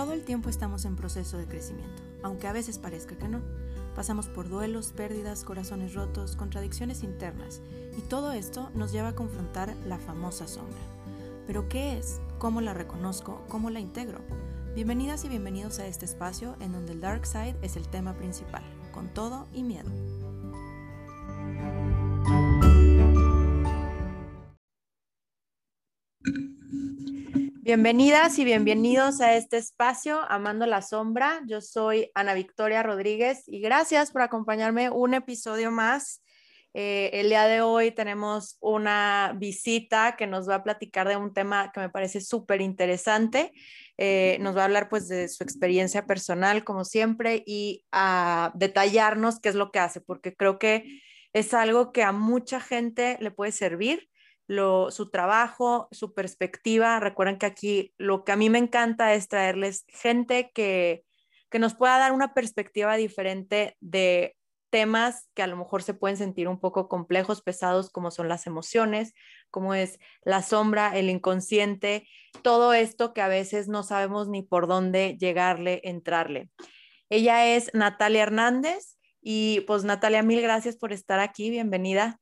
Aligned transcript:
Todo 0.00 0.14
el 0.14 0.24
tiempo 0.24 0.48
estamos 0.48 0.86
en 0.86 0.96
proceso 0.96 1.36
de 1.36 1.44
crecimiento, 1.44 2.02
aunque 2.22 2.48
a 2.48 2.54
veces 2.54 2.78
parezca 2.78 3.18
que 3.18 3.28
no. 3.28 3.42
Pasamos 3.94 4.28
por 4.28 4.48
duelos, 4.48 4.92
pérdidas, 4.96 5.44
corazones 5.44 5.92
rotos, 5.92 6.36
contradicciones 6.36 7.02
internas, 7.02 7.60
y 7.98 8.00
todo 8.00 8.32
esto 8.32 8.70
nos 8.72 8.92
lleva 8.92 9.08
a 9.08 9.14
confrontar 9.14 9.76
la 9.86 9.98
famosa 9.98 10.48
sombra. 10.48 10.80
¿Pero 11.46 11.68
qué 11.68 11.98
es? 11.98 12.18
¿Cómo 12.38 12.62
la 12.62 12.72
reconozco? 12.72 13.44
¿Cómo 13.50 13.68
la 13.68 13.80
integro? 13.80 14.20
Bienvenidas 14.74 15.26
y 15.26 15.28
bienvenidos 15.28 15.78
a 15.80 15.86
este 15.86 16.06
espacio 16.06 16.56
en 16.60 16.72
donde 16.72 16.92
el 16.92 17.02
Dark 17.02 17.26
Side 17.26 17.58
es 17.60 17.76
el 17.76 17.86
tema 17.86 18.14
principal, 18.14 18.62
con 18.92 19.12
todo 19.12 19.48
y 19.52 19.62
miedo. 19.62 19.90
Bienvenidas 27.70 28.36
y 28.40 28.44
bienvenidos 28.44 29.20
a 29.20 29.36
este 29.36 29.56
espacio, 29.56 30.22
Amando 30.28 30.66
la 30.66 30.82
Sombra. 30.82 31.40
Yo 31.46 31.60
soy 31.60 32.10
Ana 32.16 32.34
Victoria 32.34 32.82
Rodríguez 32.82 33.44
y 33.46 33.60
gracias 33.60 34.10
por 34.10 34.22
acompañarme 34.22 34.90
un 34.90 35.14
episodio 35.14 35.70
más. 35.70 36.20
Eh, 36.74 37.10
el 37.12 37.28
día 37.28 37.44
de 37.44 37.60
hoy 37.60 37.92
tenemos 37.92 38.56
una 38.58 39.36
visita 39.38 40.16
que 40.16 40.26
nos 40.26 40.48
va 40.48 40.56
a 40.56 40.62
platicar 40.64 41.06
de 41.06 41.16
un 41.16 41.32
tema 41.32 41.70
que 41.70 41.78
me 41.78 41.88
parece 41.88 42.20
súper 42.20 42.60
interesante. 42.60 43.52
Eh, 43.98 44.38
nos 44.40 44.56
va 44.56 44.62
a 44.62 44.64
hablar 44.64 44.88
pues 44.88 45.06
de 45.06 45.28
su 45.28 45.44
experiencia 45.44 46.06
personal, 46.06 46.64
como 46.64 46.84
siempre, 46.84 47.44
y 47.46 47.84
a 47.92 48.50
detallarnos 48.56 49.38
qué 49.38 49.48
es 49.48 49.54
lo 49.54 49.70
que 49.70 49.78
hace, 49.78 50.00
porque 50.00 50.34
creo 50.34 50.58
que 50.58 51.02
es 51.32 51.54
algo 51.54 51.92
que 51.92 52.02
a 52.02 52.10
mucha 52.10 52.60
gente 52.60 53.16
le 53.20 53.30
puede 53.30 53.52
servir 53.52 54.09
su 54.50 55.10
trabajo, 55.10 55.88
su 55.92 56.12
perspectiva. 56.12 56.98
Recuerden 57.00 57.38
que 57.38 57.46
aquí 57.46 57.94
lo 57.98 58.24
que 58.24 58.32
a 58.32 58.36
mí 58.36 58.50
me 58.50 58.58
encanta 58.58 59.14
es 59.14 59.28
traerles 59.28 59.84
gente 59.88 60.50
que, 60.52 61.04
que 61.50 61.58
nos 61.58 61.74
pueda 61.74 61.98
dar 61.98 62.12
una 62.12 62.34
perspectiva 62.34 62.96
diferente 62.96 63.76
de 63.80 64.36
temas 64.70 65.28
que 65.34 65.42
a 65.42 65.46
lo 65.46 65.56
mejor 65.56 65.82
se 65.82 65.94
pueden 65.94 66.16
sentir 66.16 66.48
un 66.48 66.60
poco 66.60 66.88
complejos, 66.88 67.42
pesados, 67.42 67.90
como 67.90 68.10
son 68.10 68.28
las 68.28 68.46
emociones, 68.46 69.14
como 69.50 69.74
es 69.74 69.98
la 70.22 70.42
sombra, 70.42 70.96
el 70.96 71.10
inconsciente, 71.10 72.08
todo 72.42 72.72
esto 72.72 73.12
que 73.12 73.20
a 73.20 73.28
veces 73.28 73.68
no 73.68 73.82
sabemos 73.82 74.28
ni 74.28 74.42
por 74.42 74.68
dónde 74.68 75.16
llegarle, 75.18 75.80
entrarle. 75.84 76.50
Ella 77.08 77.54
es 77.54 77.70
Natalia 77.74 78.22
Hernández 78.22 78.96
y 79.20 79.60
pues 79.62 79.84
Natalia, 79.84 80.22
mil 80.22 80.40
gracias 80.40 80.76
por 80.76 80.92
estar 80.92 81.18
aquí, 81.20 81.50
bienvenida. 81.50 82.20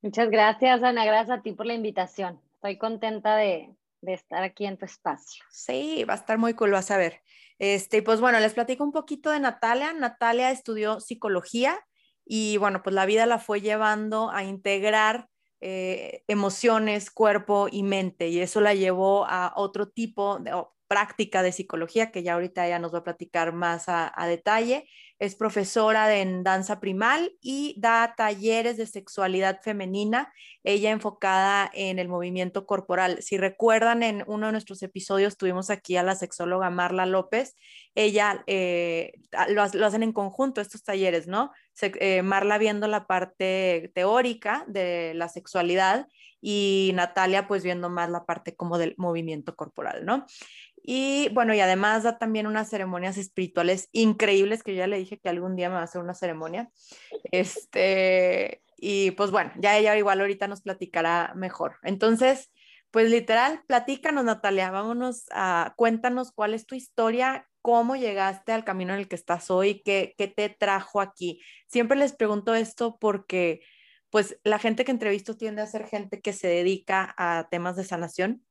Muchas 0.00 0.30
gracias, 0.30 0.82
Ana. 0.84 1.04
Gracias 1.04 1.38
a 1.38 1.42
ti 1.42 1.52
por 1.52 1.66
la 1.66 1.74
invitación. 1.74 2.40
Estoy 2.54 2.78
contenta 2.78 3.36
de, 3.36 3.74
estar 4.02 4.44
aquí 4.44 4.64
en 4.64 4.78
tu 4.78 4.84
espacio. 4.84 5.42
Sí, 5.50 6.04
va 6.04 6.14
a 6.14 6.16
estar 6.16 6.38
muy 6.38 6.54
cool, 6.54 6.70
vas 6.70 6.92
a 6.92 6.96
ver. 6.96 7.20
Este, 7.58 8.02
pues 8.02 8.20
bueno, 8.20 8.38
les 8.38 8.54
platico 8.54 8.84
un 8.84 8.92
poquito 8.92 9.30
de 9.30 9.40
Natalia. 9.40 9.92
Natalia 9.92 10.52
estudió 10.52 11.00
psicología 11.00 11.80
y 12.24 12.58
bueno, 12.58 12.82
pues 12.84 12.94
la 12.94 13.06
vida 13.06 13.26
la 13.26 13.40
fue 13.40 13.60
llevando 13.60 14.30
a 14.30 14.44
integrar 14.44 15.28
eh, 15.60 16.22
emociones, 16.28 17.10
cuerpo 17.10 17.66
y 17.68 17.82
mente 17.82 18.28
y 18.28 18.38
eso 18.38 18.60
la 18.60 18.74
llevó 18.74 19.26
a 19.26 19.52
otro 19.56 19.88
tipo 19.88 20.38
de 20.38 20.52
práctica 20.86 21.42
de 21.42 21.50
psicología 21.50 22.12
que 22.12 22.22
ya 22.22 22.34
ahorita 22.34 22.64
ella 22.64 22.78
nos 22.78 22.94
va 22.94 22.98
a 22.98 23.04
platicar 23.04 23.52
más 23.52 23.86
a 23.88 24.26
detalle 24.28 24.88
es 25.18 25.34
profesora 25.34 26.06
de, 26.06 26.20
en 26.20 26.44
danza 26.44 26.80
primal 26.80 27.32
y 27.40 27.74
da 27.78 28.14
talleres 28.16 28.76
de 28.76 28.86
sexualidad 28.86 29.60
femenina, 29.62 30.32
ella 30.62 30.90
enfocada 30.90 31.70
en 31.74 31.98
el 31.98 32.08
movimiento 32.08 32.66
corporal. 32.66 33.22
Si 33.22 33.36
recuerdan, 33.36 34.02
en 34.02 34.22
uno 34.26 34.46
de 34.46 34.52
nuestros 34.52 34.82
episodios 34.82 35.36
tuvimos 35.36 35.70
aquí 35.70 35.96
a 35.96 36.02
la 36.02 36.14
sexóloga 36.14 36.70
Marla 36.70 37.06
López, 37.06 37.56
ella 37.94 38.44
eh, 38.46 39.12
lo, 39.48 39.62
hacen 39.62 40.02
en 40.02 40.12
conjunto 40.12 40.60
estos 40.60 40.84
talleres, 40.84 41.26
¿no? 41.26 41.50
Eh, 41.82 42.22
Marla 42.22 42.58
viendo 42.58 42.86
la 42.86 43.06
parte 43.06 43.90
teórica 43.94 44.64
de 44.68 45.14
la 45.14 45.28
sexualidad 45.28 46.06
y 46.40 46.92
Natalia 46.94 47.48
pues 47.48 47.64
viendo 47.64 47.90
más 47.90 48.10
la 48.10 48.24
parte 48.24 48.54
como 48.54 48.78
del 48.78 48.94
movimiento 48.96 49.56
corporal, 49.56 50.04
¿no? 50.04 50.26
Y 50.90 51.28
bueno, 51.34 51.52
y 51.52 51.60
además 51.60 52.04
da 52.04 52.16
también 52.16 52.46
unas 52.46 52.70
ceremonias 52.70 53.18
espirituales 53.18 53.90
increíbles 53.92 54.62
que 54.62 54.74
ya 54.74 54.86
le 54.86 54.96
dije 54.96 55.18
que 55.18 55.28
algún 55.28 55.54
día 55.54 55.68
me 55.68 55.74
va 55.74 55.82
a 55.82 55.84
hacer 55.84 56.00
una 56.00 56.14
ceremonia. 56.14 56.70
Este, 57.30 58.62
y 58.78 59.10
pues 59.10 59.30
bueno, 59.30 59.52
ya 59.58 59.76
ella 59.76 59.98
igual 59.98 60.22
ahorita 60.22 60.48
nos 60.48 60.62
platicará 60.62 61.34
mejor. 61.36 61.76
Entonces, 61.82 62.50
pues 62.90 63.10
literal, 63.10 63.62
platícanos 63.66 64.24
Natalia, 64.24 64.70
vámonos 64.70 65.26
a, 65.30 65.74
cuéntanos 65.76 66.32
cuál 66.32 66.54
es 66.54 66.64
tu 66.64 66.74
historia, 66.74 67.46
cómo 67.60 67.94
llegaste 67.94 68.52
al 68.52 68.64
camino 68.64 68.94
en 68.94 69.00
el 69.00 69.08
que 69.08 69.16
estás 69.16 69.50
hoy, 69.50 69.82
qué, 69.84 70.14
qué 70.16 70.26
te 70.26 70.48
trajo 70.48 71.02
aquí. 71.02 71.42
Siempre 71.66 71.98
les 71.98 72.14
pregunto 72.14 72.54
esto 72.54 72.96
porque 72.98 73.60
pues 74.08 74.40
la 74.42 74.58
gente 74.58 74.86
que 74.86 74.92
entrevisto 74.92 75.36
tiende 75.36 75.60
a 75.60 75.66
ser 75.66 75.86
gente 75.86 76.22
que 76.22 76.32
se 76.32 76.48
dedica 76.48 77.14
a 77.18 77.46
temas 77.50 77.76
de 77.76 77.84
sanación 77.84 78.42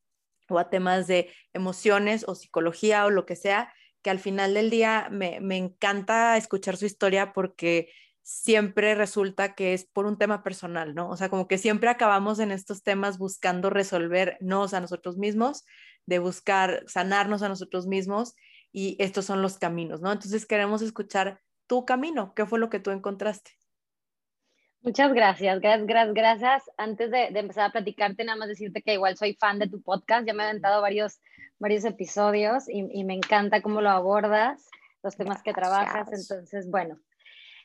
o 0.50 0.60
a 0.60 0.70
temas 0.70 1.08
de 1.08 1.32
emociones 1.54 2.26
o 2.28 2.36
psicología 2.36 3.06
o 3.06 3.10
lo 3.10 3.26
que 3.26 3.36
sea, 3.36 3.74
que 4.02 4.10
al 4.10 4.20
final 4.20 4.54
del 4.54 4.70
día 4.70 5.10
me, 5.12 5.38
encanta 5.58 6.38
escuchar 6.38 6.78
su 6.78 6.86
historia 6.86 7.34
porque 7.34 7.90
siempre 8.22 8.96
resulta 8.96 9.56
que 9.56 9.74
es 9.74 9.86
por 9.86 10.06
un 10.06 10.18
tema 10.18 10.44
personal, 10.44 10.96
¿no? 10.96 11.10
O 11.10 11.18
sea, 11.18 11.30
como 11.30 11.48
que 11.48 11.58
siempre 11.58 11.90
acabamos 11.90 12.40
en 12.40 12.52
estos 12.52 12.84
temas 12.84 13.18
buscando 13.18 13.70
resolvernos 13.70 14.74
a 14.74 14.82
nosotros 14.82 15.18
mismos, 15.18 15.66
de 16.06 16.20
buscar 16.20 16.84
sanarnos 16.88 17.42
a 17.42 17.50
nosotros 17.50 17.88
mismos 17.88 18.36
y 18.72 18.96
estos 19.00 19.26
son 19.26 19.42
los 19.42 19.58
caminos, 19.58 20.02
¿no? 20.02 20.12
Entonces 20.12 20.46
queremos 20.46 20.82
escuchar 20.82 21.42
tu 21.68 21.86
camino, 21.86 22.34
¿qué 22.36 22.46
fue 22.46 22.60
lo 22.60 22.70
que 22.70 22.80
tú 22.80 22.92
encontraste? 22.92 23.57
Muchas 24.88 25.12
gracias, 25.12 25.60
gracias, 25.60 26.14
gracias, 26.14 26.64
Antes 26.78 27.12
de, 27.12 27.26
empezar 27.26 27.66
a 27.66 27.72
platicarte, 27.74 28.24
nada 28.24 28.38
más 28.38 28.48
decirte 28.48 28.82
que 28.82 28.94
igual 28.94 29.18
soy 29.18 29.34
fan 29.34 29.60
de 29.60 29.68
tu 29.68 29.82
podcast, 29.82 30.26
ya 30.26 30.34
me 30.34 30.44
he 30.44 30.46
aventado 30.46 30.82
varios, 30.82 31.20
varios 31.60 31.84
episodios 31.84 32.70
y, 32.70 33.04
me 33.04 33.14
encanta 33.14 33.62
cómo 33.62 33.82
lo 33.82 33.90
abordas, 33.90 34.66
los 35.04 35.18
temas 35.18 35.44
que 35.44 35.52
trabajas, 35.52 36.08
entonces, 36.14 36.72
bueno, 36.72 37.02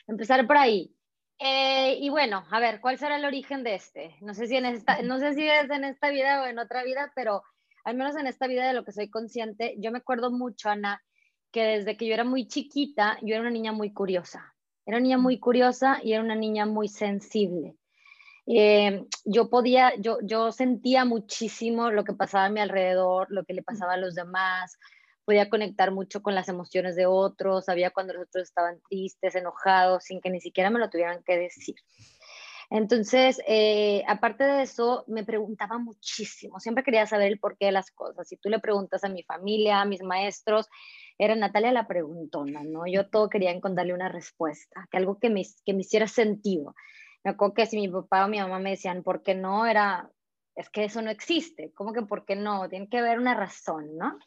empezar 0.08 0.44
por 0.48 0.56
ahí. 0.56 0.96
Eh, 1.38 1.96
y 2.00 2.10
bueno, 2.10 2.44
a 2.50 2.58
ver, 2.58 2.80
¿cuál 2.80 2.98
será 2.98 3.14
el 3.14 3.24
origen 3.24 3.62
de 3.62 3.76
este? 3.76 4.16
No 4.20 4.34
sé, 4.34 4.48
si 4.48 4.56
en 4.56 4.66
esta, 4.66 5.00
no 5.02 5.20
sé 5.20 5.34
si 5.34 5.48
es 5.48 5.70
en 5.70 5.84
esta 5.84 6.10
vida 6.10 6.42
o 6.42 6.46
en 6.46 6.58
otra 6.58 6.82
vida, 6.82 7.12
pero 7.14 7.44
al 7.84 7.94
menos 7.94 8.16
en 8.16 8.26
esta 8.26 8.48
vida 8.48 8.66
de 8.66 8.72
lo 8.72 8.84
que 8.84 8.90
soy 8.90 9.08
consciente, 9.08 9.76
yo 9.78 9.92
me 9.92 9.98
acuerdo 9.98 10.32
mucho, 10.32 10.70
Ana, 10.70 11.00
que 11.52 11.62
desde 11.62 11.96
que 11.96 12.08
yo 12.08 12.14
era 12.14 12.24
muy 12.24 12.48
chiquita, 12.48 13.16
yo 13.22 13.36
era 13.36 13.42
una 13.42 13.50
niña 13.50 13.70
muy 13.70 13.92
curiosa 13.92 14.51
era 14.87 14.97
una 14.97 15.00
niña 15.00 15.19
muy 15.19 15.38
curiosa 15.38 16.00
y 16.03 16.12
era 16.12 16.22
una 16.22 16.34
niña 16.34 16.66
muy 16.66 16.88
sensible. 16.88 17.76
Eh, 18.47 19.04
yo 19.25 19.48
podía, 19.48 19.94
yo, 19.97 20.19
yo 20.22 20.50
sentía 20.50 21.04
muchísimo 21.04 21.91
lo 21.91 22.04
que 22.04 22.12
pasaba 22.12 22.47
a 22.47 22.50
mi 22.50 22.60
alrededor, 22.60 23.28
lo 23.31 23.44
que 23.44 23.54
le 23.54 23.62
pasaba 23.62 23.94
a 23.94 23.98
los 23.98 24.15
demás, 24.15 24.78
podía 25.25 25.48
conectar 25.48 25.93
mucho 25.93 26.22
con 26.22 26.34
las 26.34 26.48
emociones 26.48 26.97
de 26.97 27.06
otros, 27.06 27.66
sabía 27.66 27.91
cuando 27.91 28.15
los 28.15 28.25
otros 28.25 28.44
estaban 28.44 28.81
tristes, 28.88 29.37
enojados, 29.37 30.04
sin 30.04 30.20
que 30.20 30.31
ni 30.31 30.41
siquiera 30.41 30.70
me 30.70 30.81
lo 30.81 30.91
tuvieran 30.91 31.22
que 31.22 31.38
decir. 31.38 31.76
Entonces, 32.74 33.38
eh, 33.46 34.02
aparte 34.08 34.44
de 34.44 34.62
eso, 34.62 35.04
me 35.06 35.24
preguntaba 35.24 35.76
muchísimo, 35.76 36.58
siempre 36.58 36.82
quería 36.82 37.06
saber 37.06 37.30
el 37.30 37.38
porqué 37.38 37.66
de 37.66 37.72
las 37.72 37.90
cosas. 37.90 38.26
Si 38.26 38.38
tú 38.38 38.48
le 38.48 38.60
preguntas 38.60 39.04
a 39.04 39.10
mi 39.10 39.22
familia, 39.24 39.82
a 39.82 39.84
mis 39.84 40.02
maestros, 40.02 40.70
era 41.18 41.34
Natalia 41.34 41.70
la 41.70 41.86
preguntona, 41.86 42.62
¿no? 42.64 42.86
Yo 42.86 43.10
todo 43.10 43.28
quería 43.28 43.50
encontrarle 43.50 43.92
una 43.92 44.08
respuesta, 44.08 44.88
que 44.90 44.96
algo 44.96 45.18
que 45.18 45.28
me, 45.28 45.42
que 45.66 45.74
me 45.74 45.82
hiciera 45.82 46.08
sentido. 46.08 46.74
Me 47.22 47.32
acuerdo 47.32 47.52
que 47.52 47.66
si 47.66 47.76
mi 47.76 47.88
papá 47.90 48.24
o 48.24 48.28
mi 48.28 48.38
mamá 48.38 48.58
me 48.58 48.70
decían, 48.70 49.02
¿por 49.02 49.22
qué 49.22 49.34
no? 49.34 49.66
Era, 49.66 50.10
es 50.56 50.70
que 50.70 50.84
eso 50.84 51.02
no 51.02 51.10
existe. 51.10 51.72
¿Cómo 51.74 51.92
que 51.92 52.00
por 52.00 52.24
qué 52.24 52.36
no? 52.36 52.70
Tiene 52.70 52.88
que 52.88 52.98
haber 53.00 53.18
una 53.18 53.34
razón, 53.34 53.98
¿no? 53.98 54.18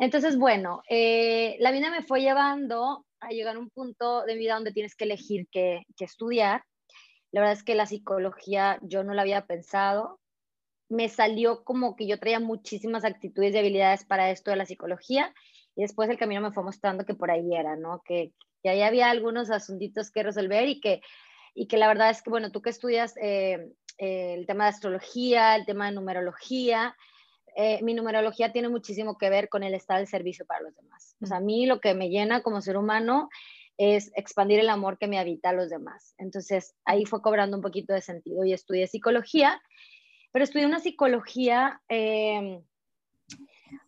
Entonces, 0.00 0.36
bueno, 0.36 0.82
eh, 0.90 1.54
la 1.60 1.70
vida 1.70 1.88
me 1.92 2.02
fue 2.02 2.20
llevando 2.20 3.06
a 3.20 3.28
llegar 3.28 3.54
a 3.54 3.60
un 3.60 3.70
punto 3.70 4.24
de 4.24 4.34
vida 4.34 4.54
donde 4.54 4.72
tienes 4.72 4.96
que 4.96 5.04
elegir 5.04 5.46
qué, 5.52 5.84
qué 5.96 6.04
estudiar 6.04 6.64
la 7.34 7.40
verdad 7.40 7.56
es 7.58 7.64
que 7.64 7.74
la 7.74 7.86
psicología 7.86 8.78
yo 8.82 9.02
no 9.02 9.12
la 9.12 9.22
había 9.22 9.44
pensado. 9.44 10.20
Me 10.88 11.08
salió 11.08 11.64
como 11.64 11.96
que 11.96 12.06
yo 12.06 12.20
traía 12.20 12.38
muchísimas 12.38 13.04
actitudes 13.04 13.52
y 13.52 13.58
habilidades 13.58 14.04
para 14.04 14.30
esto 14.30 14.52
de 14.52 14.56
la 14.56 14.66
psicología 14.66 15.34
y 15.74 15.82
después 15.82 16.08
el 16.08 16.16
camino 16.16 16.40
me 16.40 16.52
fue 16.52 16.62
mostrando 16.62 17.04
que 17.04 17.14
por 17.14 17.32
ahí 17.32 17.52
era, 17.52 17.74
¿no? 17.74 18.02
Que, 18.04 18.32
que 18.62 18.68
ahí 18.68 18.82
había 18.82 19.10
algunos 19.10 19.50
asuntitos 19.50 20.12
que 20.12 20.22
resolver 20.22 20.68
y 20.68 20.80
que, 20.80 21.00
y 21.56 21.66
que 21.66 21.76
la 21.76 21.88
verdad 21.88 22.10
es 22.10 22.22
que, 22.22 22.30
bueno, 22.30 22.52
tú 22.52 22.62
que 22.62 22.70
estudias 22.70 23.16
eh, 23.16 23.68
eh, 23.98 24.34
el 24.34 24.46
tema 24.46 24.66
de 24.66 24.70
astrología, 24.70 25.56
el 25.56 25.66
tema 25.66 25.86
de 25.86 25.96
numerología, 25.96 26.94
eh, 27.56 27.82
mi 27.82 27.94
numerología 27.94 28.52
tiene 28.52 28.68
muchísimo 28.68 29.18
que 29.18 29.28
ver 29.28 29.48
con 29.48 29.64
el 29.64 29.74
estado 29.74 29.98
del 29.98 30.06
servicio 30.06 30.46
para 30.46 30.60
los 30.60 30.76
demás. 30.76 31.16
O 31.20 31.26
sea, 31.26 31.38
a 31.38 31.40
mí 31.40 31.66
lo 31.66 31.80
que 31.80 31.94
me 31.94 32.10
llena 32.10 32.42
como 32.42 32.60
ser 32.60 32.76
humano 32.76 33.28
es 33.76 34.12
expandir 34.16 34.60
el 34.60 34.68
amor 34.68 34.98
que 34.98 35.08
me 35.08 35.18
habita 35.18 35.50
a 35.50 35.52
los 35.54 35.70
demás. 35.70 36.14
Entonces 36.18 36.74
ahí 36.84 37.04
fue 37.06 37.22
cobrando 37.22 37.56
un 37.56 37.62
poquito 37.62 37.92
de 37.92 38.00
sentido 38.00 38.44
y 38.44 38.52
estudié 38.52 38.86
psicología, 38.86 39.60
pero 40.32 40.44
estudié 40.44 40.66
una 40.66 40.80
psicología, 40.80 41.80
em, 41.88 42.62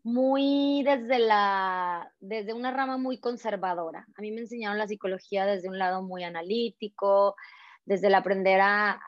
muy 0.02 0.82
desde 0.84 1.18
la, 1.18 2.12
desde 2.20 2.52
una 2.52 2.70
rama 2.70 2.98
muy 2.98 3.18
conservadora. 3.18 4.06
A 4.16 4.20
mí 4.20 4.30
me 4.30 4.40
enseñaron 4.40 4.78
la 4.78 4.88
psicología 4.88 5.46
desde 5.46 5.68
un 5.68 5.78
lado 5.78 6.02
muy 6.02 6.24
analítico, 6.24 7.36
desde 7.84 8.08
el 8.08 8.14
aprender 8.14 8.60
a, 8.60 9.00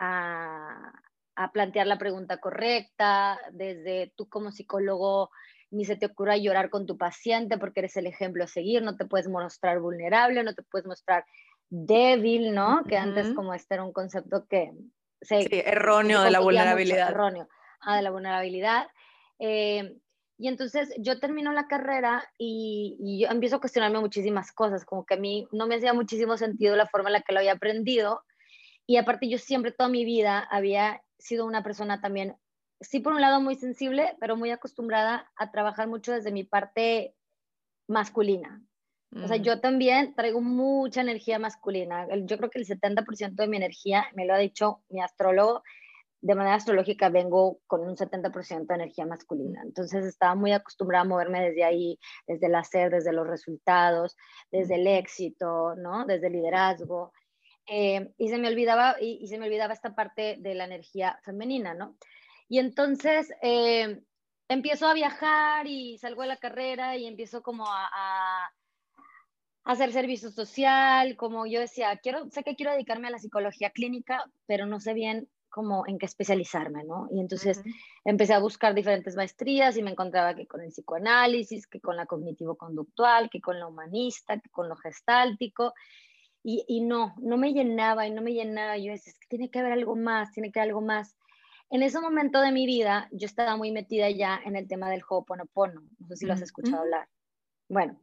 a, 1.36 1.52
plantear 1.52 1.86
la 1.86 1.98
pregunta 1.98 2.38
correcta, 2.38 3.38
desde 3.52 4.12
tú 4.16 4.28
como 4.28 4.50
psicólogo 4.52 5.30
ni 5.70 5.84
se 5.84 5.96
te 5.96 6.06
ocurra 6.06 6.36
llorar 6.36 6.70
con 6.70 6.86
tu 6.86 6.96
paciente 6.96 7.58
porque 7.58 7.80
eres 7.80 7.96
el 7.96 8.06
ejemplo 8.06 8.44
a 8.44 8.46
seguir, 8.46 8.82
no 8.82 8.96
te 8.96 9.04
puedes 9.04 9.28
mostrar 9.28 9.80
vulnerable, 9.80 10.42
no 10.42 10.54
te 10.54 10.62
puedes 10.62 10.86
mostrar 10.86 11.24
débil, 11.70 12.54
¿no? 12.54 12.84
Que 12.88 12.96
antes 12.96 13.32
como 13.34 13.54
este 13.54 13.74
era 13.74 13.84
un 13.84 13.92
concepto 13.92 14.46
que... 14.48 14.72
Se, 15.20 15.42
sí, 15.42 15.62
erróneo 15.64 16.22
de 16.22 16.30
la 16.30 16.40
vulnerabilidad. 16.40 17.10
erróneo, 17.10 17.48
ah, 17.80 17.96
de 17.96 18.02
la 18.02 18.10
vulnerabilidad. 18.10 18.88
Eh, 19.38 19.96
y 20.38 20.46
entonces 20.46 20.94
yo 20.98 21.18
termino 21.18 21.52
la 21.52 21.66
carrera 21.66 22.24
y, 22.38 23.18
yo 23.20 23.28
empiezo 23.28 23.56
a 23.56 23.60
cuestionarme 23.60 23.98
muchísimas 23.98 24.52
cosas, 24.52 24.84
como 24.84 25.04
que 25.04 25.14
a 25.14 25.18
mí 25.18 25.48
no 25.50 25.66
me 25.66 25.74
hacía 25.74 25.92
muchísimo 25.92 26.36
sentido 26.36 26.76
la 26.76 26.86
forma 26.86 27.08
en 27.08 27.14
la 27.14 27.22
que 27.22 27.32
lo 27.32 27.40
había 27.40 27.54
aprendido. 27.54 28.22
Y 28.86 28.96
aparte 28.96 29.28
yo 29.28 29.38
siempre 29.38 29.72
toda 29.72 29.88
mi 29.88 30.04
vida 30.04 30.46
había 30.50 31.02
sido 31.18 31.44
una 31.44 31.64
persona 31.64 32.00
también, 32.00 32.36
sí 32.80 33.00
por 33.00 33.12
un 33.12 33.20
lado 33.20 33.40
muy 33.40 33.56
sensible, 33.56 34.16
pero 34.20 34.36
muy 34.36 34.50
acostumbrada 34.50 35.30
a 35.36 35.50
trabajar 35.50 35.88
mucho 35.88 36.12
desde 36.12 36.32
mi 36.32 36.44
parte 36.44 37.14
masculina. 37.86 38.62
O 39.16 39.26
sea, 39.26 39.38
yo 39.38 39.58
también 39.60 40.14
traigo 40.14 40.42
mucha 40.42 41.00
energía 41.00 41.38
masculina. 41.38 42.06
Yo 42.24 42.36
creo 42.36 42.50
que 42.50 42.58
el 42.58 42.66
70% 42.66 43.36
de 43.36 43.48
mi 43.48 43.56
energía, 43.56 44.04
me 44.14 44.26
lo 44.26 44.34
ha 44.34 44.38
dicho 44.38 44.82
mi 44.90 45.00
astrólogo, 45.00 45.62
de 46.20 46.34
manera 46.34 46.56
astrológica 46.56 47.08
vengo 47.08 47.60
con 47.66 47.80
un 47.80 47.96
70% 47.96 48.66
de 48.66 48.74
energía 48.74 49.06
masculina. 49.06 49.62
Entonces 49.62 50.04
estaba 50.04 50.34
muy 50.34 50.52
acostumbrada 50.52 51.02
a 51.02 51.08
moverme 51.08 51.40
desde 51.40 51.64
ahí, 51.64 51.98
desde 52.26 52.46
el 52.46 52.54
hacer, 52.54 52.90
desde 52.90 53.12
los 53.12 53.26
resultados, 53.26 54.16
desde 54.50 54.74
el 54.74 54.86
éxito, 54.86 55.74
¿no? 55.76 56.04
Desde 56.04 56.26
el 56.26 56.34
liderazgo. 56.34 57.12
Eh, 57.66 58.12
y, 58.18 58.28
se 58.28 58.38
me 58.38 58.48
olvidaba, 58.48 58.96
y, 59.00 59.26
se 59.28 59.38
me 59.38 59.46
olvidaba 59.46 59.74
esta 59.74 59.94
parte 59.94 60.36
de 60.38 60.54
la 60.54 60.64
energía 60.64 61.18
femenina, 61.22 61.74
¿no? 61.74 61.96
Y 62.48 62.58
entonces 62.58 63.30
eh, 63.42 64.00
empiezo 64.48 64.86
a 64.86 64.94
viajar 64.94 65.66
y 65.66 65.98
salgo 65.98 66.22
de 66.22 66.28
la 66.28 66.36
carrera 66.36 66.96
y 66.96 67.06
empiezo 67.06 67.42
como 67.42 67.66
a, 67.66 67.88
a 67.92 68.52
hacer 69.64 69.92
servicio 69.92 70.30
social, 70.30 71.16
como 71.16 71.46
yo 71.46 71.60
decía, 71.60 71.96
quiero, 71.98 72.30
sé 72.30 72.42
que 72.42 72.56
quiero 72.56 72.72
dedicarme 72.72 73.08
a 73.08 73.10
la 73.10 73.18
psicología 73.18 73.70
clínica, 73.70 74.24
pero 74.46 74.66
no 74.66 74.80
sé 74.80 74.94
bien 74.94 75.28
como 75.50 75.86
en 75.86 75.98
qué 75.98 76.06
especializarme, 76.06 76.84
¿no? 76.84 77.08
Y 77.10 77.20
entonces 77.20 77.62
empecé 78.04 78.34
a 78.34 78.38
buscar 78.38 78.74
diferentes 78.74 79.16
maestrías 79.16 79.76
y 79.76 79.82
me 79.82 79.90
encontraba 79.90 80.34
que 80.34 80.46
con 80.46 80.60
el 80.60 80.70
psicoanálisis, 80.70 81.66
que 81.66 81.80
con 81.80 81.96
la 81.96 82.06
cognitivo-conductual, 82.06 83.28
que 83.30 83.40
con 83.40 83.58
la 83.58 83.66
humanista, 83.66 84.38
que 84.38 84.50
con 84.50 84.68
lo 84.68 84.76
gestáltico. 84.76 85.74
Y, 86.42 86.64
y, 86.68 86.80
no, 86.80 87.14
no 87.18 87.36
me 87.36 87.52
llenaba 87.52 88.06
y 88.06 88.10
no 88.10 88.22
me 88.22 88.32
llenaba. 88.32 88.78
Yo 88.78 88.92
decía, 88.92 89.12
es 89.12 89.18
que 89.18 89.28
tiene 89.28 89.50
que 89.50 89.58
haber 89.58 89.72
algo 89.72 89.96
más, 89.96 90.32
tiene 90.32 90.52
que 90.52 90.60
haber 90.60 90.70
algo 90.70 90.80
más. 90.82 91.16
En 91.70 91.82
ese 91.82 92.00
momento 92.00 92.40
de 92.40 92.50
mi 92.50 92.66
vida, 92.66 93.08
yo 93.12 93.26
estaba 93.26 93.56
muy 93.56 93.70
metida 93.70 94.08
ya 94.10 94.40
en 94.44 94.56
el 94.56 94.66
tema 94.68 94.88
del 94.90 95.02
Ho'oponopono. 95.06 95.82
No 95.98 96.06
sé 96.08 96.16
si 96.16 96.26
lo 96.26 96.32
has 96.32 96.40
escuchado 96.40 96.80
hablar. 96.80 97.08
Bueno, 97.68 98.00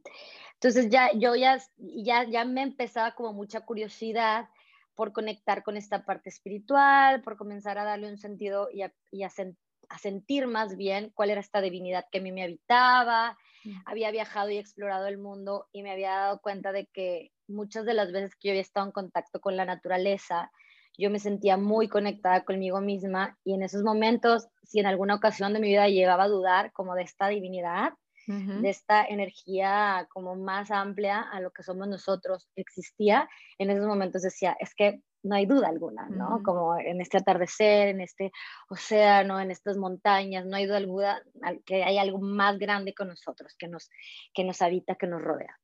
entonces 0.54 0.88
ya 0.88 1.10
yo 1.12 1.34
ya, 1.34 1.58
ya, 1.76 2.24
ya 2.24 2.44
me 2.44 2.62
empezaba 2.62 3.14
como 3.14 3.32
mucha 3.32 3.62
curiosidad 3.62 4.48
por 4.94 5.12
conectar 5.12 5.62
con 5.64 5.76
esta 5.76 6.04
parte 6.04 6.30
espiritual, 6.30 7.22
por 7.22 7.36
comenzar 7.36 7.76
a 7.78 7.84
darle 7.84 8.08
un 8.08 8.18
sentido 8.18 8.68
y 8.72 8.82
a, 8.82 8.92
a, 9.24 9.98
sentir 9.98 10.46
más 10.46 10.76
bien 10.76 11.10
cuál 11.14 11.30
era 11.30 11.40
esta 11.40 11.60
divinidad 11.60 12.06
que 12.10 12.18
a 12.18 12.22
mí 12.22 12.30
me 12.32 12.44
habitaba. 12.44 13.36
Mm. 13.64 13.76
Había 13.84 14.10
viajado 14.12 14.50
y 14.50 14.58
explorado 14.58 15.08
el 15.08 15.18
mundo 15.18 15.68
y 15.72 15.82
me 15.82 15.90
había 15.90 16.12
dado 16.12 16.40
cuenta 16.40 16.70
de 16.70 16.86
que 16.86 17.32
muchas 17.48 17.84
de 17.84 17.94
las 17.94 18.12
veces 18.12 18.36
que 18.36 18.48
yo 18.48 18.52
había 18.52 18.62
estado 18.62 18.86
en 18.86 18.92
contacto 18.92 19.40
con 19.40 19.56
la 19.56 19.64
naturaleza, 19.64 20.50
yo 20.98 21.10
me 21.10 21.18
sentía 21.18 21.56
muy 21.56 21.88
conectada 21.88 22.44
conmigo 22.44 22.80
misma 22.80 23.38
y 23.44 23.54
en 23.54 23.62
esos 23.62 23.82
momentos, 23.82 24.48
si 24.62 24.80
en 24.80 24.86
alguna 24.86 25.14
ocasión 25.14 25.52
de 25.52 25.60
mi 25.60 25.68
vida 25.68 25.88
llegaba 25.88 26.24
a 26.24 26.28
dudar 26.28 26.72
como 26.72 26.94
de 26.94 27.02
esta 27.02 27.28
divinidad, 27.28 27.92
de 28.28 28.70
esta 28.70 29.04
energía 29.04 30.08
como 30.12 30.34
más 30.34 30.72
amplia 30.72 31.20
a 31.20 31.40
lo 31.40 31.52
que 31.52 31.62
somos 31.62 31.86
nosotros 31.86 32.48
existía, 32.56 33.28
en 33.56 33.70
esos 33.70 33.86
momentos 33.86 34.22
decía, 34.22 34.56
es 34.58 34.74
que 34.74 35.00
no 35.22 35.36
hay 35.36 35.46
duda 35.46 35.68
alguna, 35.68 36.08
¿no? 36.08 36.42
Como 36.42 36.76
en 36.76 37.00
este 37.00 37.18
atardecer, 37.18 37.88
en 37.88 38.00
este 38.00 38.32
océano, 38.68 39.40
en 39.40 39.52
estas 39.52 39.76
montañas, 39.76 40.44
no 40.44 40.56
hay 40.56 40.66
duda 40.66 40.78
alguna 40.78 41.22
que 41.64 41.84
hay 41.84 41.98
algo 41.98 42.18
más 42.18 42.58
grande 42.58 42.94
con 42.94 43.08
nosotros, 43.08 43.54
que 43.56 43.68
nos, 43.68 43.90
que 44.34 44.42
nos 44.42 44.60
habita, 44.60 44.96
que 44.96 45.06
nos 45.06 45.22
rodea. 45.22 45.56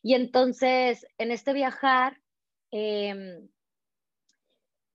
Y 0.00 0.14
entonces, 0.14 1.04
en 1.18 1.32
este 1.32 1.52
viajar, 1.52 2.20
eh, 2.70 3.40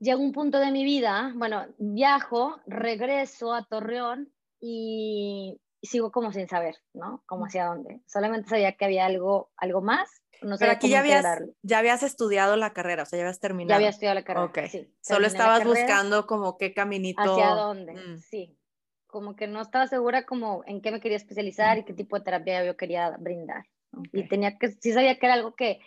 llega 0.01 0.17
un 0.17 0.33
punto 0.33 0.59
de 0.59 0.71
mi 0.71 0.83
vida, 0.83 1.31
bueno, 1.35 1.67
viajo, 1.77 2.59
regreso 2.65 3.53
a 3.53 3.63
Torreón 3.63 4.33
y 4.59 5.61
sigo 5.81 6.11
como 6.11 6.33
sin 6.33 6.47
saber, 6.47 6.75
¿no? 6.93 7.23
Como 7.25 7.45
hacia 7.45 7.65
dónde. 7.65 8.01
Solamente 8.07 8.49
sabía 8.49 8.73
que 8.73 8.85
había 8.85 9.05
algo, 9.05 9.51
algo 9.55 9.81
más. 9.81 10.09
No 10.41 10.57
Pero 10.57 10.71
aquí 10.71 10.89
ya 10.89 11.01
habías, 11.01 11.25
ya 11.61 11.77
habías 11.77 12.01
estudiado 12.01 12.57
la 12.57 12.73
carrera, 12.73 13.03
o 13.03 13.05
sea, 13.05 13.17
ya 13.17 13.25
habías 13.25 13.39
terminado. 13.39 13.69
Ya 13.69 13.75
había 13.75 13.89
estudiado 13.89 14.15
la 14.15 14.23
carrera, 14.23 14.45
Ok. 14.45 14.59
Sí, 14.69 14.91
Solo 14.99 15.27
estabas 15.27 15.63
buscando 15.63 16.25
como 16.25 16.57
qué 16.57 16.73
caminito. 16.73 17.21
Hacia 17.21 17.51
dónde, 17.51 17.93
mm. 17.93 18.17
sí. 18.17 18.57
Como 19.05 19.35
que 19.35 19.45
no 19.45 19.61
estaba 19.61 19.85
segura 19.85 20.25
como 20.25 20.63
en 20.65 20.81
qué 20.81 20.91
me 20.91 20.99
quería 20.99 21.17
especializar 21.17 21.77
y 21.77 21.83
qué 21.83 21.93
tipo 21.93 22.17
de 22.17 22.23
terapia 22.23 22.65
yo 22.65 22.75
quería 22.75 23.11
brindar. 23.19 23.65
Y 24.13 24.27
tenía 24.27 24.57
que, 24.57 24.71
sí 24.71 24.93
sabía 24.93 25.19
que 25.19 25.25
era 25.25 25.35
algo 25.35 25.53
que 25.53 25.79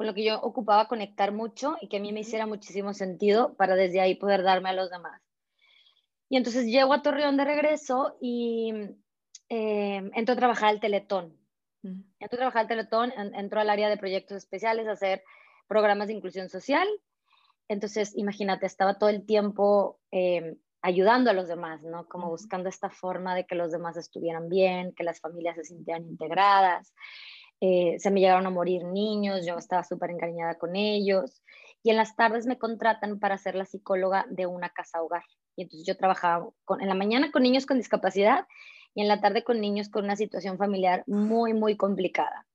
con 0.00 0.06
lo 0.06 0.14
que 0.14 0.24
yo 0.24 0.40
ocupaba 0.40 0.88
conectar 0.88 1.30
mucho 1.30 1.76
y 1.82 1.86
que 1.86 1.98
a 1.98 2.00
mí 2.00 2.10
me 2.10 2.20
hiciera 2.20 2.46
muchísimo 2.46 2.94
sentido 2.94 3.52
para 3.56 3.76
desde 3.76 4.00
ahí 4.00 4.14
poder 4.14 4.42
darme 4.42 4.70
a 4.70 4.72
los 4.72 4.88
demás. 4.88 5.20
Y 6.30 6.38
entonces 6.38 6.64
llego 6.64 6.94
a 6.94 7.02
Torreón 7.02 7.36
de 7.36 7.44
regreso 7.44 8.16
y 8.18 8.72
eh, 9.50 10.10
entró 10.14 10.32
a 10.32 10.38
trabajar 10.38 10.70
al 10.70 10.80
Teletón. 10.80 11.36
Entró 11.82 12.36
a 12.36 12.38
trabajar 12.38 12.62
al 12.62 12.68
Teletón, 12.68 13.12
entró 13.34 13.60
al 13.60 13.68
área 13.68 13.90
de 13.90 13.98
proyectos 13.98 14.38
especiales 14.38 14.88
a 14.88 14.92
hacer 14.92 15.22
programas 15.68 16.08
de 16.08 16.14
inclusión 16.14 16.48
social. 16.48 16.88
Entonces, 17.68 18.16
imagínate, 18.16 18.64
estaba 18.64 18.96
todo 18.96 19.10
el 19.10 19.26
tiempo 19.26 20.00
em, 20.12 20.56
ayudando 20.80 21.28
a 21.28 21.34
los 21.34 21.46
demás, 21.46 21.82
¿no? 21.82 22.08
Como 22.08 22.30
buscando 22.30 22.70
esta 22.70 22.88
forma 22.88 23.34
de 23.34 23.44
que 23.44 23.54
los 23.54 23.70
demás 23.70 23.98
estuvieran 23.98 24.48
bien, 24.48 24.94
que 24.94 25.04
las 25.04 25.20
familias 25.20 25.56
se 25.56 25.64
sintieran 25.64 26.06
integradas. 26.06 26.94
Eh, 27.60 27.96
se 27.98 28.10
me 28.10 28.20
llegaron 28.20 28.46
a 28.46 28.50
morir 28.50 28.84
niños, 28.84 29.44
yo 29.46 29.56
estaba 29.58 29.84
súper 29.84 30.10
encariñada 30.10 30.58
con 30.58 30.76
ellos. 30.76 31.42
Y 31.82 31.90
en 31.90 31.96
las 31.96 32.16
tardes 32.16 32.46
me 32.46 32.58
contratan 32.58 33.18
para 33.18 33.38
ser 33.38 33.54
la 33.54 33.64
psicóloga 33.64 34.26
de 34.30 34.46
una 34.46 34.70
casa 34.70 35.02
hogar. 35.02 35.24
Y 35.56 35.62
entonces 35.62 35.86
yo 35.86 35.96
trabajaba 35.96 36.48
en 36.80 36.88
la 36.88 36.94
mañana 36.94 37.30
con 37.30 37.42
niños 37.42 37.66
con 37.66 37.78
discapacidad 37.78 38.46
y 38.94 39.02
en 39.02 39.08
la 39.08 39.20
tarde 39.20 39.44
con 39.44 39.60
niños 39.60 39.88
con 39.88 40.04
una 40.04 40.16
situación 40.16 40.58
familiar 40.58 41.04
muy, 41.06 41.54
muy 41.54 41.76
complicada. 41.76 42.46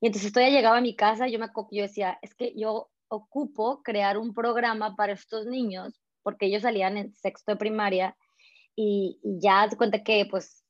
Y 0.00 0.06
entonces 0.06 0.28
estoy 0.28 0.50
llegaba 0.50 0.78
a 0.78 0.82
mi 0.82 0.94
casa, 0.94 1.26
yo 1.26 1.38
me 1.38 1.48
yo 1.72 1.82
decía, 1.82 2.18
es 2.22 2.34
que 2.34 2.54
yo 2.56 2.90
ocupo 3.08 3.82
crear 3.82 4.18
un 4.18 4.34
programa 4.34 4.94
para 4.94 5.12
estos 5.12 5.46
niños, 5.46 6.00
porque 6.22 6.46
ellos 6.46 6.62
salían 6.62 6.96
en 6.96 7.14
sexto 7.14 7.52
de 7.52 7.56
primaria 7.56 8.16
y, 8.76 9.18
ya 9.22 9.68
se 9.68 9.76
cuenta 9.76 10.02
que 10.04 10.26
pues 10.30 10.62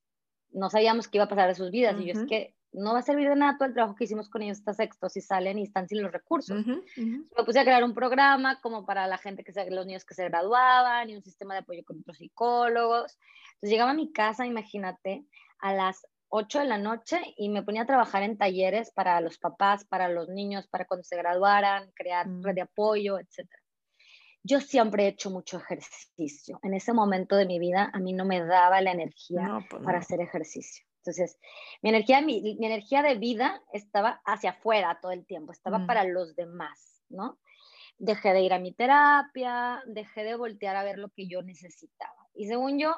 no 0.50 0.70
sabíamos 0.70 1.08
qué 1.08 1.18
iba 1.18 1.24
a 1.24 1.28
pasar 1.28 1.48
de 1.48 1.54
sus 1.54 1.70
vidas. 1.70 2.00
Y 2.00 2.06
yo 2.06 2.12
es 2.12 2.26
que 2.26 2.54
no 2.72 2.92
va 2.92 3.00
a 3.00 3.02
servir 3.02 3.28
de 3.28 3.36
nada 3.36 3.56
todo 3.56 3.68
el 3.68 3.74
trabajo 3.74 3.94
que 3.94 4.04
hicimos 4.04 4.28
con 4.28 4.42
ellos 4.42 4.58
hasta 4.58 4.74
sexto 4.74 5.08
si 5.08 5.20
salen 5.20 5.58
y 5.58 5.64
están 5.64 5.88
sin 5.88 6.02
los 6.02 6.12
recursos. 6.12 6.64
Me 6.96 7.44
puse 7.44 7.60
a 7.60 7.64
crear 7.64 7.82
un 7.82 7.94
programa 7.94 8.60
como 8.60 8.84
para 8.84 9.06
la 9.06 9.18
gente 9.18 9.42
que 9.42 9.52
se, 9.52 9.70
los 9.70 9.86
niños 9.86 10.04
que 10.04 10.14
se 10.14 10.24
graduaban 10.24 11.08
y 11.10 11.16
un 11.16 11.22
sistema 11.22 11.54
de 11.54 11.60
apoyo 11.60 11.82
con 11.84 12.00
otros 12.00 12.18
psicólogos. 12.18 13.18
Entonces 13.54 13.70
llegaba 13.70 13.90
a 13.90 13.94
mi 13.94 14.12
casa, 14.12 14.46
imagínate, 14.46 15.24
a 15.60 15.72
las 15.72 16.06
8 16.30 16.60
de 16.60 16.64
la 16.66 16.78
noche 16.78 17.20
y 17.36 17.48
me 17.48 17.62
ponía 17.62 17.82
a 17.82 17.86
trabajar 17.86 18.22
en 18.22 18.36
talleres 18.36 18.90
para 18.92 19.20
los 19.20 19.38
papás, 19.38 19.84
para 19.86 20.08
los 20.08 20.28
niños, 20.28 20.68
para 20.68 20.84
cuando 20.84 21.04
se 21.04 21.16
graduaran, 21.16 21.90
crear 21.94 22.26
red 22.42 22.54
de 22.54 22.62
apoyo, 22.62 23.18
etc. 23.18 23.48
Yo 24.42 24.60
siempre 24.60 25.04
he 25.04 25.08
hecho 25.08 25.30
mucho 25.30 25.58
ejercicio. 25.58 26.60
En 26.62 26.74
ese 26.74 26.92
momento 26.92 27.36
de 27.36 27.46
mi 27.46 27.58
vida 27.58 27.90
a 27.92 27.98
mí 27.98 28.12
no 28.12 28.24
me 28.24 28.44
daba 28.44 28.80
la 28.80 28.92
energía 28.92 29.66
pues 29.70 29.82
para 29.82 29.98
hacer 29.98 30.20
ejercicio. 30.20 30.87
Entonces, 31.08 31.38
mi 31.80 31.88
energía, 31.88 32.20
mi, 32.20 32.58
energía 32.60 33.02
de 33.02 33.14
vida 33.14 33.62
estaba 33.72 34.20
hacia 34.26 34.50
afuera 34.50 34.98
todo 35.00 35.12
el 35.12 35.24
tiempo, 35.24 35.52
estaba 35.52 35.78
mm. 35.78 35.86
para 35.86 36.04
los 36.04 36.36
demás, 36.36 37.02
¿no? 37.08 37.38
Dejé 37.96 38.32
de 38.32 38.42
ir 38.42 38.52
a 38.52 38.58
mi 38.58 38.72
terapia, 38.72 39.82
dejé 39.86 40.22
de 40.22 40.36
voltear 40.36 40.76
a 40.76 40.84
ver 40.84 40.98
lo 40.98 41.08
que 41.08 41.26
yo 41.26 41.42
necesitaba. 41.42 42.28
Y 42.34 42.46
según 42.46 42.78
yo, 42.78 42.94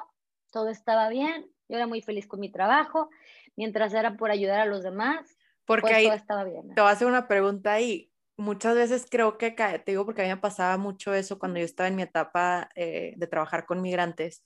todo 0.51 0.69
estaba 0.69 1.07
bien, 1.09 1.49
yo 1.69 1.77
era 1.77 1.87
muy 1.87 2.01
feliz 2.01 2.27
con 2.27 2.41
mi 2.41 2.51
trabajo, 2.51 3.09
mientras 3.55 3.93
era 3.93 4.17
por 4.17 4.29
ayudar 4.29 4.59
a 4.59 4.65
los 4.65 4.83
demás, 4.83 5.37
porque 5.65 5.83
pues 5.83 5.93
ahí 5.93 6.05
todo 6.05 6.15
estaba 6.15 6.43
bien. 6.43 6.75
Te 6.75 6.81
voy 6.81 6.89
a 6.89 6.93
hacer 6.93 7.07
una 7.07 7.29
pregunta 7.29 7.71
ahí. 7.71 8.11
Muchas 8.35 8.75
veces 8.75 9.07
creo 9.09 9.37
que, 9.37 9.51
te 9.51 9.91
digo 9.91 10.05
porque 10.05 10.21
a 10.21 10.25
mí 10.25 10.31
me 10.31 10.37
pasaba 10.37 10.77
mucho 10.77 11.13
eso 11.13 11.39
cuando 11.39 11.59
yo 11.59 11.65
estaba 11.65 11.87
en 11.87 11.95
mi 11.95 12.01
etapa 12.01 12.69
eh, 12.75 13.13
de 13.15 13.27
trabajar 13.27 13.65
con 13.65 13.81
migrantes, 13.81 14.43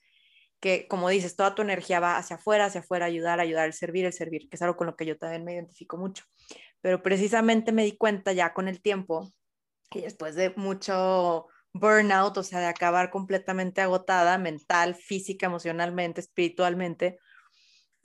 que, 0.66 0.88
como 0.88 1.10
dices, 1.10 1.36
toda 1.36 1.54
tu 1.54 1.62
energía 1.62 2.00
va 2.00 2.18
hacia 2.18 2.38
afuera, 2.38 2.66
hacia 2.66 2.82
afuera, 2.82 3.06
ayudar, 3.06 3.40
ayudar, 3.40 3.68
el 3.68 3.74
servir, 3.74 4.04
el 4.04 4.14
servir, 4.14 4.50
que 4.50 4.56
es 4.56 4.62
algo 4.64 4.76
con 4.76 4.88
lo 4.88 4.96
que 4.96 5.06
yo 5.06 5.16
también 5.16 5.46
me 5.46 5.54
identifico 5.54 5.96
mucho. 5.96 6.24
Pero 6.82 7.04
precisamente 7.04 7.72
me 7.72 7.84
di 7.84 7.96
cuenta 7.96 8.34
ya 8.34 8.52
con 8.52 8.68
el 8.68 8.82
tiempo 8.82 9.32
y 9.92 10.02
después 10.02 10.34
de 10.34 10.56
mucho 10.56 11.46
burnout, 11.72 12.36
o 12.38 12.42
sea, 12.42 12.62
de 12.62 12.66
acabar 12.66 13.12
completamente 13.12 13.82
agotada 13.82 14.40
mental, 14.40 14.96
física, 14.96 15.46
emocionalmente, 15.46 16.22
espiritualmente, 16.22 17.20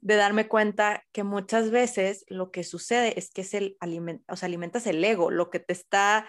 de 0.02 0.16
darme 0.16 0.46
cuenta 0.46 1.02
que 1.12 1.24
muchas 1.24 1.70
veces 1.70 2.26
lo 2.28 2.50
que 2.50 2.62
sucede 2.62 3.18
es 3.18 3.30
que 3.30 3.40
es 3.40 3.54
el 3.54 3.78
o 4.28 4.36
sea, 4.36 4.46
alimentas 4.48 4.86
el 4.86 5.02
ego, 5.02 5.30
lo 5.30 5.48
que 5.48 5.60
te 5.60 5.72
está, 5.72 6.28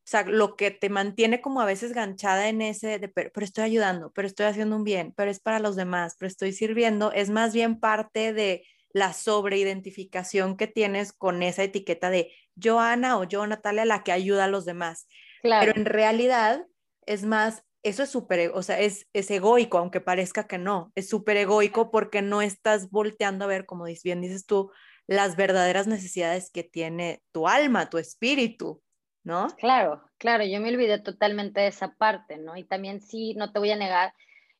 o 0.00 0.10
sea, 0.10 0.24
lo 0.24 0.56
que 0.56 0.70
te 0.70 0.88
mantiene 0.88 1.40
como 1.40 1.60
a 1.60 1.66
veces 1.66 1.92
ganchada 1.92 2.48
en 2.48 2.62
ese 2.62 2.98
de, 2.98 3.08
pero, 3.08 3.30
estoy 3.44 3.64
ayudando, 3.64 4.10
pero 4.12 4.26
estoy 4.26 4.46
haciendo 4.46 4.76
un 4.76 4.82
bien, 4.82 5.12
pero 5.16 5.30
es 5.30 5.40
para 5.40 5.60
los 5.60 5.76
demás, 5.76 6.16
pero 6.18 6.28
estoy 6.28 6.52
sirviendo, 6.52 7.12
es 7.12 7.30
más 7.30 7.52
bien 7.52 7.78
parte 7.78 8.32
de 8.32 8.64
la 8.92 9.12
sobreidentificación 9.12 10.56
que 10.56 10.66
tienes 10.66 11.12
con 11.12 11.42
esa 11.42 11.62
etiqueta 11.62 12.10
de 12.10 12.32
yo 12.56 12.80
Ana 12.80 13.18
o 13.18 13.24
yo 13.24 13.46
Natalia, 13.46 13.84
la 13.84 14.02
que 14.02 14.10
ayuda 14.10 14.44
a 14.44 14.48
los 14.48 14.64
demás. 14.64 15.06
Pero 15.42 15.72
en 15.76 15.84
realidad 15.84 16.66
es 17.06 17.24
más, 17.24 17.62
eso 17.82 18.02
es 18.02 18.10
súper, 18.10 18.50
o 18.54 18.62
sea, 18.62 18.80
es, 18.80 19.06
es 19.12 19.30
egoico, 19.30 19.78
aunque 19.78 20.00
parezca 20.00 20.46
que 20.46 20.58
no, 20.58 20.92
es 20.94 21.08
súper 21.08 21.36
egoico 21.36 21.90
porque 21.90 22.20
no 22.20 22.42
estás 22.42 22.90
volteando 22.90 23.44
a 23.44 23.48
ver, 23.48 23.64
como 23.64 23.84
bien 23.84 24.20
dices 24.20 24.44
tú, 24.44 24.72
las 25.06 25.36
verdaderas 25.36 25.86
necesidades 25.86 26.50
que 26.50 26.62
tiene 26.62 27.22
tu 27.32 27.48
alma, 27.48 27.90
tu 27.90 27.98
espíritu, 27.98 28.82
¿no? 29.24 29.48
Claro, 29.58 30.02
claro, 30.18 30.44
yo 30.44 30.60
me 30.60 30.70
olvidé 30.70 30.98
totalmente 30.98 31.60
de 31.60 31.68
esa 31.68 31.94
parte, 31.94 32.38
¿no? 32.38 32.56
Y 32.56 32.64
también 32.64 33.00
sí, 33.00 33.34
no 33.34 33.52
te 33.52 33.58
voy 33.58 33.70
a 33.70 33.76
negar, 33.76 34.14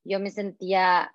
yo 0.05 0.21
me 0.21 0.31
sentía 0.31 1.13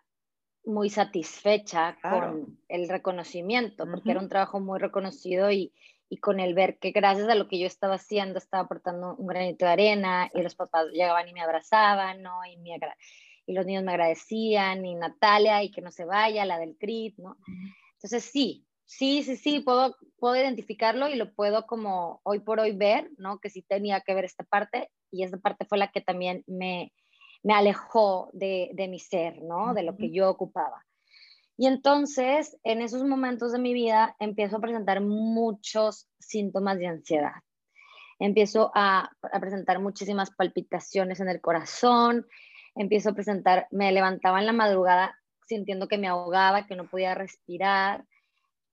muy 0.66 0.90
satisfecha 0.90 1.98
con 2.02 2.58
el 2.68 2.90
reconocimiento, 2.90 3.86
porque 3.90 4.12
era 4.12 4.20
un 4.20 4.30
trabajo 4.30 4.60
muy 4.60 4.80
reconocido 4.80 5.52
y, 5.52 5.72
y 6.10 6.18
con 6.18 6.40
el 6.40 6.54
ver 6.54 6.78
que 6.80 6.92
gracias 6.92 7.30
a 7.30 7.36
lo 7.36 7.48
que 7.48 7.60
yo 7.60 7.68
estaba 7.68 7.96
haciendo 7.96 8.40
estaba 8.40 8.64
aportando 8.64 9.16
un 9.16 9.28
granito 9.28 9.66
de 9.66 9.72
arena 9.72 10.30
y 10.34 10.42
los 10.42 10.56
papás 10.56 10.88
llegaban 10.92 11.28
y 11.28 11.34
me 11.34 11.42
abrazaban, 11.42 12.22
¿no? 12.24 12.44
Y, 12.46 12.58
me 12.58 12.80
y 13.48 13.54
los 13.54 13.66
niños 13.66 13.84
me 13.84 13.92
agradecían 13.92 14.86
y 14.86 14.96
Natalia 14.96 15.64
y 15.64 15.72
que 15.72 15.82
no 15.82 15.92
se 15.92 16.06
vaya, 16.06 16.46
la 16.46 16.58
del 16.58 16.78
CRIT, 16.78 17.18
¿no? 17.18 17.38
Entonces 17.94 18.24
sí, 18.24 18.65
sí, 18.86 19.24
sí, 19.24 19.36
sí, 19.36 19.60
puedo, 19.60 19.96
puedo 20.18 20.36
identificarlo 20.36 21.10
y 21.10 21.16
lo 21.16 21.34
puedo 21.34 21.66
como 21.66 22.22
hoy 22.24 22.40
por 22.40 22.60
hoy 22.60 22.72
ver, 22.76 23.10
¿no? 23.18 23.40
Que 23.40 23.50
sí 23.50 23.62
tenía 23.62 24.02
que 24.02 24.14
ver 24.14 24.26
esta 24.26 24.44
parte 24.44 24.90
y 25.12 25.24
esta 25.24 25.38
parte 25.38 25.66
fue 25.66 25.78
la 25.78 25.92
que 25.92 26.02
también 26.02 26.44
me, 26.48 26.94
me 27.44 27.54
alejó 27.54 28.30
de, 28.34 28.72
de 28.74 28.88
mi 28.88 29.00
ser, 29.00 29.42
¿no? 29.42 29.74
De 29.74 29.84
lo 29.84 29.98
que 29.98 30.12
yo 30.12 30.30
ocupaba. 30.30 30.86
Y 31.58 31.68
entonces, 31.68 32.58
en 32.64 32.82
esos 32.82 33.04
momentos 33.04 33.54
de 33.54 33.60
mi 33.60 33.74
vida, 33.74 34.16
empiezo 34.20 34.58
a 34.58 34.62
presentar 34.62 35.02
muchos 35.02 36.10
síntomas 36.20 36.78
de 36.78 36.88
ansiedad. 36.88 37.36
Empiezo 38.20 38.72
a, 38.76 39.12
presentar 39.40 39.80
muchísimas 39.80 40.32
palpitaciones 40.32 41.20
en 41.20 41.30
el 41.30 41.42
corazón, 41.42 42.26
empiezo 42.76 43.10
a 43.10 43.14
presentar, 43.14 43.68
me 43.72 43.92
levantaba 43.92 44.40
en 44.40 44.46
la 44.46 44.54
madrugada 44.54 45.18
sintiendo 45.48 45.88
que 45.88 45.98
me 45.98 46.08
ahogaba, 46.08 46.66
que 46.66 46.76
no 46.76 46.90
podía 46.90 47.14
respirar, 47.14 48.06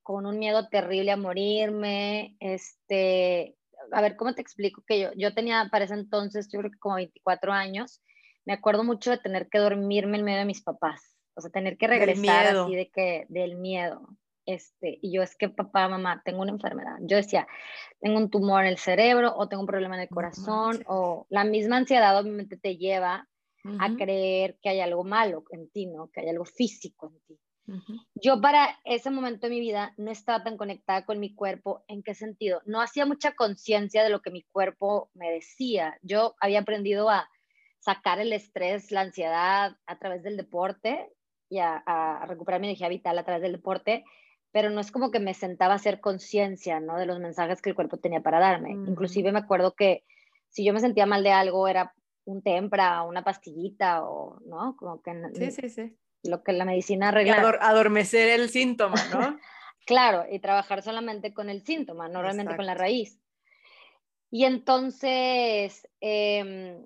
con 0.02 0.26
un 0.26 0.38
miedo 0.38 0.68
terrible 0.68 1.12
a 1.12 1.16
morirme, 1.16 2.36
este, 2.40 3.56
a 3.92 4.00
ver, 4.00 4.16
¿cómo 4.16 4.34
te 4.34 4.42
explico? 4.42 4.82
Que 4.86 5.00
yo, 5.00 5.10
yo 5.16 5.34
tenía 5.34 5.68
para 5.70 5.84
ese 5.84 5.94
entonces, 5.94 6.48
yo 6.52 6.60
creo 6.60 6.70
que 6.70 6.78
como 6.78 6.96
24 6.96 7.52
años, 7.52 8.02
me 8.44 8.52
acuerdo 8.52 8.84
mucho 8.84 9.10
de 9.10 9.18
tener 9.18 9.48
que 9.48 9.58
dormirme 9.58 10.18
en 10.18 10.24
medio 10.24 10.38
de 10.38 10.44
mis 10.44 10.62
papás 10.62 11.12
o 11.34 11.40
sea, 11.40 11.50
tener 11.50 11.76
que 11.76 11.86
regresar 11.86 12.56
así 12.56 12.74
de 12.74 12.90
que, 12.90 13.26
del 13.28 13.56
miedo. 13.56 14.08
Este, 14.44 14.98
y 15.00 15.12
yo 15.12 15.22
es 15.22 15.36
que 15.36 15.48
papá, 15.48 15.88
mamá, 15.88 16.20
tengo 16.24 16.42
una 16.42 16.50
enfermedad. 16.50 16.96
Yo 17.02 17.16
decía, 17.16 17.46
tengo 18.00 18.18
un 18.18 18.28
tumor 18.28 18.64
en 18.64 18.70
el 18.70 18.78
cerebro 18.78 19.32
o 19.36 19.48
tengo 19.48 19.62
un 19.62 19.68
problema 19.68 19.94
en 19.94 20.02
el 20.02 20.08
corazón 20.08 20.82
o 20.86 21.26
la 21.30 21.44
misma 21.44 21.76
ansiedad 21.76 22.18
obviamente 22.18 22.56
te 22.56 22.76
lleva 22.76 23.28
a 23.78 23.94
creer 23.94 24.58
que 24.60 24.70
hay 24.70 24.80
algo 24.80 25.04
malo 25.04 25.44
en 25.50 25.70
ti, 25.70 25.86
¿no? 25.86 26.10
Que 26.10 26.22
hay 26.22 26.28
algo 26.28 26.44
físico 26.44 27.12
en 27.12 27.20
ti. 27.20 27.40
Yo 28.14 28.40
para 28.40 28.78
ese 28.84 29.10
momento 29.10 29.46
de 29.46 29.50
mi 29.50 29.60
vida 29.60 29.94
no 29.96 30.10
estaba 30.10 30.42
tan 30.42 30.56
conectada 30.56 31.04
con 31.04 31.20
mi 31.20 31.34
cuerpo. 31.34 31.84
¿En 31.88 32.02
qué 32.02 32.14
sentido? 32.14 32.60
No 32.66 32.80
hacía 32.80 33.06
mucha 33.06 33.32
conciencia 33.34 34.02
de 34.02 34.10
lo 34.10 34.20
que 34.20 34.30
mi 34.30 34.42
cuerpo 34.42 35.10
me 35.14 35.30
decía. 35.30 35.98
Yo 36.02 36.34
había 36.40 36.60
aprendido 36.60 37.08
a 37.08 37.28
sacar 37.78 38.20
el 38.20 38.32
estrés, 38.32 38.90
la 38.90 39.02
ansiedad 39.02 39.76
a 39.86 39.98
través 39.98 40.22
del 40.22 40.36
deporte 40.36 41.12
y 41.48 41.58
a, 41.58 42.24
recuperar 42.26 42.60
mi 42.60 42.68
energía 42.68 42.88
vital 42.88 43.18
a 43.18 43.24
través 43.24 43.42
del 43.42 43.52
deporte, 43.52 44.04
pero 44.52 44.70
no 44.70 44.80
es 44.80 44.90
como 44.90 45.10
que 45.10 45.20
me 45.20 45.34
sentaba 45.34 45.74
a 45.74 45.76
hacer 45.76 46.00
conciencia, 46.00 46.80
¿no? 46.80 46.96
De 46.96 47.06
los 47.06 47.18
mensajes 47.18 47.60
que 47.60 47.70
el 47.70 47.76
cuerpo 47.76 47.98
tenía 47.98 48.22
para 48.22 48.40
darme. 48.40 48.70
Inclusive 48.70 49.32
me 49.32 49.40
acuerdo 49.40 49.74
que 49.74 50.04
si 50.48 50.64
yo 50.64 50.72
me 50.72 50.80
sentía 50.80 51.06
mal 51.06 51.22
de 51.22 51.32
algo, 51.32 51.68
era 51.68 51.94
un 52.24 52.42
tempra, 52.42 53.02
una 53.02 53.24
pastillita 53.24 54.04
o, 54.04 54.40
¿no? 54.46 54.76
Como 54.76 55.02
que... 55.02 55.12
Sí, 55.34 55.50
sí, 55.50 55.68
sí. 55.68 55.96
Lo 56.22 56.42
que 56.42 56.52
la 56.52 56.64
medicina 56.64 57.08
arregla. 57.08 57.58
adormecer 57.60 58.28
el 58.28 58.48
síntoma, 58.48 58.96
¿no? 59.12 59.38
claro, 59.86 60.24
y 60.30 60.38
trabajar 60.38 60.82
solamente 60.82 61.34
con 61.34 61.50
el 61.50 61.64
síntoma, 61.64 62.08
no 62.08 62.22
realmente 62.22 62.56
con 62.56 62.66
la 62.66 62.74
raíz. 62.74 63.18
Y 64.30 64.44
entonces, 64.44 65.86
eh, 66.00 66.84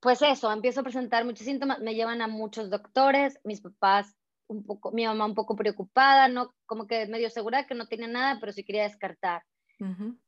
pues 0.00 0.22
eso, 0.22 0.50
empiezo 0.52 0.80
a 0.80 0.84
presentar 0.84 1.24
muchos 1.24 1.44
síntomas, 1.44 1.80
me 1.80 1.94
llevan 1.94 2.22
a 2.22 2.28
muchos 2.28 2.70
doctores, 2.70 3.38
mis 3.44 3.60
papás 3.60 4.16
un 4.46 4.64
poco, 4.64 4.90
mi 4.90 5.06
mamá 5.06 5.26
un 5.26 5.34
poco 5.34 5.54
preocupada, 5.54 6.28
no, 6.28 6.54
como 6.66 6.86
que 6.86 7.06
medio 7.06 7.30
segura 7.30 7.66
que 7.66 7.74
no 7.74 7.86
tenía 7.86 8.08
nada, 8.08 8.38
pero 8.40 8.52
sí 8.52 8.64
quería 8.64 8.84
descartar. 8.84 9.42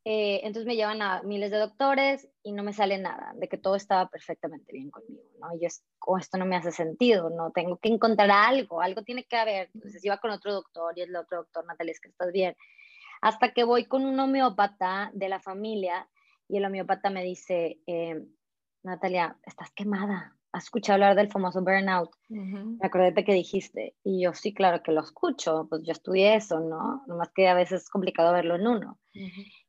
Eh, 0.05 0.41
entonces 0.45 0.67
me 0.67 0.77
llevan 0.77 1.03
a 1.03 1.23
miles 1.23 1.51
de 1.51 1.59
doctores 1.59 2.27
y 2.43 2.53
no 2.53 2.63
me 2.63 2.73
sale 2.73 2.97
nada, 2.97 3.33
de 3.37 3.49
que 3.49 3.59
todo 3.59 3.77
estaba 3.77 4.09
perfectamente 4.09 4.73
bien 4.73 4.91
conmigo, 4.91 5.25
¿no? 5.41 5.49
Y 5.55 5.67
oh, 6.07 6.19
esto 6.19 6.39
no 6.39 6.47
me 6.47 6.57
hace 6.57 6.73
sentido, 6.73 7.29
no, 7.29 7.51
tengo 7.51 7.77
que 7.77 7.91
encontrar 7.91 8.31
algo, 8.31 8.81
algo 8.81 9.03
tiene 9.03 9.25
que 9.25 9.37
haber. 9.37 9.71
Entonces 9.75 10.03
iba 10.05 10.17
con 10.19 10.31
otro 10.31 10.55
doctor 10.55 10.97
y 10.97 11.03
el 11.03 11.15
otro 11.15 11.39
doctor, 11.39 11.67
Natalia, 11.67 11.93
es 11.93 12.01
que 12.01 12.09
estás 12.09 12.33
bien. 12.33 12.57
Hasta 13.21 13.53
que 13.53 13.65
voy 13.65 13.85
con 13.85 14.07
un 14.07 14.19
homeópata 14.19 15.11
de 15.13 15.29
la 15.29 15.39
familia 15.39 16.09
y 16.49 16.57
el 16.57 16.65
homeópata 16.65 17.11
me 17.11 17.23
dice, 17.23 17.79
eh, 17.87 18.25
Natalia, 18.83 19.37
estás 19.45 19.71
quemada. 19.73 20.37
¿Has 20.53 20.65
escuchado 20.65 20.95
hablar 20.95 21.17
del 21.17 21.31
famoso 21.31 21.63
burnout? 21.63 22.11
Me 22.29 22.87
acordé 22.87 23.13
de 23.13 23.25
que 23.25 23.33
dijiste. 23.33 23.97
Y 24.05 24.23
yo 24.23 24.35
sí, 24.35 24.53
claro 24.53 24.83
que 24.83 24.93
lo 24.93 25.01
escucho. 25.01 25.67
Pues 25.69 25.83
yo 25.83 25.93
estudié 25.93 26.35
eso, 26.37 26.61
¿no? 26.61 27.03
Nomás 27.07 27.31
que 27.35 27.49
a 27.49 27.55
veces 27.55 27.83
es 27.83 27.89
complicado 27.89 28.33
verlo 28.33 28.57
en 28.57 28.67
uno. 28.67 28.99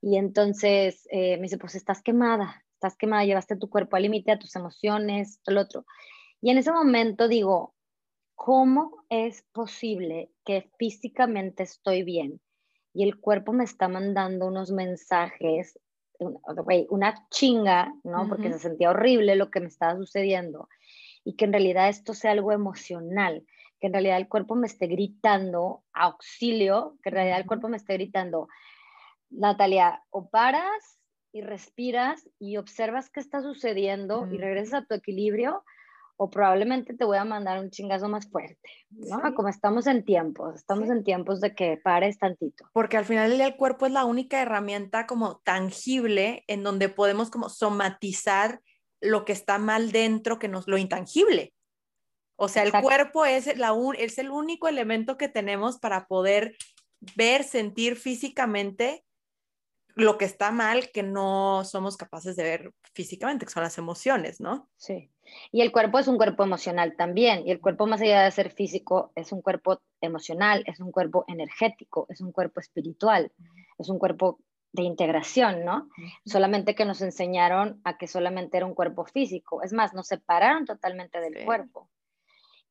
Y 0.02 0.18
entonces 0.18 1.08
eh, 1.10 1.38
me 1.38 1.44
dice, 1.44 1.58
pues 1.58 1.76
estás 1.76 2.02
quemada. 2.02 2.64
Estás 2.74 2.98
quemada, 2.98 3.24
llevaste 3.24 3.56
tu 3.56 3.70
cuerpo 3.70 3.96
al 3.96 4.04
límite, 4.04 4.34
a 4.34 4.40
tus 4.40 4.56
emociones, 4.58 5.40
todo 5.44 5.56
lo 5.56 5.62
otro. 5.62 5.86
Y 6.42 6.52
en 6.52 6.58
ese 6.58 6.74
momento 6.74 7.30
digo, 7.30 7.74
¿cómo 8.36 9.06
es 9.10 9.46
posible 9.54 10.32
que 10.44 10.70
físicamente 10.78 11.64
estoy 11.64 12.04
bien 12.04 12.42
y 12.94 13.04
el 13.04 13.20
cuerpo 13.20 13.54
me 13.54 13.64
está 13.64 13.88
mandando 13.88 14.48
unos 14.48 14.72
mensajes 14.72 15.80
una 16.90 17.28
chinga, 17.30 17.94
¿no? 18.04 18.28
Porque 18.28 18.52
se 18.52 18.60
sentía 18.60 18.90
horrible 18.92 19.36
lo 19.36 19.50
que 19.50 19.60
me 19.60 19.68
estaba 19.68 19.96
sucediendo 19.96 20.70
y 21.24 21.36
que 21.36 21.46
en 21.46 21.54
realidad 21.54 21.90
esto 21.90 22.14
sea 22.14 22.32
algo 22.32 22.52
emocional, 22.52 23.46
que 23.80 23.88
en 23.88 23.94
realidad 23.94 24.18
el 24.18 24.28
cuerpo 24.28 24.56
me 24.56 24.68
esté 24.68 24.88
gritando 24.88 25.84
auxilio, 25.94 26.98
que 27.02 27.10
en 27.10 27.16
realidad 27.16 27.40
el 27.40 27.46
cuerpo 27.46 27.70
me 27.70 27.78
esté 27.78 27.94
gritando, 27.94 28.48
Natalia, 29.30 30.04
o 30.10 30.30
paras 30.30 31.00
y 31.32 31.42
respiras 31.42 32.30
y 32.40 32.58
observas 32.58 33.10
qué 33.10 33.20
está 33.20 33.42
sucediendo 33.42 34.28
y 34.32 34.38
regresas 34.38 34.84
a 34.84 34.86
tu 34.86 34.94
equilibrio 34.94 35.64
o 36.18 36.30
probablemente 36.30 36.94
te 36.94 37.06
voy 37.06 37.18
a 37.18 37.26
mandar 37.26 37.60
un 37.60 37.70
chingazo 37.70 38.08
más 38.08 38.30
fuerte, 38.30 38.70
¿no? 38.90 39.20
Como 39.36 39.50
estamos 39.50 39.88
en 39.88 40.06
tiempos, 40.06 40.56
estamos 40.56 40.90
en 40.90 41.04
tiempos 41.04 41.42
de 41.42 41.56
que 41.56 41.78
pares 41.84 42.18
tantito. 42.18 42.66
Porque 42.74 42.98
al 42.98 43.06
final 43.06 43.40
el 43.40 43.56
cuerpo 43.56 43.86
es 43.86 43.92
la 43.92 44.06
única 44.06 44.42
herramienta 44.42 45.08
como 45.08 45.38
tangible 45.44 46.44
en 46.48 46.64
donde 46.64 46.90
podemos 46.90 47.30
como 47.30 47.50
somatizar 47.50 48.62
lo 49.02 49.26
que 49.26 49.34
está 49.34 49.58
mal 49.58 49.92
dentro 49.92 50.40
que 50.40 50.48
nos 50.48 50.68
lo 50.68 50.78
intangible. 50.78 51.54
O 52.36 52.48
sea, 52.48 52.64
el 52.64 52.72
cuerpo 52.72 53.26
es, 53.26 53.58
la 53.58 53.76
es 53.98 54.18
el 54.18 54.30
único 54.30 54.68
elemento 54.68 55.18
que 55.18 55.30
tenemos 55.30 55.80
para 55.80 56.08
poder 56.08 56.56
ver, 57.16 57.44
sentir 57.44 57.96
físicamente 57.96 59.04
lo 59.96 60.18
que 60.18 60.26
está 60.26 60.52
mal 60.52 60.90
que 60.92 61.04
no 61.04 61.64
somos 61.66 61.98
capaces 61.98 62.36
de 62.36 62.44
ver 62.44 62.74
físicamente, 62.94 63.46
que 63.46 63.52
son 63.52 63.64
las 63.64 63.78
emociones, 63.78 64.40
¿no? 64.40 64.68
Sí. 64.78 65.10
Y 65.52 65.62
el 65.62 65.72
cuerpo 65.72 66.00
es 66.00 66.08
un 66.08 66.18
cuerpo 66.18 66.44
emocional 66.44 66.96
también, 66.98 67.48
y 67.48 67.52
el 67.52 67.62
cuerpo 67.62 67.86
más 67.86 68.02
allá 68.02 68.24
de 68.24 68.32
ser 68.32 68.52
físico 68.52 69.12
es 69.16 69.32
un 69.32 69.42
cuerpo 69.42 69.82
emocional, 70.02 70.64
es 70.68 70.80
un 70.80 70.92
cuerpo 70.92 71.26
energético, 71.28 72.08
es 72.10 72.22
un 72.22 72.32
cuerpo 72.32 72.60
espiritual, 72.60 73.32
es 73.78 73.90
un 73.90 74.00
cuerpo 74.00 74.40
de 74.72 74.84
integración, 74.84 75.64
¿no? 75.64 75.88
Solamente 76.26 76.74
que 76.74 76.86
nos 76.86 77.02
enseñaron 77.02 77.80
a 77.84 77.98
que 77.98 78.08
solamente 78.08 78.58
era 78.58 78.66
un 78.66 78.74
cuerpo 78.74 79.06
físico, 79.06 79.62
es 79.62 79.72
más, 79.74 79.94
nos 79.94 80.08
separaron 80.08 80.66
totalmente 80.66 81.20
del 81.20 81.46
cuerpo. 81.46 81.90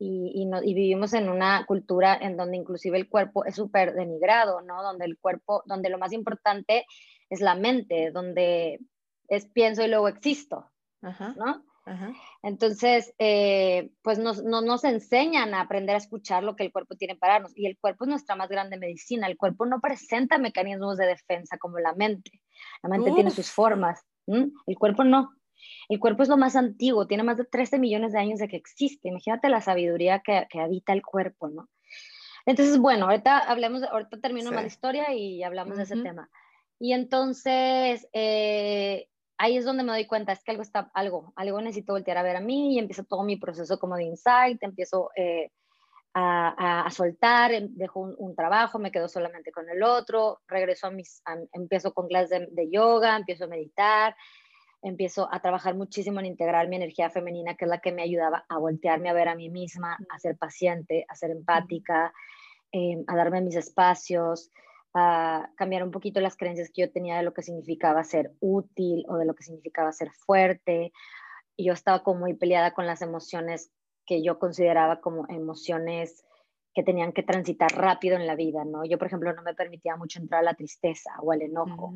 Y, 0.03 0.49
y, 0.65 0.75
vivimos 0.75 1.13
en 1.15 1.29
una 1.29 1.65
cultura 1.67 2.17
en 2.21 2.37
donde 2.37 2.57
inclusive 2.57 2.99
el 2.99 3.09
cuerpo 3.09 3.45
es 3.45 3.55
súper 3.55 3.95
denigrado, 3.95 4.61
¿no? 4.61 4.83
Donde 4.83 5.05
el 5.05 5.19
cuerpo, 5.19 5.63
donde 5.67 5.91
lo 5.91 5.99
más 5.99 6.13
importante 6.13 6.87
es 7.31 7.41
la 7.41 7.55
mente, 7.55 8.11
donde 8.11 8.81
es 9.29 9.47
pienso 9.47 9.83
y 9.83 9.89
luego 9.89 10.09
existo, 10.09 10.71
¿no? 11.01 11.65
Entonces, 12.43 13.13
eh, 13.19 13.91
pues 14.03 14.19
nos, 14.19 14.43
no, 14.45 14.61
nos 14.61 14.85
enseñan 14.85 15.53
a 15.55 15.63
aprender 15.63 15.97
a 15.97 15.99
escuchar 15.99 16.45
lo 16.45 16.55
que 16.55 16.65
el 16.65 16.73
cuerpo 16.73 16.95
tiene 16.95 17.17
para 17.17 17.35
darnos. 17.35 17.57
Y 17.57 17.67
el 17.67 17.77
cuerpo 17.77 18.05
es 18.05 18.09
nuestra 18.09 18.37
más 18.37 18.49
grande 18.49 18.79
medicina. 18.79 19.27
El 19.27 19.37
cuerpo 19.37 19.67
no 19.67 19.81
presenta 19.81 20.39
mecanismos 20.39 20.97
de 20.97 21.07
defensa 21.07 21.59
como 21.59 21.81
la 21.81 21.93
mente. 21.95 22.41
La 22.83 22.89
mente 22.89 23.11
tiene 23.13 23.31
sus 23.31 23.51
formas. 23.51 24.01
El 24.27 24.79
cuerpo 24.79 25.03
no. 25.03 25.33
El 25.89 26.01
cuerpo 26.01 26.23
es 26.23 26.29
lo 26.29 26.37
más 26.37 26.57
antiguo, 26.57 27.07
tiene 27.07 27.23
más 27.23 27.37
de 27.37 27.45
13 27.45 27.79
millones 27.79 28.13
de 28.13 28.19
años 28.19 28.39
de 28.39 28.49
que 28.49 28.57
existe. 28.57 29.09
Imagínate 29.09 29.49
la 29.49 29.61
sabiduría 29.61 30.21
que, 30.21 30.47
que 30.51 30.61
habita 30.61 30.93
el 30.93 31.03
cuerpo, 31.03 31.49
¿no? 31.49 31.69
Entonces, 32.47 32.79
bueno, 32.79 33.07
ahorita 33.07 33.39
hablemos, 33.39 33.83
ahorita 33.83 34.21
termino 34.21 34.51
más 34.51 34.63
la 34.63 34.69
historia 34.69 35.15
y 35.15 35.43
hablamos 35.43 35.77
de 35.77 35.85
ese 35.85 35.97
tema. 36.03 36.29
Y 36.79 36.93
entonces, 36.93 38.09
eh, 38.13 39.07
ahí 39.39 39.57
es 39.57 39.65
donde 39.65 39.85
me 39.85 39.93
doy 39.93 40.07
cuenta, 40.07 40.33
es 40.33 40.43
que 40.43 40.51
algo 40.51 40.63
está, 40.63 40.91
algo, 40.95 41.33
algo 41.37 41.61
necesito 41.61 41.93
voltear 41.93 42.19
a 42.19 42.23
ver 42.23 42.37
a 42.37 42.41
mí 42.41 42.75
y 42.75 42.79
empiezo 42.79 43.05
todo 43.05 43.23
mi 43.23 43.37
proceso 43.37 43.79
como 43.79 43.97
de 43.97 44.05
insight, 44.05 44.61
empiezo 44.63 45.11
eh, 45.17 45.51
a, 46.15 46.83
a, 46.85 46.91
soltar, 46.91 47.53
em, 47.53 47.69
dejo 47.75 48.01
un, 48.01 48.35
trabajo, 48.35 48.79
me 48.79 48.91
quedo 48.91 49.09
solamente 49.09 49.53
con 49.53 49.69
el 49.71 49.83
otro, 49.83 50.41
regreso 50.47 50.89
a 50.89 50.91
mis, 50.91 51.23
empiezo 51.53 51.95
con 51.95 52.09
clases 52.09 52.49
de, 52.51 52.71
yoga, 52.71 53.17
empiezo 53.17 53.45
a 53.45 53.49
meditar, 53.49 54.17
empiezo 54.83 55.29
a 55.33 55.41
trabajar 55.41 55.75
muchísimo 55.75 56.21
en 56.21 56.27
integrar 56.27 56.69
mi 56.69 56.77
energía 56.77 57.09
femenina, 57.09 57.55
que 57.55 57.65
es 57.65 57.71
la 57.71 57.79
que 57.79 57.93
me 57.93 58.03
ayudaba 58.03 58.45
a 58.49 58.59
voltearme 58.59 59.09
a 59.09 59.13
ver 59.13 59.29
a 59.29 59.37
mí 59.37 59.49
misma, 59.49 59.97
a 60.11 60.19
ser 60.19 60.37
paciente, 60.37 61.07
a 61.09 61.15
ser 61.15 61.31
empática, 61.31 62.13
em, 62.73 63.05
a 63.07 63.17
darme 63.17 63.41
mis 63.41 63.57
espacios, 63.57 64.51
a 64.95 65.51
cambiar 65.57 65.85
un 65.85 65.91
poquito 65.91 66.21
las 66.21 66.37
creencias 66.37 66.71
que 66.71 66.83
yo 66.83 66.93
tenía 66.93 67.17
de 67.17 67.23
lo 67.23 67.33
que 67.33 67.43
significaba 67.43 68.05
ser 68.05 68.33
útil 68.41 69.05
o 69.09 69.17
de 69.17 69.25
lo 69.25 69.35
que 69.35 69.45
significaba 69.45 69.93
ser 69.93 70.11
fuerte. 70.11 70.93
Y 71.57 71.67
yo 71.67 71.73
estaba 71.73 72.03
como 72.03 72.21
muy 72.21 72.35
peleada 72.35 72.73
con 72.73 72.87
las 72.87 73.03
emociones 73.03 73.71
que 74.05 74.23
yo 74.23 74.39
consideraba 74.39 75.01
como 75.01 75.27
emociones 75.29 76.25
que 76.75 76.83
tenían 76.83 77.13
que 77.13 77.23
transitar 77.23 77.71
rápido 77.73 78.17
en 78.17 78.27
la 78.27 78.35
vida, 78.35 78.65
¿no? 78.65 78.85
Yo, 78.85 78.99
por 78.99 79.07
ejemplo, 79.07 79.33
no 79.33 79.43
me 79.43 79.55
permitía 79.55 79.97
mucho 79.97 80.21
entrar 80.21 80.41
a 80.41 80.45
la 80.45 80.55
tristeza 80.55 81.13
o 81.21 81.33
al 81.33 81.43
enojo. 81.43 81.95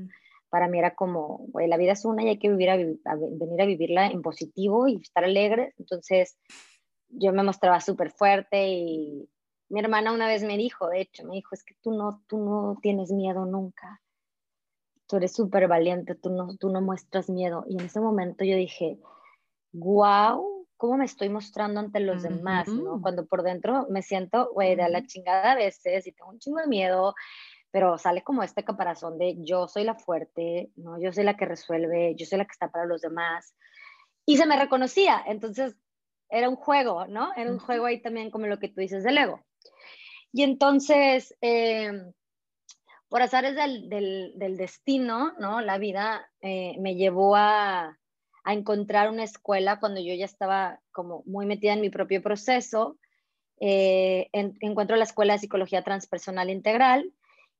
Para 0.56 0.68
mí 0.68 0.78
era 0.78 0.94
como, 0.94 1.44
güey, 1.48 1.68
la 1.68 1.76
vida 1.76 1.92
es 1.92 2.06
una 2.06 2.22
y 2.22 2.28
hay 2.28 2.38
que 2.38 2.48
vivir 2.48 2.70
a, 2.70 2.76
venir 2.76 3.60
a 3.60 3.66
vivirla 3.66 4.06
en 4.06 4.22
positivo 4.22 4.88
y 4.88 4.96
estar 4.96 5.22
alegre. 5.22 5.74
Entonces, 5.78 6.38
yo 7.10 7.30
me 7.34 7.42
mostraba 7.42 7.78
súper 7.82 8.10
fuerte 8.10 8.66
y 8.68 9.28
mi 9.68 9.80
hermana 9.80 10.14
una 10.14 10.26
vez 10.26 10.44
me 10.44 10.56
dijo, 10.56 10.88
de 10.88 11.02
hecho, 11.02 11.26
me 11.26 11.34
dijo, 11.34 11.50
es 11.52 11.62
que 11.62 11.74
tú 11.82 11.90
no, 11.90 12.22
tú 12.26 12.38
no 12.38 12.78
tienes 12.80 13.12
miedo 13.12 13.44
nunca. 13.44 14.00
Tú 15.06 15.18
eres 15.18 15.34
súper 15.34 15.68
valiente, 15.68 16.14
tú 16.14 16.30
no, 16.30 16.56
tú 16.56 16.70
no 16.70 16.80
muestras 16.80 17.28
miedo. 17.28 17.66
Y 17.68 17.78
en 17.78 17.84
ese 17.84 18.00
momento 18.00 18.42
yo 18.42 18.56
dije, 18.56 18.98
wow, 19.74 20.66
¿cómo 20.78 20.96
me 20.96 21.04
estoy 21.04 21.28
mostrando 21.28 21.80
ante 21.80 22.00
los 22.00 22.22
demás? 22.22 22.66
¿no? 22.68 23.02
Cuando 23.02 23.26
por 23.26 23.42
dentro 23.42 23.86
me 23.90 24.00
siento, 24.00 24.48
güey, 24.54 24.74
de 24.74 24.88
la 24.88 25.04
chingada 25.04 25.52
a 25.52 25.56
veces 25.56 26.06
y 26.06 26.12
tengo 26.12 26.30
un 26.30 26.38
chingo 26.38 26.60
de 26.60 26.66
miedo, 26.66 27.14
pero 27.76 27.98
sale 27.98 28.22
como 28.22 28.42
este 28.42 28.64
caparazón 28.64 29.18
de 29.18 29.36
yo 29.44 29.68
soy 29.68 29.84
la 29.84 29.94
fuerte, 29.94 30.70
¿no? 30.76 30.98
Yo 30.98 31.12
soy 31.12 31.24
la 31.24 31.36
que 31.36 31.44
resuelve, 31.44 32.14
yo 32.16 32.24
soy 32.24 32.38
la 32.38 32.46
que 32.46 32.52
está 32.52 32.70
para 32.70 32.86
los 32.86 33.02
demás. 33.02 33.54
Y 34.24 34.38
se 34.38 34.46
me 34.46 34.58
reconocía, 34.58 35.22
entonces 35.26 35.76
era 36.30 36.48
un 36.48 36.56
juego, 36.56 37.06
¿no? 37.06 37.34
Era 37.36 37.50
un 37.50 37.58
juego 37.58 37.84
ahí 37.84 38.00
también 38.00 38.30
como 38.30 38.46
lo 38.46 38.58
que 38.58 38.70
tú 38.70 38.80
dices 38.80 39.04
del 39.04 39.18
ego. 39.18 39.44
Y 40.32 40.42
entonces, 40.42 41.36
em, 41.42 42.14
por 43.10 43.20
azares 43.20 43.54
del, 43.54 43.90
del, 43.90 44.56
destino, 44.56 45.34
¿no? 45.38 45.60
La 45.60 45.76
vida 45.76 46.26
eh, 46.40 46.76
me 46.80 46.94
llevó 46.94 47.36
a, 47.36 47.98
a, 48.44 48.52
encontrar 48.54 49.10
una 49.10 49.24
escuela 49.24 49.80
cuando 49.80 50.00
yo 50.00 50.14
ya 50.14 50.24
estaba 50.24 50.80
como 50.92 51.24
muy 51.26 51.44
metida 51.44 51.74
en 51.74 51.82
mi 51.82 51.90
propio 51.90 52.22
proceso. 52.22 52.98
Eh, 53.60 54.30
encuentro 54.32 54.96
la 54.96 55.04
Escuela 55.04 55.34
de 55.34 55.40
Psicología 55.40 55.84
Transpersonal 55.84 56.48
Integral 56.48 57.12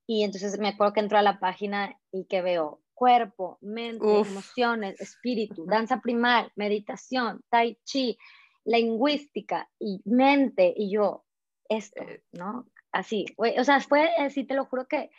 y 0.07 0.23
entonces 0.23 0.59
me 0.59 0.69
acuerdo 0.69 0.93
que 0.93 1.01
entro 1.01 1.19
a 1.19 1.23
la 1.23 1.41
página 1.41 1.99
y 2.13 2.27
que 2.27 2.43
veo 2.43 2.81
cuerpo, 2.95 3.59
mente, 3.61 4.21
emociones, 4.21 5.01
espíritu, 5.01 5.67
danza 5.67 6.01
primal, 6.01 6.51
meditación, 6.57 7.43
tai 7.51 7.79
chi, 7.85 8.17
lingüística 8.65 9.69
y 9.79 10.01
mente. 10.05 10.73
Y 10.75 10.91
yo, 10.91 11.25
esto, 11.69 12.03
eh, 12.03 12.23
¿no? 12.33 12.67
Así, 12.93 13.27
o 13.37 13.65
sea, 13.65 13.81
fue 13.81 14.09
así, 14.19 14.45
te 14.45 14.55
lo 14.55 14.65
juro 14.65 14.89
que 14.89 15.11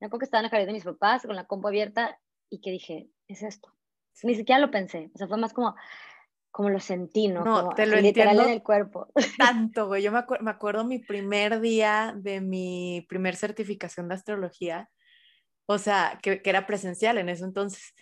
me 0.00 0.06
acuerdo 0.06 0.20
que 0.20 0.24
estaba 0.24 0.40
en 0.40 0.44
la 0.44 0.50
jardín 0.50 0.68
de 0.68 0.72
mis 0.72 0.84
papás 0.84 1.26
con 1.26 1.36
la 1.36 1.46
compu 1.46 1.68
abierta 1.68 2.18
y 2.48 2.60
que 2.60 2.70
dije, 2.70 3.10
es 3.26 3.42
esto. 3.42 3.74
Ni 4.22 4.34
siquiera 4.34 4.60
lo 4.60 4.70
pensé, 4.70 5.10
o 5.14 5.18
sea, 5.18 5.28
fue 5.28 5.36
más 5.36 5.52
como, 5.52 5.74
como 6.50 6.70
lo 6.70 6.80
sentí, 6.80 7.28
¿no? 7.28 7.44
No, 7.44 7.70
te 7.70 7.86
lo 7.86 7.96
entiendo 7.96 8.42
en 8.42 8.50
el 8.50 8.62
cuerpo. 8.62 9.08
Tanto, 9.38 9.86
güey. 9.86 10.02
Yo 10.02 10.12
me, 10.12 10.24
me 10.40 10.50
acuerdo 10.50 10.84
mi 10.84 10.98
primer 10.98 11.60
día 11.60 12.14
de 12.16 12.40
mi 12.40 13.06
primer 13.08 13.36
certificación 13.36 14.08
de 14.08 14.14
astrología, 14.14 14.90
o 15.66 15.78
sea, 15.78 16.18
que, 16.22 16.42
que, 16.42 16.50
era 16.50 16.66
presencial 16.66 17.18
en 17.18 17.28
eso 17.28 17.44
entonces. 17.44 17.94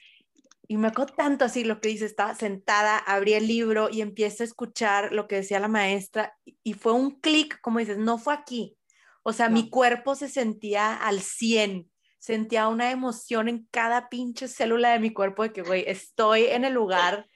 Y 0.68 0.78
me 0.78 0.88
acuerdo 0.88 1.14
tanto 1.14 1.44
así 1.44 1.62
lo 1.62 1.80
que 1.80 1.90
dice, 1.90 2.06
estaba 2.06 2.34
sentada, 2.34 2.98
abrí 2.98 3.34
el 3.34 3.46
libro 3.46 3.88
y 3.90 4.00
empiezo 4.00 4.42
a 4.42 4.46
escuchar 4.46 5.12
lo 5.12 5.28
que 5.28 5.36
decía 5.36 5.60
la 5.60 5.68
maestra 5.68 6.36
y 6.64 6.72
fue 6.72 6.92
un 6.92 7.20
clic, 7.20 7.60
como 7.60 7.78
dices, 7.78 7.98
no 7.98 8.18
fue 8.18 8.34
aquí. 8.34 8.76
O 9.22 9.32
sea, 9.32 9.48
mi 9.48 9.70
cuerpo 9.70 10.14
se 10.14 10.28
sentía 10.28 10.94
al 10.94 11.20
100, 11.20 11.90
sentía 12.18 12.68
una 12.68 12.90
emoción 12.90 13.48
en 13.48 13.66
cada 13.70 14.08
pinche 14.08 14.46
célula 14.48 14.92
de 14.92 15.00
mi 15.00 15.12
cuerpo 15.12 15.42
de 15.42 15.52
que, 15.52 15.62
güey, 15.62 15.84
estoy 15.86 16.44
en 16.44 16.64
el 16.64 16.74
lugar 16.74 17.26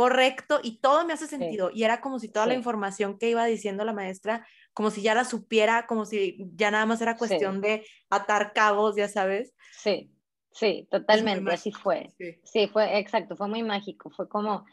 correcto 0.00 0.60
y 0.62 0.78
todo 0.78 1.04
me 1.04 1.12
hace 1.12 1.26
sentido. 1.26 1.70
Y 1.74 1.84
era 1.84 2.00
como 2.00 2.18
si 2.18 2.30
toda 2.30 2.46
la 2.46 2.54
información 2.54 3.18
que 3.18 3.28
iba 3.28 3.44
diciendo 3.44 3.84
la 3.84 3.92
maestra, 3.92 4.46
como 4.72 4.90
si 4.90 5.02
ya 5.02 5.14
la 5.14 5.26
supiera, 5.26 5.86
como 5.86 6.06
si 6.06 6.38
ya 6.54 6.70
nada 6.70 6.86
más 6.86 7.02
era 7.02 7.18
cuestión 7.18 7.60
de 7.60 7.84
atar 8.08 8.54
cabos, 8.54 8.96
ya 8.96 9.08
sabes. 9.08 9.54
Sí. 9.72 10.10
Sí, 10.52 10.88
totalmente, 10.90 11.52
así 11.52 11.70
fue. 11.70 12.08
Sí. 12.44 12.66
fue 12.68 12.98
exacto, 12.98 13.36
fue 13.36 13.46
muy 13.46 13.62
mágico, 13.62 14.08
fue 14.08 14.26
como, 14.26 14.64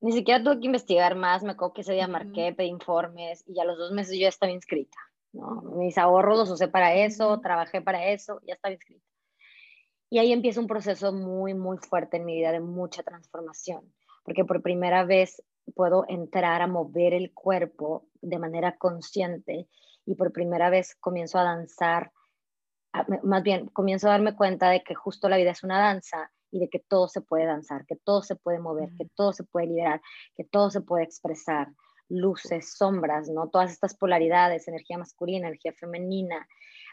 ni 0.00 0.10
siquiera 0.10 0.42
tuve 0.42 0.58
que 0.58 0.66
investigar 0.66 1.14
más, 1.14 1.44
me 1.44 1.52
acuerdo 1.52 1.74
que 1.74 1.80
ese 1.82 1.92
día 1.92 2.08
marqué, 2.08 2.52
pedí 2.52 2.68
informes 2.68 3.44
y 3.46 3.54
ya 3.54 3.64
los 3.64 3.78
dos 3.78 3.92
meses 3.92 4.14
yo 4.14 4.22
ya 4.22 4.28
estaba 4.28 4.50
inscrita, 4.50 4.98
¿no? 5.32 5.62
Mis 5.76 5.96
ahorros 5.98 6.36
los 6.36 6.50
usé 6.50 6.66
para 6.66 6.94
eso, 6.96 7.40
trabajé 7.40 7.80
para 7.80 8.08
eso, 8.08 8.40
ya 8.44 8.54
estaba 8.54 8.74
inscrita. 8.74 9.06
Y 10.10 10.18
ahí 10.18 10.32
empieza 10.32 10.60
un 10.60 10.66
proceso 10.66 11.12
muy, 11.12 11.54
muy 11.54 11.78
fuerte 11.78 12.16
en 12.16 12.24
mi 12.24 12.34
vida 12.34 12.50
de 12.50 12.60
mucha 12.60 13.04
transformación, 13.04 13.90
porque 14.28 14.44
por 14.44 14.60
primera 14.60 15.06
vez 15.06 15.42
puedo 15.74 16.04
entrar 16.06 16.60
a 16.60 16.66
mover 16.66 17.14
el 17.14 17.32
cuerpo 17.32 18.08
de 18.20 18.38
manera 18.38 18.76
consciente 18.76 19.70
y 20.04 20.16
por 20.16 20.32
primera 20.32 20.68
vez 20.68 20.94
comienzo 20.96 21.38
a 21.38 21.44
danzar 21.44 22.12
más 23.22 23.42
bien 23.42 23.68
comienzo 23.68 24.06
a 24.06 24.10
darme 24.10 24.36
cuenta 24.36 24.68
de 24.68 24.82
que 24.82 24.94
justo 24.94 25.30
la 25.30 25.38
vida 25.38 25.52
es 25.52 25.64
una 25.64 25.78
danza 25.78 26.30
y 26.50 26.58
de 26.60 26.68
que 26.68 26.78
todo 26.78 27.08
se 27.08 27.22
puede 27.22 27.46
danzar, 27.46 27.86
que 27.86 27.96
todo 27.96 28.22
se 28.22 28.36
puede 28.36 28.58
mover, 28.58 28.90
que 28.98 29.08
todo 29.14 29.32
se 29.32 29.44
puede 29.44 29.68
liberar, 29.68 30.02
que 30.36 30.44
todo 30.44 30.70
se 30.70 30.82
puede 30.82 31.04
expresar, 31.04 31.68
luces, 32.10 32.74
sombras, 32.76 33.30
¿no? 33.30 33.48
Todas 33.48 33.72
estas 33.72 33.96
polaridades, 33.96 34.68
energía 34.68 34.98
masculina, 34.98 35.48
energía 35.48 35.72
femenina, 35.72 36.46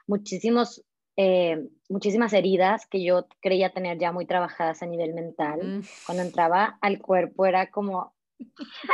muchísimos, 0.07 0.85
eh, 1.17 1.67
muchísimas 1.89 2.33
heridas 2.33 2.87
que 2.87 3.03
yo 3.03 3.27
creía 3.41 3.73
tener 3.73 3.97
ya 3.97 4.11
muy 4.11 4.25
trabajadas 4.25 4.81
a 4.81 4.85
nivel 4.85 5.13
mental. 5.13 5.59
Mm. 5.63 5.81
Cuando 6.05 6.23
entraba 6.23 6.77
al 6.81 6.99
cuerpo 6.99 7.45
era 7.45 7.71
como, 7.71 8.13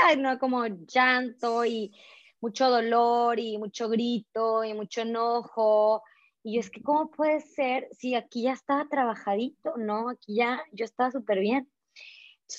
ay, 0.05 0.17
no, 0.17 0.38
como 0.39 0.65
llanto 0.67 1.65
y 1.65 1.91
mucho 2.39 2.69
dolor 2.69 3.39
y 3.39 3.57
mucho 3.57 3.89
grito 3.89 4.63
y 4.63 4.73
mucho 4.73 5.01
enojo 5.01 6.03
y 6.43 6.55
yo 6.55 6.60
es 6.60 6.69
que, 6.69 6.81
¿cómo 6.81 7.12
puede 7.12 7.41
ser 7.41 7.88
si 7.91 8.15
aquí 8.15 8.43
ya 8.43 8.53
estaba 8.53 8.88
trabajadito? 8.89 9.77
No, 9.77 10.10
aquí 10.10 10.36
ya 10.36 10.63
yo 10.71 10.86
estaba 10.86 11.12
súper 11.12 11.39
bien. 11.39 11.69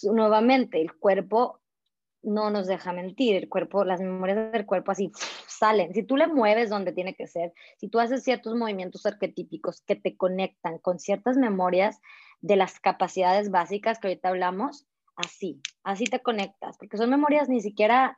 Nuevamente, 0.05 0.81
el 0.81 0.95
cuerpo 0.95 1.61
no 2.23 2.51
nos 2.51 2.67
deja 2.67 2.93
mentir, 2.93 3.37
el 3.37 3.49
cuerpo, 3.49 3.85
las 3.85 4.01
memorias 4.01 4.53
del 4.53 4.67
cuerpo 4.67 4.93
así 4.93 5.13
salen. 5.49 5.93
Si 5.95 6.03
tú 6.03 6.17
le 6.17 6.27
mueves 6.27 6.71
donde 6.71 6.93
tiene 6.93 7.15
que 7.15 7.27
ser, 7.27 7.53
si 7.79 7.89
tú 7.89 8.01
haces 8.01 8.23
ciertos 8.23 8.55
movimientos 8.55 9.07
arquetípicos 9.07 9.83
que 9.83 9.97
te 9.97 10.17
conectan 10.17 10.79
con 10.79 10.99
ciertas 10.99 11.37
memorias 11.37 12.01
de 12.41 12.57
las 12.57 12.81
capacidades 12.81 13.51
básicas 13.51 13.99
que 13.99 14.09
ahorita 14.09 14.29
hablamos, 14.29 14.87
así, 15.17 15.61
así 15.85 16.05
te 16.05 16.21
conectas, 16.21 16.79
porque 16.79 16.97
son 16.97 17.11
memorias 17.11 17.49
ni 17.49 17.61
siquiera 17.61 18.17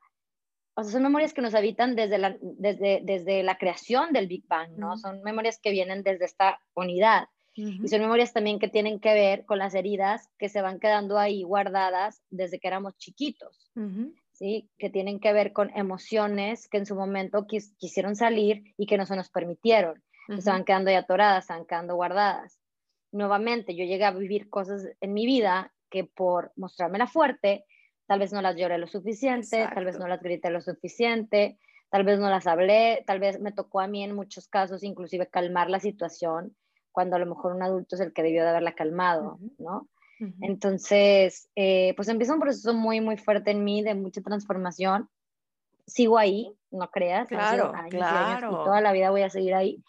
o 0.76 0.82
sea, 0.82 0.92
son 0.92 1.02
memorias 1.02 1.32
que 1.32 1.40
nos 1.40 1.54
habitan 1.54 1.94
desde 1.94 2.18
la, 2.18 2.36
desde, 2.40 3.00
desde 3.04 3.42
la 3.44 3.58
creación 3.58 4.12
del 4.12 4.26
Big 4.26 4.46
Bang, 4.48 4.72
¿no? 4.76 4.96
Son 4.96 5.22
memorias 5.22 5.60
que 5.62 5.70
vienen 5.70 6.02
desde 6.02 6.24
esta 6.24 6.60
unidad. 6.74 7.28
Y 7.56 7.86
son 7.88 8.00
memorias 8.00 8.32
también 8.32 8.58
que 8.58 8.68
tienen 8.68 8.98
que 8.98 9.14
ver 9.14 9.44
con 9.44 9.58
las 9.58 9.74
heridas 9.74 10.28
que 10.38 10.48
se 10.48 10.60
van 10.60 10.80
quedando 10.80 11.18
ahí 11.18 11.44
guardadas 11.44 12.20
desde 12.30 12.58
que 12.58 12.66
éramos 12.66 12.96
chiquitos. 12.96 13.70
¿sí? 14.32 14.68
Que 14.78 14.90
tienen 14.90 15.20
que 15.20 15.32
ver 15.32 15.52
con 15.52 15.70
emociones 15.76 16.68
que 16.68 16.78
en 16.78 16.86
su 16.86 16.94
momento 16.94 17.46
quisieron 17.46 18.16
salir 18.16 18.74
y 18.76 18.86
que 18.86 18.98
no 18.98 19.06
se 19.06 19.16
nos 19.16 19.30
permitieron. 19.30 20.02
Estaban 20.28 20.64
quedando 20.64 20.90
ya 20.90 21.00
atoradas, 21.00 21.44
estaban 21.44 21.66
quedando 21.66 21.94
guardadas. 21.94 22.58
Nuevamente, 23.12 23.76
yo 23.76 23.84
llegué 23.84 24.04
a 24.04 24.10
vivir 24.10 24.48
cosas 24.48 24.88
en 25.00 25.12
mi 25.12 25.26
vida 25.26 25.72
que 25.90 26.04
por 26.04 26.52
mostrarme 26.56 26.98
la 26.98 27.06
fuerte, 27.06 27.66
tal 28.06 28.18
vez 28.18 28.32
no 28.32 28.42
las 28.42 28.56
lloré 28.56 28.78
lo 28.78 28.88
suficiente, 28.88 29.68
tal 29.72 29.84
vez 29.84 29.98
no 29.98 30.08
las 30.08 30.20
grité 30.20 30.50
lo 30.50 30.60
suficiente, 30.60 31.58
tal 31.90 32.04
vez 32.04 32.18
no 32.18 32.28
las 32.28 32.46
hablé, 32.46 33.04
tal 33.06 33.20
vez 33.20 33.38
me 33.38 33.52
tocó 33.52 33.80
a 33.80 33.86
mí 33.86 34.02
en 34.02 34.16
muchos 34.16 34.48
casos 34.48 34.82
inclusive 34.82 35.28
calmar 35.28 35.70
la 35.70 35.78
situación 35.78 36.56
cuando 36.94 37.16
a 37.16 37.18
lo 37.18 37.26
mejor 37.26 37.52
un 37.52 37.62
adulto 37.62 37.96
es 37.96 38.00
el 38.00 38.12
que 38.12 38.22
debió 38.22 38.44
de 38.44 38.50
haberla 38.50 38.76
calmado, 38.76 39.40
¿no? 39.58 39.88
Entonces, 40.40 41.50
eh, 41.56 41.92
pues 41.96 42.08
empieza 42.08 42.32
un 42.32 42.40
proceso 42.40 42.72
muy, 42.72 43.00
muy 43.00 43.16
fuerte 43.16 43.50
en 43.50 43.64
mí 43.64 43.82
de 43.82 43.96
mucha 43.96 44.22
transformación. 44.22 45.10
Sigo 45.86 46.16
ahí, 46.16 46.54
no 46.70 46.88
creas. 46.90 47.28
Claro, 47.28 47.72
claro. 47.90 48.48
y 48.48 48.64
toda 48.64 48.80
la 48.80 48.92
vida 48.92 49.10
voy 49.10 49.22
a 49.22 49.28
seguir 49.28 49.54
ahí. 49.54 49.82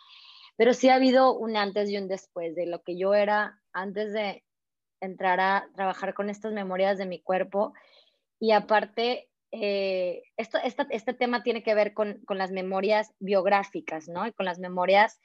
Pero 0.58 0.74
sí 0.74 0.90
ha 0.90 0.96
habido 0.96 1.38
un 1.38 1.56
antes 1.56 1.90
y 1.90 1.98
un 1.98 2.08
después 2.08 2.56
de 2.56 2.66
lo 2.66 2.82
que 2.82 2.98
yo 2.98 3.14
era 3.14 3.62
antes 3.72 4.12
de 4.14 4.44
entrar 5.00 5.40
a 5.40 5.70
trabajar 5.76 6.16
con 6.16 6.30
estas 6.30 6.54
memorias 6.54 6.98
de 6.98 7.06
mi 7.06 7.22
cuerpo. 7.22 7.74
Y 8.40 8.52
aparte, 8.52 9.30
eh, 9.52 10.24
esto, 10.38 10.58
este 10.90 11.14
tema 11.14 11.44
tiene 11.44 11.62
que 11.62 11.76
ver 11.76 11.94
con, 11.94 12.20
con, 12.26 12.40
las 12.40 12.52
memorias 12.52 13.14
biográficas, 13.20 14.10
¿no? 14.10 14.26
Y 14.26 14.34
con 14.34 14.46
las 14.46 14.60
memorias, 14.60 15.20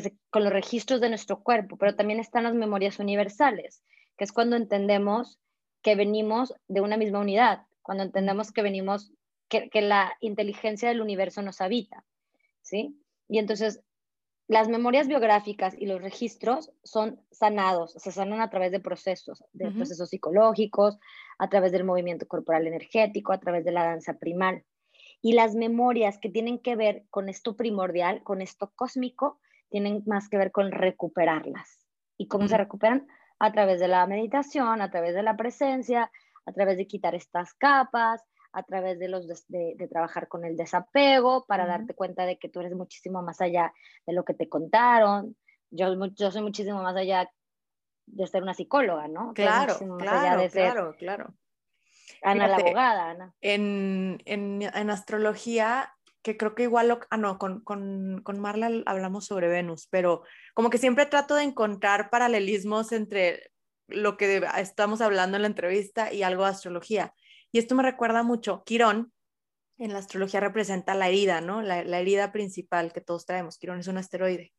que 0.00 0.16
con 0.30 0.42
los 0.42 0.52
registros 0.54 1.02
de 1.02 1.10
nuestro 1.10 1.42
cuerpo, 1.42 1.76
pero 1.76 1.94
también 1.94 2.18
están 2.18 2.44
las 2.44 2.54
memorias 2.54 2.98
universales, 2.98 3.82
que 4.16 4.24
es 4.24 4.32
cuando 4.32 4.56
entendemos 4.56 5.38
que 5.82 5.96
venimos 5.96 6.54
de 6.66 6.80
una 6.80 6.96
misma 6.96 7.18
unidad, 7.18 7.66
cuando 7.82 8.04
entendemos 8.04 8.52
que 8.52 8.62
venimos, 8.62 9.12
que, 9.50 9.68
que 9.68 9.82
la 9.82 10.16
inteligencia 10.20 10.88
del 10.88 11.02
universo 11.02 11.42
nos 11.42 11.60
habita, 11.60 12.06
¿sí? 12.62 12.98
Y 13.28 13.38
entonces 13.38 13.82
las 14.48 14.70
memorias 14.70 15.08
biográficas 15.08 15.74
y 15.78 15.84
los 15.84 16.00
registros 16.00 16.72
son 16.82 17.20
sanados, 17.30 17.92
se 17.92 18.12
sanan 18.12 18.40
a 18.40 18.48
través 18.48 18.72
de 18.72 18.80
procesos, 18.80 19.44
de 19.52 19.72
procesos 19.72 20.08
psicológicos, 20.08 20.98
a 21.38 21.50
través 21.50 21.70
del 21.70 21.84
movimiento 21.84 22.26
corporal 22.26 22.66
energético, 22.66 23.34
a 23.34 23.40
través 23.40 23.62
de 23.62 23.72
la 23.72 23.84
danza 23.84 24.14
primal. 24.14 24.64
Y 25.20 25.34
las 25.34 25.54
memorias 25.54 26.18
que 26.18 26.30
tienen 26.30 26.60
que 26.60 26.76
ver 26.76 27.04
con 27.10 27.28
esto 27.28 27.56
primordial, 27.56 28.22
con 28.22 28.40
esto 28.40 28.72
cósmico, 28.74 29.38
tienen 29.72 30.02
más 30.06 30.28
que 30.28 30.38
ver 30.38 30.52
con 30.52 30.70
recuperarlas. 30.70 31.88
¿Y 32.16 32.28
cómo 32.28 32.46
se 32.46 32.56
recuperan? 32.56 33.08
A 33.40 33.50
través 33.50 33.80
de 33.80 33.88
la 33.88 34.06
meditación, 34.06 34.80
a 34.80 34.90
través 34.90 35.14
de 35.14 35.24
la 35.24 35.36
presencia, 35.36 36.12
a 36.46 36.52
través 36.52 36.76
de 36.76 36.86
quitar 36.86 37.14
estas 37.14 37.54
capas, 37.54 38.22
a 38.52 38.62
través 38.62 38.98
de, 38.98 39.08
los 39.08 39.26
de, 39.48 39.88
trabajar 39.90 40.28
con 40.28 40.44
el 40.44 40.56
desapego 40.56 41.46
para 41.46 41.66
darte 41.66 41.94
cuenta 41.94 42.26
de 42.26 42.38
que 42.38 42.50
tú 42.50 42.60
eres 42.60 42.74
muchísimo 42.74 43.22
más 43.22 43.40
allá 43.40 43.72
de 44.06 44.12
lo 44.12 44.24
que 44.24 44.34
te 44.34 44.48
contaron. 44.48 45.36
Yo, 45.70 45.86
yo 46.14 46.30
soy 46.30 46.42
muchísimo 46.42 46.82
más 46.82 46.94
allá 46.94 47.30
de 48.06 48.26
ser 48.26 48.42
una 48.42 48.52
psicóloga, 48.52 49.08
¿no? 49.08 49.32
Claro, 49.32 49.78
claro, 49.98 50.50
claro, 50.50 50.94
claro. 50.98 51.34
Ana 52.22 52.46
la 52.46 52.56
abogada, 52.56 53.10
Ana. 53.10 53.34
En, 53.40 54.20
en, 54.26 54.62
en, 54.62 54.90
astrología, 54.90 55.96
que 56.22 56.36
creo 56.36 56.54
que 56.54 56.64
igual, 56.64 57.00
ah, 57.10 57.16
no, 57.16 57.38
con, 57.38 57.60
con, 57.60 58.22
con 58.22 58.40
Marla 58.40 58.70
hablamos 58.86 59.26
sobre 59.26 59.48
Venus, 59.48 59.88
pero 59.90 60.22
como 60.54 60.70
que 60.70 60.78
siempre 60.78 61.06
trato 61.06 61.34
de 61.34 61.42
encontrar 61.42 62.10
paralelismos 62.10 62.92
entre 62.92 63.50
lo 63.88 64.16
que 64.16 64.42
estamos 64.58 65.00
hablando 65.00 65.36
en 65.36 65.42
la 65.42 65.48
entrevista 65.48 66.12
y 66.12 66.22
algo 66.22 66.44
de 66.44 66.50
astrología. 66.50 67.14
Y 67.50 67.58
esto 67.58 67.74
me 67.74 67.82
recuerda 67.82 68.22
mucho, 68.22 68.62
Quirón 68.64 69.12
en 69.78 69.92
la 69.92 69.98
astrología 69.98 70.40
representa 70.40 70.94
la 70.94 71.08
herida, 71.08 71.40
¿no? 71.40 71.60
La, 71.62 71.80
herida 71.80 72.30
principal 72.30 72.92
que 72.92 73.00
todos 73.00 73.26
traemos. 73.26 73.58
Quirón 73.58 73.80
es 73.80 73.88
un 73.88 73.98
asteroide. 73.98 74.52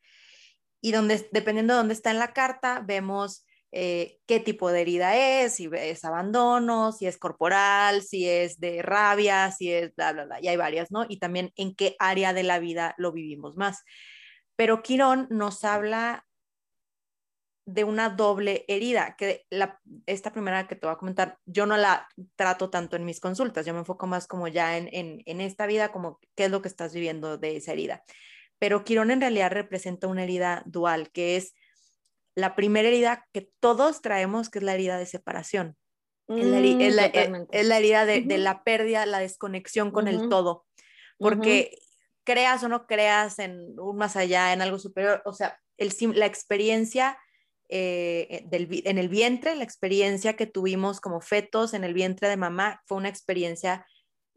Y 0.81 0.91
donde, 0.91 1.27
dependiendo 1.31 1.73
de 1.73 1.77
dónde 1.77 1.93
está 1.93 2.11
en 2.11 2.19
la 2.19 2.33
carta, 2.33 2.83
vemos 2.85 3.45
eh, 3.75 4.19
qué 4.27 4.39
tipo 4.39 4.71
de 4.71 4.81
herida 4.81 5.17
es, 5.17 5.55
si 5.55 5.67
es 5.73 6.05
abandono, 6.05 6.91
si 6.91 7.07
es 7.07 7.17
corporal, 7.17 8.03
si 8.03 8.29
es 8.29 8.59
de 8.59 8.83
rabia, 8.83 9.51
si 9.51 9.73
es 9.73 9.95
bla, 9.95 10.13
bla, 10.13 10.25
bla. 10.25 10.39
Y 10.41 10.47
hay 10.47 10.57
varias, 10.57 10.91
¿no? 10.91 11.05
Y 11.09 11.17
también 11.17 11.51
en 11.55 11.73
qué 11.73 11.95
área 11.97 12.33
de 12.33 12.43
la 12.43 12.59
vida 12.59 12.93
lo 12.97 13.11
vivimos 13.11 13.57
más. 13.57 13.83
Pero 14.55 14.83
Quirón 14.83 15.27
nos 15.31 15.63
habla 15.63 16.27
de 17.65 17.83
una 17.83 18.09
doble 18.09 18.65
herida, 18.67 19.15
que 19.17 19.45
la, 19.49 19.79
esta 20.05 20.31
primera 20.31 20.67
que 20.67 20.75
te 20.75 20.85
voy 20.85 20.93
a 20.93 20.99
comentar, 20.99 21.39
yo 21.45 21.65
no 21.65 21.75
la 21.75 22.07
trato 22.35 22.69
tanto 22.69 22.95
en 22.95 23.05
mis 23.05 23.19
consultas, 23.19 23.65
yo 23.65 23.73
me 23.73 23.79
enfoco 23.79 24.05
más 24.05 24.27
como 24.27 24.47
ya 24.49 24.77
en, 24.77 24.89
en, 24.91 25.41
esta 25.41 25.65
vida, 25.65 25.91
como 25.91 26.19
qué 26.35 26.45
es 26.45 26.51
lo 26.51 26.61
que 26.61 26.67
estás 26.67 26.93
viviendo 26.93 27.39
de 27.39 27.55
esa 27.55 27.71
herida. 27.71 28.03
Pero 28.59 28.83
Quirón 28.83 29.09
en 29.09 29.21
realidad 29.21 29.51
representa 29.51 30.07
una 30.07 30.23
herida 30.25 30.61
dual, 30.67 31.09
que 31.11 31.37
es 31.37 31.55
la 32.35 32.55
primera 32.55 32.87
herida 32.87 33.27
que 33.31 33.49
todos 33.59 34.01
traemos, 34.01 34.49
que 34.49 34.59
es 34.59 34.63
la 34.63 34.73
herida 34.73 34.97
de 34.97 35.05
separación. 35.05 35.77
es, 36.27 36.45
la, 36.45 37.77
herida 37.77 38.05
de, 38.05 38.37
la 38.37 38.63
pérdida, 38.63 39.05
la 39.05 39.19
desconexión 39.19 39.91
con 39.91 40.07
el 40.07 40.29
todo. 40.29 40.65
Porque 41.19 41.77
creas 42.23 42.63
o 42.63 42.69
no 42.69 42.87
creas 42.87 43.39
en 43.39 43.79
un 43.79 43.97
más 43.97 44.15
allá, 44.15 44.53
en 44.53 44.61
algo 44.61 44.79
superior, 44.79 45.21
o 45.25 45.33
sea, 45.33 45.59
el, 45.77 45.93
la 46.15 46.25
experiencia 46.25 47.17
eh, 47.69 48.45
en 48.51 48.97
el 48.97 49.09
vientre, 49.09 49.55
la 49.55 49.63
experiencia 49.63 50.35
que 50.35 50.45
tuvimos 50.45 51.01
como 51.01 51.21
fetos 51.21 51.73
en 51.73 51.83
el 51.83 51.93
vientre 51.93 52.29
de 52.29 52.37
mamá 52.37 52.81
fue 52.85 52.97
una 52.97 53.09
experiencia 53.09 53.85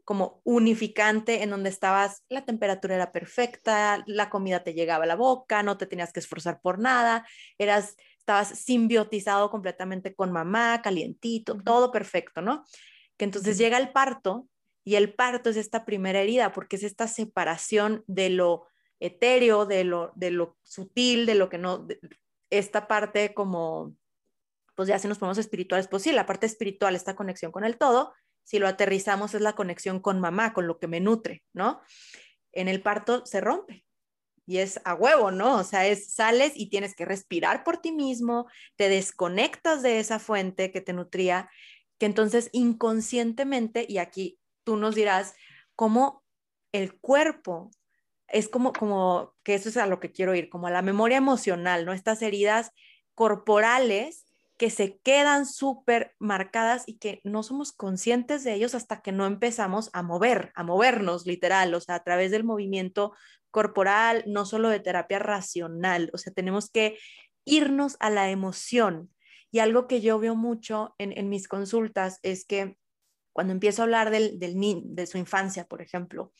como 0.07 0.39
unificante 0.45 1.43
en 1.43 1.49
donde 1.49 1.67
estabas, 1.67 2.23
la 2.29 2.45
temperatura 2.45 2.95
era 2.95 3.11
perfecta, 3.11 4.05
la 4.07 4.29
comida 4.29 4.63
te 4.63 4.73
llegaba 4.73 5.03
a 5.03 5.07
la 5.07 5.17
boca, 5.17 5.63
no 5.63 5.77
te 5.77 5.85
tenías 5.85 6.13
que 6.13 6.21
esforzar 6.21 6.61
por 6.61 6.79
nada, 6.79 7.27
eras, 7.57 7.97
estabas 8.17 8.57
simbiotizado 8.57 9.49
completamente 9.49 10.15
con 10.15 10.31
mamá, 10.31 10.81
calientito, 10.81 11.57
todo 11.57 11.91
perfecto, 11.91 12.41
¿no? 12.41 12.63
Que 13.17 13.25
entonces 13.25 13.57
llega 13.57 13.77
el 13.77 13.91
parto 13.91 14.47
y 14.85 14.95
el 14.95 15.13
parto 15.13 15.49
es 15.49 15.57
esta 15.57 15.83
primera 15.83 16.21
herida 16.21 16.53
porque 16.53 16.77
es 16.77 16.83
esta 16.83 17.09
separación 17.09 18.05
de 18.07 18.29
lo 18.29 18.65
etéreo, 19.01 19.65
de 19.65 19.83
lo, 19.83 20.13
de 20.15 20.31
lo 20.31 20.55
sutil, 20.63 21.25
de 21.25 21.35
lo 21.35 21.49
que 21.49 21.57
no, 21.57 21.85
esta 22.49 22.87
parte 22.87 23.33
como, 23.33 23.93
pues 24.73 24.87
ya 24.87 24.99
si 24.99 25.09
nos 25.09 25.17
ponemos 25.17 25.37
espirituales, 25.37 25.89
pues 25.89 26.03
sí, 26.03 26.13
la 26.13 26.25
parte 26.25 26.45
espiritual, 26.45 26.95
esta 26.95 27.17
conexión 27.17 27.51
con 27.51 27.65
el 27.65 27.77
todo, 27.77 28.13
si 28.47 28.59
lo 28.59 28.67
aterrizamos 28.69 29.33
es 29.33 29.41
la 29.41 29.55
conexión 29.55 29.99
con 29.99 30.21
mamá, 30.21 30.53
con 30.53 30.67
lo 30.67 30.79
que 30.79 30.87
me 30.87 31.01
nutre, 31.01 31.43
¿no? 31.51 31.81
En 32.53 32.69
el 32.69 32.81
parto 32.81 33.25
se 33.25 33.41
rompe 33.41 33.83
y 34.45 34.59
es 34.59 34.79
a 34.85 34.93
huevo, 34.93 35.31
¿no? 35.31 35.57
O 35.57 35.65
sea, 35.65 35.85
es 35.85 36.13
sales 36.13 36.53
y 36.55 36.69
tienes 36.69 36.95
que 36.95 37.03
respirar 37.03 37.65
por 37.65 37.79
ti 37.79 37.91
mismo, 37.91 38.47
te 38.77 38.87
desconectas 38.87 39.83
de 39.83 39.99
esa 39.99 40.17
fuente 40.17 40.71
que 40.71 40.79
te 40.79 40.93
nutría, 40.93 41.49
que 41.97 42.05
entonces 42.05 42.49
inconscientemente, 42.53 43.85
y 43.85 43.97
aquí 43.97 44.39
tú 44.63 44.77
nos 44.77 44.95
dirás, 44.95 45.35
cómo 45.75 46.23
el 46.71 46.97
cuerpo 46.97 47.69
es 48.29 48.47
como, 48.47 48.71
como 48.71 49.35
que 49.43 49.55
eso 49.55 49.67
es 49.67 49.75
a 49.75 49.87
lo 49.87 49.99
que 49.99 50.13
quiero 50.13 50.33
ir, 50.35 50.47
como 50.47 50.67
a 50.67 50.71
la 50.71 50.81
memoria 50.81 51.17
emocional, 51.17 51.85
¿no? 51.85 51.91
Estas 51.91 52.21
heridas 52.21 52.71
corporales 53.13 54.26
que 54.57 54.71
se 54.71 54.97
quedan 54.99 55.45
súper 55.45 56.15
marcadas 56.19 56.83
y 56.87 56.97
que 56.97 57.21
no 57.23 57.43
somos 57.43 57.71
conscientes 57.71 58.43
de 58.43 58.53
ellos 58.53 58.73
hasta 58.73 59.01
que 59.01 59.11
no 59.11 59.25
empezamos 59.25 59.91
a 59.93 60.01
mover, 60.01 60.51
a 60.55 60.63
movernos 60.63 61.27
literal, 61.27 61.73
o 61.75 61.79
sea, 61.79 61.95
a 61.95 62.03
través 62.03 62.31
del 62.31 62.43
movimiento 62.43 63.13
corporal, 63.51 64.23
no 64.27 64.45
solo 64.45 64.69
de 64.69 64.79
terapia 64.79 65.19
racional, 65.19 66.09
o 66.13 66.17
sea, 66.17 66.33
tenemos 66.33 66.69
que 66.69 66.97
irnos 67.45 67.97
a 67.99 68.09
la 68.09 68.29
emoción. 68.31 69.13
Y 69.51 69.59
algo 69.59 69.87
que 69.87 70.01
yo 70.01 70.19
veo 70.19 70.35
mucho 70.35 70.95
en, 70.97 71.29
mis 71.29 71.47
consultas 71.47 72.19
es 72.21 72.45
que 72.45 72.77
cuando 73.31 73.53
empiezo 73.53 73.81
a 73.81 73.85
hablar 73.85 74.09
del, 74.09 74.39
del, 74.39 74.55
de 74.83 75.07
su 75.07 75.17
infancia, 75.17 75.65
por 75.67 75.81
ejemplo, 75.81 76.33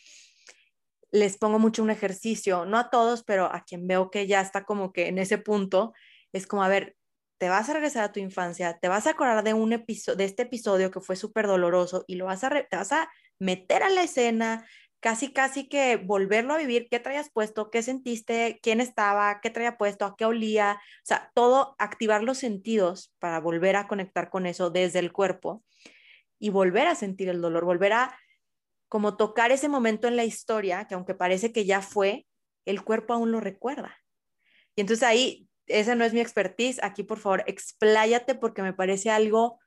les 1.11 1.37
pongo 1.37 1.59
mucho 1.59 1.83
un 1.83 1.89
ejercicio, 1.89 2.65
no 2.65 2.77
a 2.77 2.89
todos, 2.89 3.23
pero 3.23 3.45
a 3.45 3.63
quien 3.63 3.87
veo 3.87 4.11
que 4.11 4.27
ya 4.27 4.41
está 4.41 4.65
como 4.65 4.91
que 4.91 5.07
en 5.07 5.19
ese 5.19 5.37
punto, 5.37 5.93
es 6.33 6.47
como, 6.47 6.63
a 6.63 6.67
ver, 6.67 6.96
te 7.37 7.49
vas 7.49 7.69
a 7.69 7.73
regresar 7.73 8.03
a 8.03 8.11
tu 8.11 8.19
infancia, 8.19 8.77
te 8.79 8.87
vas 8.87 9.07
a 9.07 9.11
acordar 9.11 9.43
de 9.43 9.53
un 9.53 9.73
episodio, 9.73 10.17
de 10.17 10.25
este 10.25 10.43
episodio 10.43 10.91
que 10.91 11.01
fue 11.01 11.15
súper 11.15 11.47
doloroso 11.47 12.03
y 12.07 12.15
lo 12.15 12.25
vas 12.25 12.43
a, 12.43 12.49
te 12.49 12.75
vas 12.75 12.91
a 12.91 13.09
meter 13.39 13.83
a 13.83 13.89
la 13.89 14.03
escena, 14.03 14.65
casi, 14.99 15.31
casi 15.31 15.67
que 15.69 15.97
volverlo 15.97 16.53
a 16.53 16.57
vivir, 16.57 16.87
qué 16.89 16.99
traías 16.99 17.29
puesto, 17.31 17.69
qué 17.69 17.83
sentiste, 17.83 18.59
quién 18.61 18.81
estaba, 18.81 19.39
qué 19.41 19.49
traía 19.49 19.77
puesto, 19.77 20.05
a 20.05 20.15
qué 20.15 20.25
olía, 20.25 20.79
o 20.81 21.05
sea, 21.05 21.31
todo, 21.33 21.75
activar 21.77 22.23
los 22.23 22.39
sentidos 22.39 23.13
para 23.19 23.39
volver 23.39 23.75
a 23.75 23.87
conectar 23.87 24.29
con 24.29 24.45
eso 24.45 24.69
desde 24.69 24.99
el 24.99 25.11
cuerpo 25.11 25.63
y 26.39 26.49
volver 26.49 26.87
a 26.87 26.95
sentir 26.95 27.29
el 27.29 27.41
dolor, 27.41 27.65
volver 27.65 27.93
a 27.93 28.17
como 28.89 29.17
tocar 29.17 29.51
ese 29.51 29.69
momento 29.69 30.07
en 30.07 30.15
la 30.15 30.23
historia, 30.23 30.87
que 30.87 30.95
aunque 30.95 31.13
parece 31.13 31.51
que 31.51 31.65
ya 31.65 31.81
fue, 31.81 32.25
el 32.65 32.83
cuerpo 32.83 33.13
aún 33.13 33.31
lo 33.31 33.39
recuerda. 33.39 33.97
Y 34.75 34.81
entonces 34.81 35.03
ahí, 35.03 35.46
esa 35.67 35.95
no 35.95 36.05
es 36.05 36.13
mi 36.13 36.19
expertise, 36.19 36.79
aquí 36.83 37.03
por 37.03 37.19
favor, 37.19 37.43
expláyate 37.47 38.35
porque 38.35 38.61
me 38.61 38.73
parece 38.73 39.09
algo 39.09 39.59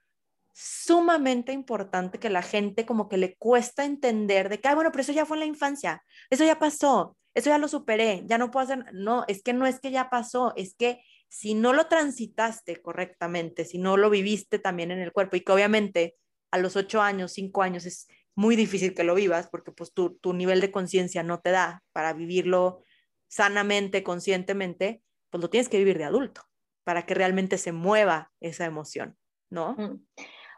sumamente 0.53 1.53
importante 1.53 2.19
que 2.19 2.31
la 2.31 2.43
gente 2.43 2.85
como 2.85 3.09
que 3.09 3.17
le 3.17 3.37
cuesta 3.37 3.85
entender 3.85 4.49
de 4.49 4.61
que, 4.61 4.69
ah, 4.69 4.75
bueno, 4.75 4.91
pero 4.91 5.03
eso 5.03 5.13
ya 5.13 5.27
fue 5.27 5.37
en 5.37 5.41
la 5.41 5.47
infancia, 5.47 6.03
eso 6.29 6.45
ya 6.45 6.59
pasó, 6.59 7.17
eso 7.35 7.51
ya 7.51 7.59
lo 7.59 7.69
superé, 7.69 8.25
ya 8.27 8.39
no 8.39 8.51
puedo 8.51 8.65
hacer, 8.65 8.85
no, 8.93 9.25
es 9.29 9.43
que 9.43 9.53
no 9.53 9.67
es 9.67 9.81
que 9.81 9.91
ya 9.91 10.11
pasó, 10.11 10.53
es 10.57 10.75
que 10.75 11.03
si 11.29 11.55
no 11.55 11.73
lo 11.73 11.87
transitaste 11.87 12.83
correctamente, 12.83 13.65
si 13.65 13.79
no 13.79 13.97
lo 13.97 14.11
viviste 14.11 14.59
también 14.59 14.91
en 14.91 14.99
el 14.99 15.13
cuerpo 15.13 15.37
y 15.37 15.43
que 15.43 15.53
obviamente 15.53 16.17
a 16.51 16.59
los 16.59 16.75
ocho 16.75 17.01
años, 17.01 17.33
cinco 17.33 17.63
años 17.63 17.87
es 17.87 18.09
muy 18.35 18.57
difícil 18.57 18.95
que 18.95 19.05
lo 19.05 19.15
vivas 19.15 19.49
porque 19.49 19.71
pues 19.71 19.93
tu, 19.93 20.19
tu 20.19 20.33
nivel 20.33 20.61
de 20.61 20.73
conciencia 20.73 21.23
no 21.23 21.41
te 21.41 21.51
da 21.51 21.85
para 21.93 22.13
vivirlo 22.13 22.83
sanamente, 23.29 24.03
conscientemente, 24.03 25.03
pues 25.31 25.41
lo 25.41 25.51
tienes 25.51 25.69
que 25.69 25.79
vivir 25.79 25.99
de 25.99 26.05
adulto 26.05 26.43
para 26.85 27.07
que 27.07 27.15
realmente 27.15 27.59
se 27.59 27.73
mueva 27.73 28.33
esa 28.41 28.65
emoción, 28.65 29.17
¿no? 29.49 29.77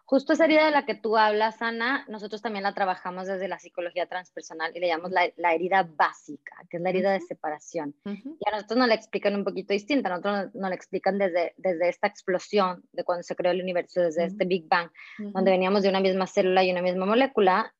Justo 0.05 0.35
esa 0.35 0.45
herida 0.45 0.67
de 0.67 0.73
la 0.73 0.85
que 0.85 0.95
tú 0.95 1.17
hablas, 1.17 1.63
Ana, 1.63 2.05
nosotros 2.07 2.43
también 2.43 2.65
la 2.65 2.75
trabajamos 2.75 3.27
desde 3.27 3.49
la 3.49 3.59
psicología 3.59 4.07
transpersonal 4.07 4.77
y 4.77 4.81
le 4.81 4.89
llamamos 4.89 5.11
la, 5.11 5.55
herida 5.55 5.89
básica, 5.91 6.55
que 6.69 6.77
es 6.77 6.83
la 6.83 6.91
herida 6.91 7.13
de 7.13 7.21
separación. 7.21 7.95
Y 8.05 8.49
a 8.49 8.53
nosotros 8.53 8.79
nos 8.79 8.89
la 8.89 8.95
explican 8.95 9.35
un 9.35 9.45
poquito 9.45 9.73
distinta, 9.73 10.11
a 10.11 10.19
nosotros 10.19 10.55
nos, 10.55 10.69
la 10.69 10.75
explican 10.75 11.17
desde, 11.17 11.55
desde 11.57 11.89
esta 11.89 12.09
explosión 12.09 12.85
de 12.93 13.05
cuando 13.05 13.23
se 13.23 13.35
creó 13.35 13.53
el 13.53 13.63
universo, 13.63 14.03
desde 14.03 14.27
este 14.27 14.45
Big 14.45 14.69
Bang, 14.69 14.91
donde 15.19 15.51
veníamos 15.51 15.83
de 15.83 15.89
una 15.89 16.01
misma 16.01 16.27
célula 16.27 16.63
y 16.63 16.71
una 16.71 16.83
misma 16.83 17.07
molécula, 17.07 17.75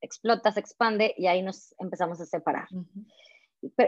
explota, 0.00 0.52
se 0.52 0.60
expande 0.60 1.14
y 1.18 1.26
ahí 1.26 1.42
nos 1.42 1.74
empezamos 1.78 2.18
a 2.18 2.24
separar. 2.24 2.68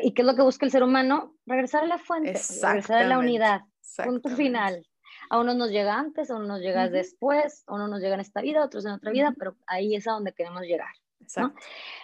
¿Y 0.02 0.14
qué 0.14 0.22
es 0.22 0.26
lo 0.26 0.34
que 0.34 0.42
busca 0.42 0.66
el 0.66 0.72
ser 0.72 0.82
humano? 0.82 1.36
Regresar 1.46 1.84
a 1.84 1.86
la 1.86 1.98
fuente, 1.98 2.40
regresar 2.62 3.02
a 3.02 3.08
la 3.08 3.18
unidad, 3.18 3.60
punto 4.04 4.30
final 4.30 4.84
a 5.30 5.40
unos 5.40 5.56
nos 5.56 5.70
llega 5.70 5.98
antes, 5.98 6.30
a 6.30 6.36
unos 6.36 6.48
nos 6.48 6.60
llega 6.60 6.88
después, 6.88 7.64
a 7.66 7.74
unos 7.74 7.90
nos 7.90 8.00
llega 8.00 8.14
en 8.14 8.20
esta 8.20 8.40
vida, 8.40 8.60
a 8.60 8.64
otros 8.64 8.84
en 8.84 8.92
otra 8.92 9.10
vida, 9.10 9.34
pero 9.38 9.56
ahí 9.66 9.94
es 9.94 10.06
a 10.06 10.12
donde 10.12 10.32
queremos 10.32 10.62
llegar. 10.62 10.92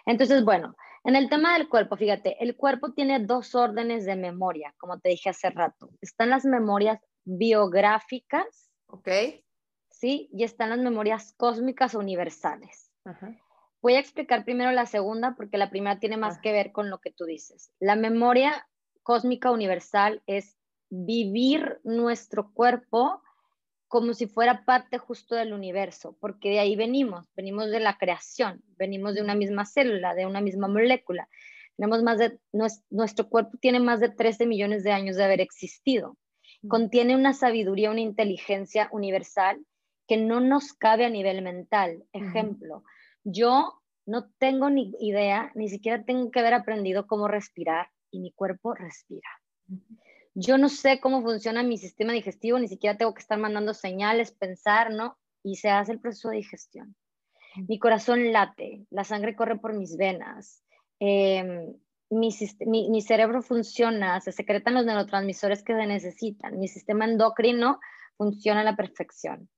Entonces, 0.07 0.45
bueno, 0.45 0.75
en 1.05 1.17
el 1.17 1.29
tema 1.29 1.57
del 1.57 1.69
cuerpo, 1.69 1.97
fíjate, 1.97 2.43
el 2.43 2.57
cuerpo 2.57 2.93
tiene 2.93 3.21
dos 3.21 3.55
órdenes 3.55 4.05
de 4.05 4.17
memoria, 4.17 4.75
como 4.79 4.99
te 4.99 5.11
dije 5.11 5.31
hace 5.31 5.51
rato. 5.51 5.91
Están 6.01 6.31
las 6.31 6.45
memorias 6.45 6.99
biográficas. 7.25 8.71
Ok. 8.87 9.09
Sí, 9.91 10.29
y 10.33 10.45
están 10.45 10.71
las 10.71 10.81
memorias 10.81 11.35
cósmicas 11.37 11.95
universales. 11.95 12.91
Voy 13.83 13.95
a 13.95 13.99
explicar 13.99 14.45
primero 14.45 14.71
la 14.71 14.87
segunda 14.87 15.35
porque 15.37 15.59
la 15.59 15.69
primera 15.69 15.99
tiene 15.99 16.17
más 16.17 16.39
que 16.39 16.53
ver 16.53 16.71
con 16.71 16.89
lo 16.89 17.01
que 17.01 17.11
tú 17.11 17.25
dices. 17.25 17.73
La 17.81 17.97
memoria 17.97 18.69
cósmica 19.03 19.51
universal 19.51 20.23
es 20.27 20.57
vivir 20.89 21.81
nuestro 21.83 22.53
cuerpo 22.53 23.21
como 23.89 24.15
si 24.15 24.27
fuera 24.27 24.65
parte 24.65 24.99
justo 24.99 25.35
del 25.35 25.53
universo, 25.53 26.17
porque 26.21 26.49
de 26.49 26.61
ahí 26.61 26.77
venimos, 26.77 27.27
venimos 27.35 27.71
de 27.71 27.81
la 27.81 27.99
creación, 27.99 28.63
venimos 28.79 29.15
de 29.15 29.21
una 29.21 29.35
misma 29.35 29.67
célula, 29.67 30.15
de 30.15 30.27
una 30.27 30.41
misma 30.41 30.69
molécula. 30.69 31.29
Tenemos 31.77 32.03
más 32.03 32.19
de, 32.19 32.39
nuestro 32.89 33.29
cuerpo 33.29 33.59
tiene 33.61 33.81
más 33.81 34.01
de 34.01 34.11
13 34.11 34.47
millones 34.47 34.85
de 34.85 34.93
años 34.93 35.17
de 35.17 35.25
haber 35.25 35.41
existido. 35.41 36.17
Contiene 36.69 37.17
una 37.17 37.35
sabiduría, 37.35 37.91
una 37.91 38.01
inteligencia 38.01 38.89
universal 38.93 39.59
que 40.07 40.17
no 40.17 40.41
nos 40.41 40.73
cabe 40.73 41.05
a 41.05 41.11
nivel 41.11 41.43
mental. 41.43 42.05
Ejemplo, 42.13 42.85
yo 43.25 43.81
no 44.07 44.31
tengo 44.39 44.71
ni 44.71 44.93
idea, 45.01 45.53
ni 45.55 45.69
siquiera 45.69 46.05
tengo 46.05 46.31
que 46.31 46.41
haber 46.41 46.55
aprendido 46.55 47.07
cómo 47.07 47.29
respirar 47.29 47.89
y 48.11 48.21
mi 48.21 48.33
cuerpo 48.33 48.75
respira. 48.75 49.29
Yo 50.35 50.59
no 50.59 50.69
sé 50.69 51.01
cómo 51.01 51.23
funciona 51.23 51.63
mi 51.63 51.79
sistema 51.79 52.13
digestivo, 52.13 52.59
ni 52.59 52.69
siquiera 52.69 52.97
tengo 52.97 53.15
que 53.15 53.21
estar 53.21 53.39
mandando 53.39 53.75
señales, 53.75 54.33
pensar, 54.33 54.93
¿no? 54.93 55.19
Y 55.43 55.57
se 55.57 55.71
hace 55.71 55.93
el 55.93 56.01
proceso 56.01 56.31
de 56.31 56.37
digestión. 56.37 56.97
Mi 57.69 57.79
corazón 57.79 58.33
late, 58.33 58.87
la 58.91 59.05
sangre 59.05 59.37
corre 59.37 59.59
por 59.59 59.75
mis 59.75 59.97
venas, 59.97 60.65
em, 60.99 61.75
mi, 62.13 63.03
cerebro 63.03 63.43
funciona, 63.43 64.21
se 64.21 64.33
secretan 64.33 64.75
los 64.75 64.85
neurotransmisores 64.85 65.63
que 65.63 65.75
se 65.75 65.87
necesitan, 65.87 66.59
mi 66.59 66.69
sistema 66.69 67.07
endocrino 67.07 67.81
funciona 68.17 68.61
a 68.61 68.65
la 68.65 68.77
perfección. 68.77 69.49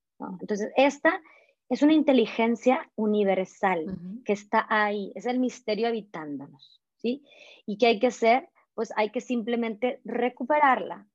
Entonces, 0.41 0.71
esta 0.77 1.21
es 1.69 1.83
una 1.83 1.93
inteligencia 1.93 2.91
universal 2.95 3.99
que 4.25 4.33
está 4.33 4.67
ahí, 4.69 5.13
es 5.15 5.27
el 5.27 5.39
misterio 5.39 5.89
habitándonos, 5.89 6.81
¿sí? 6.97 7.25
Y 7.67 7.79
que 7.79 7.87
hay 7.87 7.99
que 7.99 8.09
hacer 8.09 8.49
pues 8.75 8.93
hay 8.97 9.11
que 9.11 9.21
simplemente 9.21 10.01
recuperarla. 10.05 11.07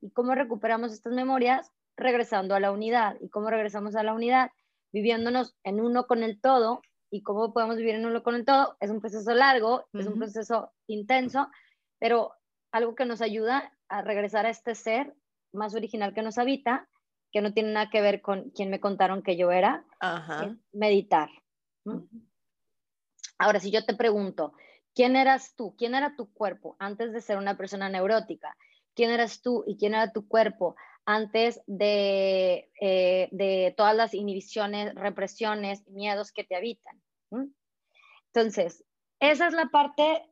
¿Y 0.00 0.10
cómo 0.10 0.34
recuperamos 0.34 0.92
estas 0.92 1.12
memorias? 1.12 1.70
Regresando 1.96 2.54
a 2.54 2.60
la 2.60 2.72
unidad. 2.72 3.16
¿Y 3.20 3.28
cómo 3.28 3.50
regresamos 3.50 3.94
a 3.94 4.02
la 4.02 4.14
unidad? 4.14 4.50
Viviéndonos 4.92 5.54
en 5.62 5.80
uno 5.80 6.06
con 6.06 6.22
el 6.22 6.40
todo. 6.40 6.82
¿Y 7.10 7.22
cómo 7.22 7.52
podemos 7.52 7.76
vivir 7.76 7.94
en 7.94 8.06
uno 8.06 8.22
con 8.22 8.34
el 8.34 8.44
todo? 8.44 8.76
Es 8.80 8.90
un 8.90 9.00
proceso 9.00 9.34
largo, 9.34 9.86
es 9.92 10.06
un 10.06 10.18
proceso 10.18 10.72
intenso, 10.86 11.48
pero 11.98 12.32
algo 12.72 12.94
que 12.94 13.04
nos 13.04 13.20
ayuda 13.20 13.70
a 13.88 14.00
regresar 14.00 14.46
a 14.46 14.50
este 14.50 14.74
ser 14.74 15.14
más 15.52 15.74
original 15.74 16.14
que 16.14 16.22
nos 16.22 16.38
habita, 16.38 16.88
que 17.32 17.40
no 17.40 17.52
tiene 17.52 17.72
nada 17.72 17.90
que 17.90 18.00
ver 18.00 18.20
con 18.20 18.50
quien 18.50 18.70
me 18.70 18.80
contaron 18.80 19.22
que 19.22 19.36
yo 19.36 19.50
era, 19.50 19.84
meditar. 20.72 21.30
Ahora, 23.38 23.58
si 23.58 23.70
yo 23.70 23.84
te 23.84 23.94
pregunto, 23.94 24.52
¿Quién 24.94 25.16
eras 25.16 25.54
tú? 25.56 25.74
¿Quién 25.76 25.94
era 25.94 26.16
tu 26.16 26.32
cuerpo 26.32 26.76
antes 26.78 27.12
de 27.12 27.20
ser 27.20 27.38
una 27.38 27.56
persona 27.56 27.88
neurótica? 27.88 28.56
¿Quién 28.94 29.10
eras 29.10 29.40
tú 29.40 29.64
y 29.66 29.76
quién 29.76 29.94
era 29.94 30.12
tu 30.12 30.28
cuerpo 30.28 30.76
antes 31.06 31.60
de, 31.66 32.70
eh, 32.80 33.28
de 33.32 33.74
todas 33.76 33.96
las 33.96 34.12
inhibiciones, 34.12 34.94
represiones, 34.94 35.86
miedos 35.88 36.30
que 36.32 36.44
te 36.44 36.56
habitan? 36.56 37.02
Entonces, 38.26 38.84
esa 39.18 39.46
es 39.46 39.54
la 39.54 39.66
parte 39.66 40.22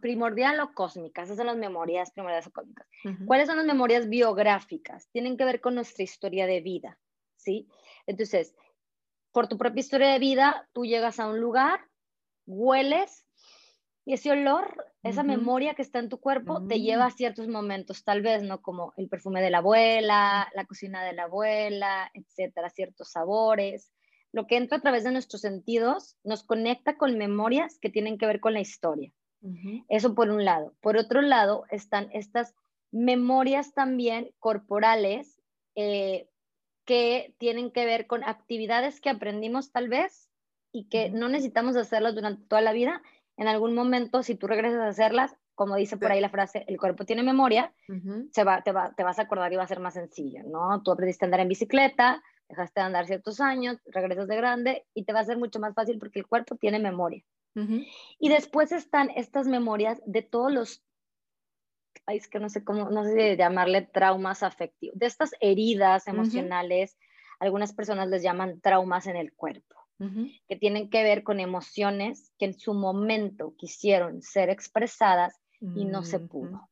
primordial 0.00 0.60
o 0.60 0.74
cósmica, 0.74 1.22
esas 1.22 1.36
son 1.36 1.46
las 1.46 1.56
memorias 1.56 2.10
primordiales 2.12 2.46
o 2.46 2.52
cósmicas. 2.52 2.86
¿Cuáles 3.26 3.46
son 3.46 3.56
las 3.56 3.66
memorias 3.66 4.08
biográficas? 4.08 5.08
Tienen 5.10 5.36
que 5.36 5.44
ver 5.44 5.60
con 5.60 5.74
nuestra 5.74 6.04
historia 6.04 6.46
de 6.46 6.60
vida, 6.60 6.98
¿sí? 7.36 7.68
Entonces, 8.06 8.54
por 9.32 9.48
tu 9.48 9.56
propia 9.56 9.80
historia 9.80 10.08
de 10.08 10.18
vida, 10.18 10.68
tú 10.72 10.84
llegas 10.84 11.18
a 11.18 11.26
un 11.26 11.40
lugar, 11.40 11.80
hueles 12.46 13.26
y 14.04 14.14
ese 14.14 14.32
olor, 14.32 14.84
esa 15.04 15.22
memoria 15.22 15.74
que 15.74 15.82
está 15.82 16.00
en 16.00 16.08
tu 16.08 16.18
cuerpo, 16.18 16.66
te 16.66 16.80
lleva 16.80 17.04
a 17.04 17.10
mm. 17.10 17.16
ciertos 17.16 17.48
momentos, 17.48 18.02
tal 18.02 18.20
vez, 18.20 18.42
¿no? 18.42 18.60
Como 18.60 18.92
el 18.96 19.08
perfume 19.08 19.40
de 19.40 19.50
la 19.50 19.58
abuela, 19.58 20.50
la 20.54 20.64
cocina 20.66 21.04
de 21.04 21.12
la 21.12 21.24
abuela, 21.24 22.10
etcétera, 22.12 22.68
ciertos 22.68 23.12
sabores. 23.12 23.92
Lo 24.32 24.46
que 24.46 24.56
entra 24.56 24.78
a 24.78 24.80
través 24.80 25.04
de 25.04 25.12
nuestros 25.12 25.42
sentidos 25.42 26.16
nos 26.24 26.42
conecta 26.42 26.96
con 26.96 27.16
memorias 27.16 27.78
que 27.80 27.90
tienen 27.90 28.18
que 28.18 28.26
ver 28.26 28.40
con 28.40 28.54
la 28.54 28.60
historia. 28.60 29.12
Eso 29.88 30.14
por 30.14 30.30
un 30.30 30.44
lado. 30.44 30.74
Por 30.80 30.96
otro 30.96 31.20
lado, 31.20 31.64
están 31.70 32.08
estas 32.12 32.54
memorias 32.92 33.74
también 33.74 34.30
corporales 34.38 35.40
eh, 35.74 36.28
que 36.84 37.34
tienen 37.38 37.70
que 37.70 37.84
ver 37.84 38.06
con 38.06 38.22
actividades 38.24 39.00
que 39.00 39.10
aprendimos 39.10 39.72
tal 39.72 39.88
vez 39.88 40.30
y 40.70 40.88
que 40.88 41.10
no 41.10 41.28
necesitamos 41.28 41.76
hacerlas 41.76 42.14
durante 42.14 42.46
toda 42.46 42.60
la 42.60 42.72
vida 42.72 43.02
en 43.36 43.48
algún 43.48 43.74
momento, 43.74 44.22
si 44.22 44.34
tú 44.34 44.46
regresas 44.46 44.80
a 44.80 44.88
hacerlas, 44.88 45.36
como 45.54 45.76
dice 45.76 45.96
por 45.96 46.12
ahí 46.12 46.20
la 46.20 46.28
frase, 46.28 46.64
el 46.68 46.78
cuerpo 46.78 47.04
tiene 47.04 47.22
memoria, 47.22 47.72
se 48.30 48.44
va, 48.44 48.62
te, 48.62 48.72
va, 48.72 48.92
te 48.94 49.04
vas 49.04 49.18
a 49.18 49.22
acordar 49.22 49.52
y 49.52 49.56
va 49.56 49.64
a 49.64 49.68
ser 49.68 49.80
más 49.80 49.94
sencillo, 49.94 50.42
¿no? 50.44 50.82
Tú 50.82 50.92
aprendiste 50.92 51.24
a 51.24 51.26
andar 51.26 51.40
en 51.40 51.48
bicicleta, 51.48 52.22
dejaste 52.48 52.80
de 52.80 52.86
andar 52.86 53.06
ciertos 53.06 53.40
años, 53.40 53.78
regresas 53.86 54.28
de 54.28 54.36
grande 54.36 54.86
y 54.94 55.04
te 55.04 55.12
va 55.12 55.20
a 55.20 55.24
ser 55.24 55.38
mucho 55.38 55.60
más 55.60 55.74
fácil 55.74 55.98
porque 55.98 56.18
el 56.18 56.26
cuerpo 56.26 56.56
tiene 56.56 56.78
memoria. 56.78 57.22
Y 58.18 58.28
después 58.28 58.72
están 58.72 59.10
estas 59.10 59.46
memorias 59.46 60.00
de 60.06 60.22
todos 60.22 60.50
los, 60.50 60.82
ay, 62.06 62.16
es 62.16 62.28
que 62.28 62.38
no 62.38 62.48
sé 62.48 62.64
cómo, 62.64 62.90
no 62.90 63.04
sé 63.04 63.12
si 63.12 63.36
llamarle 63.36 63.82
traumas 63.82 64.42
afectivos, 64.42 64.98
de 64.98 65.06
estas 65.06 65.32
heridas 65.40 66.08
emocionales, 66.08 66.96
algunas 67.40 67.74
personas 67.74 68.08
les 68.08 68.22
llaman 68.22 68.60
traumas 68.60 69.06
en 69.06 69.16
el 69.16 69.32
cuerpo 69.34 69.76
que 70.48 70.56
tienen 70.56 70.90
que 70.90 71.04
ver 71.04 71.22
con 71.22 71.38
emociones 71.38 72.32
que 72.38 72.46
en 72.46 72.58
su 72.58 72.74
momento 72.74 73.54
quisieron 73.56 74.22
ser 74.22 74.50
expresadas 74.50 75.40
y 75.60 75.84
no 75.84 76.02
se 76.02 76.18
pudo. 76.18 76.68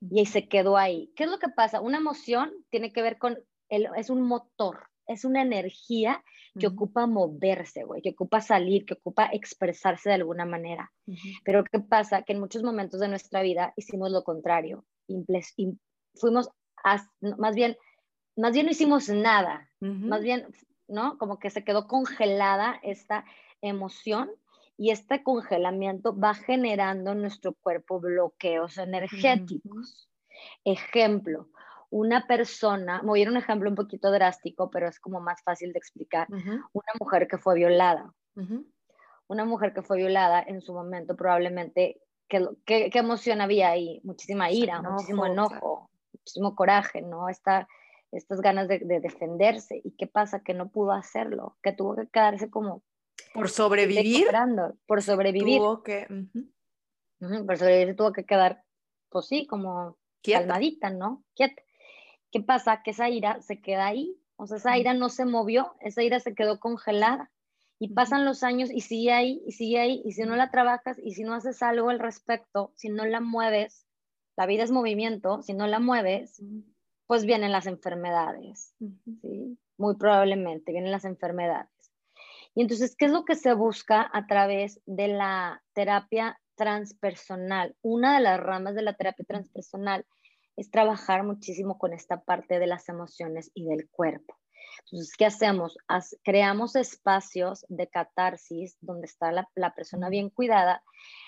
Y 0.00 0.20
ahí 0.20 0.26
se 0.26 0.48
quedó 0.48 0.76
ahí. 0.76 1.12
¿Qué 1.14 1.24
es 1.24 1.30
lo 1.30 1.38
que 1.38 1.48
pasa? 1.48 1.80
Una 1.80 1.98
emoción 1.98 2.52
tiene 2.70 2.92
que 2.92 3.02
ver 3.02 3.18
con, 3.18 3.38
el, 3.68 3.88
es 3.96 4.08
un 4.08 4.22
motor, 4.22 4.88
es 5.06 5.24
una 5.24 5.42
energía 5.42 6.22
que 6.58 6.68
ocupa 6.68 7.06
moverse, 7.06 7.82
güey, 7.82 8.00
que 8.00 8.10
ocupa 8.10 8.40
salir, 8.40 8.84
que 8.84 8.94
ocupa 8.94 9.28
expresarse 9.32 10.08
de 10.08 10.14
alguna 10.14 10.44
manera. 10.44 10.92
Pero 11.44 11.64
¿qué 11.64 11.80
pasa? 11.80 12.22
Que 12.22 12.32
en 12.32 12.40
muchos 12.40 12.62
momentos 12.62 13.00
de 13.00 13.08
nuestra 13.08 13.42
vida 13.42 13.72
hicimos 13.76 14.12
lo 14.12 14.22
contrario. 14.22 14.84
fuimos, 16.14 16.48
más 17.38 17.54
bien, 17.56 17.76
más 18.36 18.52
bien 18.52 18.66
no 18.66 18.72
hicimos 18.72 19.08
nada. 19.08 19.68
Más 19.80 20.22
bien 20.22 20.46
¿no? 20.88 21.18
Como 21.18 21.38
que 21.38 21.50
se 21.50 21.64
quedó 21.64 21.86
congelada 21.86 22.78
esta 22.82 23.24
emoción 23.60 24.30
y 24.76 24.90
este 24.90 25.22
congelamiento 25.22 26.18
va 26.18 26.34
generando 26.34 27.12
en 27.12 27.22
nuestro 27.22 27.54
cuerpo 27.54 28.00
bloqueos 28.00 28.78
energéticos. 28.78 30.08
Ejemplo, 30.64 31.48
una 31.94 32.26
persona, 32.26 33.00
me 33.02 33.08
voy 33.10 33.20
a 33.20 33.22
ir 33.22 33.28
un 33.28 33.36
ejemplo 33.36 33.70
un 33.70 33.76
poquito 33.76 34.10
drástico, 34.10 34.68
pero 34.68 34.88
es 34.88 34.98
como 34.98 35.20
más 35.20 35.40
fácil 35.44 35.72
de 35.72 35.78
explicar, 35.78 36.26
una 36.28 36.92
mujer 36.98 37.28
que 37.28 37.38
fue 37.38 37.54
violada. 37.54 38.12
Una 39.28 39.44
mujer 39.44 39.72
que 39.72 39.82
fue 39.82 39.98
violada 39.98 40.42
en 40.44 40.60
su 40.60 40.74
momento 40.74 41.14
probablemente, 41.14 42.00
¿qué, 42.26 42.48
qué, 42.66 42.90
emoción 42.94 43.40
había 43.40 43.68
ahí? 43.68 44.00
Muchísima 44.02 44.50
ira, 44.50 44.82
muchísimo 44.82 45.24
enojo, 45.24 45.88
muchísimo 46.12 46.56
coraje, 46.56 47.00
¿no? 47.00 47.28
Esta, 47.28 47.68
estas 48.10 48.40
ganas 48.40 48.66
de, 48.66 48.80
defenderse. 48.80 49.80
¿Y 49.84 49.92
qué 49.92 50.08
pasa? 50.08 50.40
Que 50.40 50.52
no 50.52 50.70
pudo 50.70 50.90
hacerlo, 50.90 51.56
que 51.62 51.70
tuvo 51.70 51.94
que 51.94 52.08
quedarse 52.08 52.50
como... 52.50 52.82
Por 53.32 53.48
sobrevivir. 53.48 54.26
Por 54.88 55.00
sobrevivir. 55.00 55.58
Tuvo 55.58 55.84
que... 55.84 56.08
por 57.20 57.56
sobrevivir 57.56 57.94
tuvo 57.94 58.12
que 58.12 58.26
quedar, 58.26 58.64
pues 59.10 59.28
sí, 59.28 59.46
como 59.46 59.96
calmadita, 60.24 60.90
¿no? 60.90 61.22
Quieta. 61.36 61.62
¿Qué 62.34 62.40
pasa? 62.40 62.82
Que 62.82 62.90
esa 62.90 63.08
ira 63.08 63.40
se 63.42 63.60
queda 63.60 63.86
ahí. 63.86 64.18
O 64.34 64.48
sea, 64.48 64.56
esa 64.56 64.76
ira 64.76 64.92
no 64.92 65.08
se 65.08 65.24
movió, 65.24 65.76
esa 65.78 66.02
ira 66.02 66.18
se 66.18 66.34
quedó 66.34 66.58
congelada. 66.58 67.30
Y 67.78 67.90
pasan 67.90 68.24
los 68.24 68.42
años 68.42 68.72
y 68.72 68.80
sigue 68.80 69.12
ahí, 69.12 69.40
y 69.46 69.52
sigue 69.52 69.78
ahí, 69.78 70.02
y 70.04 70.10
si 70.10 70.22
no 70.24 70.34
la 70.34 70.50
trabajas, 70.50 70.98
y 70.98 71.12
si 71.12 71.22
no 71.22 71.34
haces 71.34 71.62
algo 71.62 71.90
al 71.90 72.00
respecto, 72.00 72.72
si 72.74 72.88
no 72.88 73.04
la 73.04 73.20
mueves, 73.20 73.86
la 74.36 74.46
vida 74.46 74.64
es 74.64 74.72
movimiento, 74.72 75.42
si 75.42 75.54
no 75.54 75.68
la 75.68 75.78
mueves, 75.78 76.42
pues 77.06 77.24
vienen 77.24 77.52
las 77.52 77.66
enfermedades, 77.66 78.74
¿sí? 79.20 79.56
Muy 79.78 79.94
probablemente 79.94 80.72
vienen 80.72 80.90
las 80.90 81.04
enfermedades. 81.04 81.70
Y 82.56 82.62
entonces, 82.62 82.96
¿qué 82.96 83.04
es 83.04 83.12
lo 83.12 83.24
que 83.24 83.36
se 83.36 83.54
busca 83.54 84.10
a 84.12 84.26
través 84.26 84.80
de 84.86 85.06
la 85.06 85.62
terapia 85.72 86.40
transpersonal? 86.56 87.76
Una 87.80 88.16
de 88.16 88.24
las 88.24 88.40
ramas 88.40 88.74
de 88.74 88.82
la 88.82 88.94
terapia 88.94 89.24
transpersonal 89.24 90.04
es 90.56 90.70
trabajar 90.70 91.24
muchísimo 91.24 91.78
con 91.78 91.92
esta 91.92 92.22
parte 92.22 92.58
de 92.58 92.66
las 92.66 92.88
emociones 92.88 93.50
y 93.54 93.66
del 93.66 93.88
cuerpo. 93.90 94.36
Entonces, 94.86 95.16
¿qué 95.16 95.26
hacemos? 95.26 95.76
creamos 96.22 96.76
espacios 96.76 97.64
de 97.68 97.88
catarsis 97.88 98.76
donde 98.80 99.06
está 99.06 99.32
la, 99.32 99.48
la, 99.54 99.74
persona 99.74 100.08
bien 100.08 100.30
cuidada, 100.30 100.82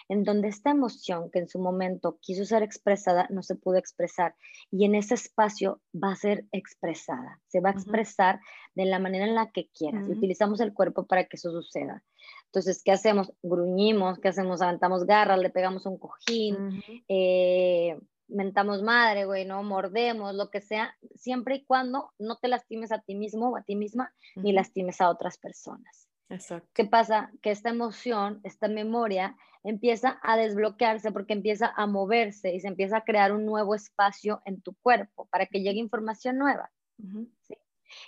en 0.08 0.24
donde 0.24 0.48
esta 0.48 0.70
emoción 0.70 1.30
que 1.30 1.38
en 1.40 1.48
su 1.48 1.58
momento 1.58 2.18
quiso 2.20 2.44
ser 2.44 2.62
expresada 2.62 3.26
no 3.30 3.42
se 3.42 3.54
pudo 3.54 3.76
expresar 3.76 4.34
y 4.70 4.84
en 4.84 4.94
ese 4.94 5.14
espacio 5.14 5.80
va 5.94 6.12
a 6.12 6.16
ser 6.16 6.46
expresada, 6.52 7.40
se 7.48 7.60
va 7.60 7.70
a 7.70 7.72
expresar 7.72 8.40
de 8.74 8.84
la 8.84 8.98
manera 8.98 9.26
en 9.26 9.34
la 9.34 9.50
que 9.50 9.68
quieras. 9.68 10.08
utilizamos 10.08 10.60
el 10.60 10.74
cuerpo 10.74 11.06
para 11.06 11.24
que 11.24 11.36
eso 11.36 11.50
suceda. 11.50 12.02
Entonces, 12.46 12.82
¿qué 12.84 12.92
hacemos? 12.92 13.32
Gruñimos, 13.42 14.18
¿qué 14.18 14.28
hacemos? 14.28 14.62
Aventamos 14.62 15.04
garras, 15.04 15.38
le 15.38 15.50
pegamos 15.50 15.86
un 15.86 15.98
cojín, 15.98 16.82
eh, 17.08 17.98
mentamos 18.28 18.82
madre, 18.82 19.24
güey, 19.24 19.44
¿no? 19.44 19.62
Mordemos, 19.62 20.34
lo 20.34 20.50
que 20.50 20.60
sea, 20.60 20.96
siempre 21.14 21.56
y 21.56 21.64
cuando 21.64 22.12
no 22.18 22.36
te 22.36 22.48
lastimes 22.48 22.92
a 22.92 23.00
ti 23.00 23.14
mismo 23.14 23.50
o 23.50 23.56
a 23.56 23.62
ti 23.62 23.76
misma, 23.76 24.12
ni 24.34 24.52
lastimes 24.52 25.00
a 25.00 25.08
otras 25.08 25.38
personas. 25.38 26.08
Exacto. 26.28 26.68
¿Qué 26.74 26.84
pasa? 26.84 27.30
Que 27.40 27.50
esta 27.50 27.70
emoción, 27.70 28.40
esta 28.42 28.68
memoria, 28.68 29.36
empieza 29.62 30.18
a 30.22 30.36
desbloquearse 30.36 31.12
porque 31.12 31.32
empieza 31.32 31.72
a 31.76 31.86
moverse 31.86 32.54
y 32.54 32.60
se 32.60 32.68
empieza 32.68 32.98
a 32.98 33.04
crear 33.04 33.32
un 33.32 33.46
nuevo 33.46 33.74
espacio 33.74 34.42
en 34.44 34.60
tu 34.60 34.74
cuerpo 34.74 35.26
para 35.26 35.46
que 35.46 35.60
llegue 35.60 35.78
información 35.78 36.38
nueva. 36.38 36.70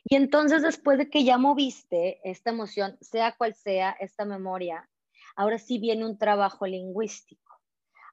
Y 0.05 0.17
entonces 0.17 0.63
después 0.63 0.99
de 0.99 1.11
que 1.11 1.25
ya 1.25 1.39
moviste 1.39 2.21
esta 2.29 2.51
emoción, 2.51 2.97
sea 3.01 3.37
cual 3.37 3.55
sea 3.55 3.97
esta 4.01 4.25
memoria, 4.25 4.89
ahora 5.37 5.59
sí 5.59 5.79
viene 5.79 6.05
un 6.05 6.19
trabajo 6.19 6.67
lingüístico. 6.67 7.61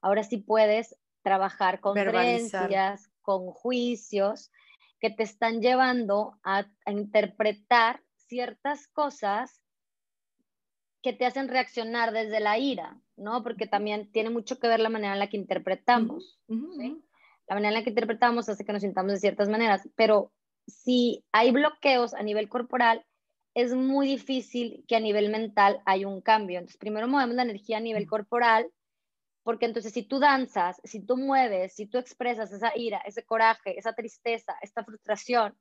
Ahora 0.01 0.23
sí 0.23 0.37
puedes 0.37 0.95
trabajar 1.25 1.79
con 1.79 1.95
creencias, 1.95 3.09
con 3.23 3.47
juicios 3.47 4.51
que 4.99 5.09
te 5.09 5.23
están 5.23 5.59
llevando 5.59 6.37
a, 6.43 6.67
interpretar 6.85 8.03
ciertas 8.15 8.87
cosas 8.87 9.63
que 11.01 11.13
te 11.13 11.25
hacen 11.25 11.47
reaccionar 11.47 12.11
desde 12.11 12.39
la 12.39 12.59
ira, 12.59 13.01
¿no? 13.17 13.41
Porque 13.41 13.65
también 13.65 14.11
tiene 14.11 14.29
mucho 14.29 14.59
que 14.59 14.67
ver 14.67 14.79
la 14.79 14.89
manera 14.89 15.13
en 15.13 15.19
la 15.19 15.27
que 15.27 15.37
interpretamos, 15.37 16.39
La 16.47 17.55
manera 17.55 17.69
en 17.69 17.73
la 17.73 17.83
que 17.83 17.89
interpretamos 17.89 18.47
hace 18.47 18.63
que 18.63 18.73
nos 18.73 18.83
sintamos 18.83 19.13
de 19.13 19.19
ciertas 19.19 19.49
maneras, 19.49 19.89
pero 19.95 20.31
si 20.67 21.25
hay 21.31 21.49
bloqueos 21.49 22.13
a 22.13 22.21
nivel 22.21 22.49
corporal, 22.49 23.03
es 23.55 23.73
muy 23.73 24.07
difícil 24.07 24.85
que 24.87 24.95
a 24.95 24.99
nivel 24.99 25.31
mental 25.31 25.81
haya 25.85 26.07
un 26.07 26.21
cambio. 26.21 26.59
Entonces, 26.59 26.77
primero 26.77 27.07
movemos 27.07 27.35
la 27.35 27.43
energía 27.43 27.77
a 27.77 27.81
nivel 27.81 28.05
corporal 28.05 28.69
porque 29.45 29.67
entonces 29.67 29.93
si 29.93 30.01
tú 30.01 30.17
danzas, 30.17 30.81
si 30.83 30.99
tú 31.05 31.17
mueves, 31.17 31.75
si 31.75 31.85
tú 31.85 31.99
expresas 31.99 32.51
esa 32.51 32.75
ira, 32.75 32.97
ese 33.05 33.23
coraje, 33.23 33.77
esa 33.77 33.93
tristeza, 33.93 34.55
esta 34.63 34.83
frustración, 34.83 35.55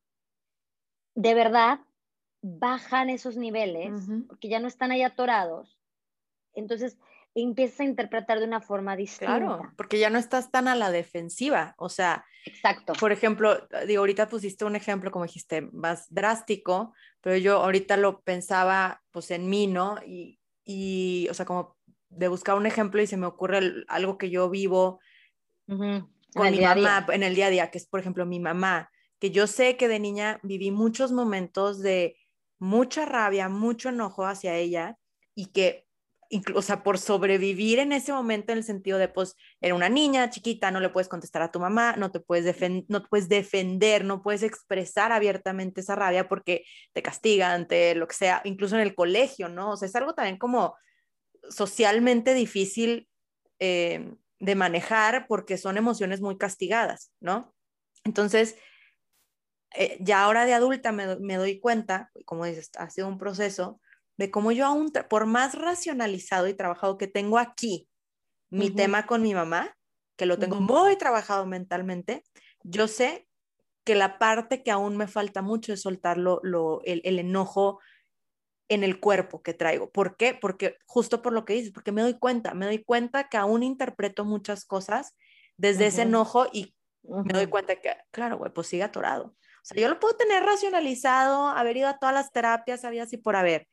de 1.14 1.34
verdad 1.34 1.80
bajan 2.40 3.10
esos 3.10 3.36
niveles, 3.36 3.92
porque 4.26 4.48
ya 4.48 4.58
no 4.58 4.68
están 4.68 4.90
ahí 4.90 5.02
atorados. 5.02 5.78
Entonces 6.54 6.96
empiezas 7.34 7.80
a 7.80 7.84
interpretar 7.84 8.38
de 8.38 8.46
una 8.46 8.62
forma 8.62 8.96
distinta. 8.96 9.36
Claro, 9.36 9.72
porque 9.76 9.98
ya 9.98 10.08
no 10.08 10.18
estás 10.18 10.50
tan 10.50 10.66
a 10.66 10.74
la 10.74 10.90
defensiva. 10.90 11.74
O 11.76 11.90
sea, 11.90 12.24
exacto. 12.46 12.94
Por 12.94 13.12
ejemplo, 13.12 13.68
digo, 13.86 14.00
ahorita 14.00 14.28
pusiste 14.28 14.64
un 14.64 14.76
ejemplo, 14.76 15.10
como 15.10 15.26
dijiste, 15.26 15.60
más 15.72 16.06
drástico, 16.08 16.94
pero 17.20 17.36
yo 17.36 17.62
ahorita 17.62 17.98
lo 17.98 18.22
pensaba 18.22 19.02
pues 19.10 19.30
en 19.30 19.50
mí, 19.50 19.66
¿no? 19.66 19.98
Y, 20.06 20.40
y 20.64 21.28
o 21.30 21.34
sea, 21.34 21.44
como 21.44 21.76
de 22.16 22.28
buscar 22.28 22.56
un 22.56 22.66
ejemplo 22.66 23.02
y 23.02 23.06
se 23.06 23.16
me 23.16 23.26
ocurre 23.26 23.84
algo 23.88 24.18
que 24.18 24.30
yo 24.30 24.50
vivo 24.50 25.00
con 26.34 26.50
mi 26.50 26.60
mamá 26.60 27.06
en 27.12 27.22
el 27.22 27.34
día 27.34 27.46
a 27.46 27.50
día, 27.50 27.70
que 27.70 27.78
es, 27.78 27.86
por 27.86 28.00
ejemplo, 28.00 28.26
mi 28.26 28.40
mamá, 28.40 28.90
que 29.18 29.30
yo 29.30 29.46
sé 29.46 29.76
que 29.76 29.88
de 29.88 30.00
niña 30.00 30.40
viví 30.42 30.70
muchos 30.70 31.12
momentos 31.12 31.80
de 31.80 32.16
mucha 32.58 33.06
rabia, 33.06 33.48
mucho 33.48 33.88
enojo 33.88 34.26
hacia 34.26 34.56
ella 34.56 34.98
y 35.34 35.46
que, 35.46 35.86
o 36.54 36.62
sea, 36.62 36.82
por 36.82 36.98
sobrevivir 36.98 37.78
en 37.78 37.92
ese 37.92 38.12
momento 38.12 38.52
en 38.52 38.58
el 38.58 38.64
sentido 38.64 38.98
de, 38.98 39.08
pues, 39.08 39.36
era 39.60 39.74
una 39.74 39.88
niña 39.88 40.30
chiquita, 40.30 40.70
no 40.70 40.80
le 40.80 40.88
puedes 40.88 41.08
contestar 41.08 41.42
a 41.42 41.52
tu 41.52 41.60
mamá, 41.60 41.94
no 41.96 42.10
te 42.10 42.20
puedes, 42.20 42.56
no 42.88 43.02
te 43.02 43.08
puedes 43.08 43.28
defender, 43.28 44.04
no 44.04 44.22
puedes 44.22 44.42
expresar 44.42 45.12
abiertamente 45.12 45.80
esa 45.80 45.94
rabia 45.94 46.28
porque 46.28 46.64
te 46.92 47.02
castigan, 47.02 47.68
te 47.68 47.94
lo 47.94 48.08
que 48.08 48.16
sea, 48.16 48.40
incluso 48.44 48.74
en 48.74 48.82
el 48.82 48.94
colegio, 48.94 49.48
¿no? 49.48 49.72
O 49.72 49.76
sea, 49.76 49.86
es 49.86 49.94
algo 49.94 50.14
también 50.14 50.38
como 50.38 50.74
socialmente 51.50 52.34
difícil 52.34 53.08
eh, 53.58 54.14
de 54.40 54.54
manejar 54.54 55.26
porque 55.26 55.56
son 55.58 55.76
emociones 55.76 56.20
muy 56.20 56.36
castigadas, 56.36 57.12
¿no? 57.20 57.54
Entonces, 58.04 58.56
eh, 59.74 59.96
ya 60.00 60.22
ahora 60.22 60.44
de 60.44 60.54
adulta 60.54 60.92
me, 60.92 61.36
doy 61.36 61.58
cuenta, 61.60 62.10
como 62.24 62.44
dices, 62.44 62.70
ha 62.78 62.90
sido 62.90 63.08
un 63.08 63.18
proceso, 63.18 63.80
de 64.16 64.30
cómo 64.30 64.52
yo 64.52 64.66
aún, 64.66 64.92
por 65.08 65.26
más 65.26 65.54
racionalizado 65.54 66.46
y 66.46 66.54
trabajado 66.54 66.98
que 66.98 67.08
tengo 67.08 67.38
aquí, 67.38 67.88
mi 68.50 68.70
tema 68.70 69.06
con 69.06 69.22
mi 69.22 69.34
mamá, 69.34 69.76
que 70.16 70.26
lo 70.26 70.38
tengo 70.38 70.60
muy 70.60 70.96
trabajado 70.96 71.44
mentalmente, 71.46 72.22
yo 72.62 72.86
sé 72.86 73.26
que 73.84 73.96
la 73.96 74.18
parte 74.18 74.62
que 74.62 74.70
aún 74.70 74.96
me 74.96 75.08
falta 75.08 75.42
mucho 75.42 75.72
es 75.72 75.82
soltar 75.82 76.18
el, 76.18 77.18
enojo 77.18 77.80
en 78.68 78.84
el 78.84 79.00
cuerpo 79.00 79.42
que 79.42 79.54
traigo. 79.54 79.90
¿Por 79.90 80.16
qué? 80.16 80.34
Porque 80.34 80.76
justo 80.86 81.22
por 81.22 81.32
lo 81.32 81.44
que 81.44 81.54
dices, 81.54 81.72
porque 81.72 81.92
me 81.92 82.02
doy 82.02 82.18
cuenta, 82.18 82.54
me 82.54 82.66
doy 82.66 82.82
cuenta 82.82 83.28
que 83.28 83.36
aún 83.36 83.62
interpreto 83.62 84.24
muchas 84.24 84.64
cosas 84.64 85.16
desde 85.56 85.86
ese 85.86 86.02
enojo 86.02 86.46
y 86.52 86.74
me 87.02 87.32
doy 87.32 87.46
cuenta 87.46 87.76
que, 87.76 87.94
claro, 88.10 88.38
güey, 88.38 88.52
pues 88.52 88.68
sigue 88.68 88.82
atorado. 88.82 89.26
O 89.26 89.66
sea, 89.66 89.80
yo 89.80 89.88
lo 89.88 90.00
puedo 90.00 90.16
tener 90.16 90.42
racionalizado, 90.42 91.48
haber 91.48 91.76
ido 91.76 91.88
a 91.88 91.98
todas 91.98 92.14
las 92.14 92.32
terapias, 92.32 92.84
había 92.84 93.04
así 93.04 93.16
por 93.16 93.36
haber, 93.36 93.68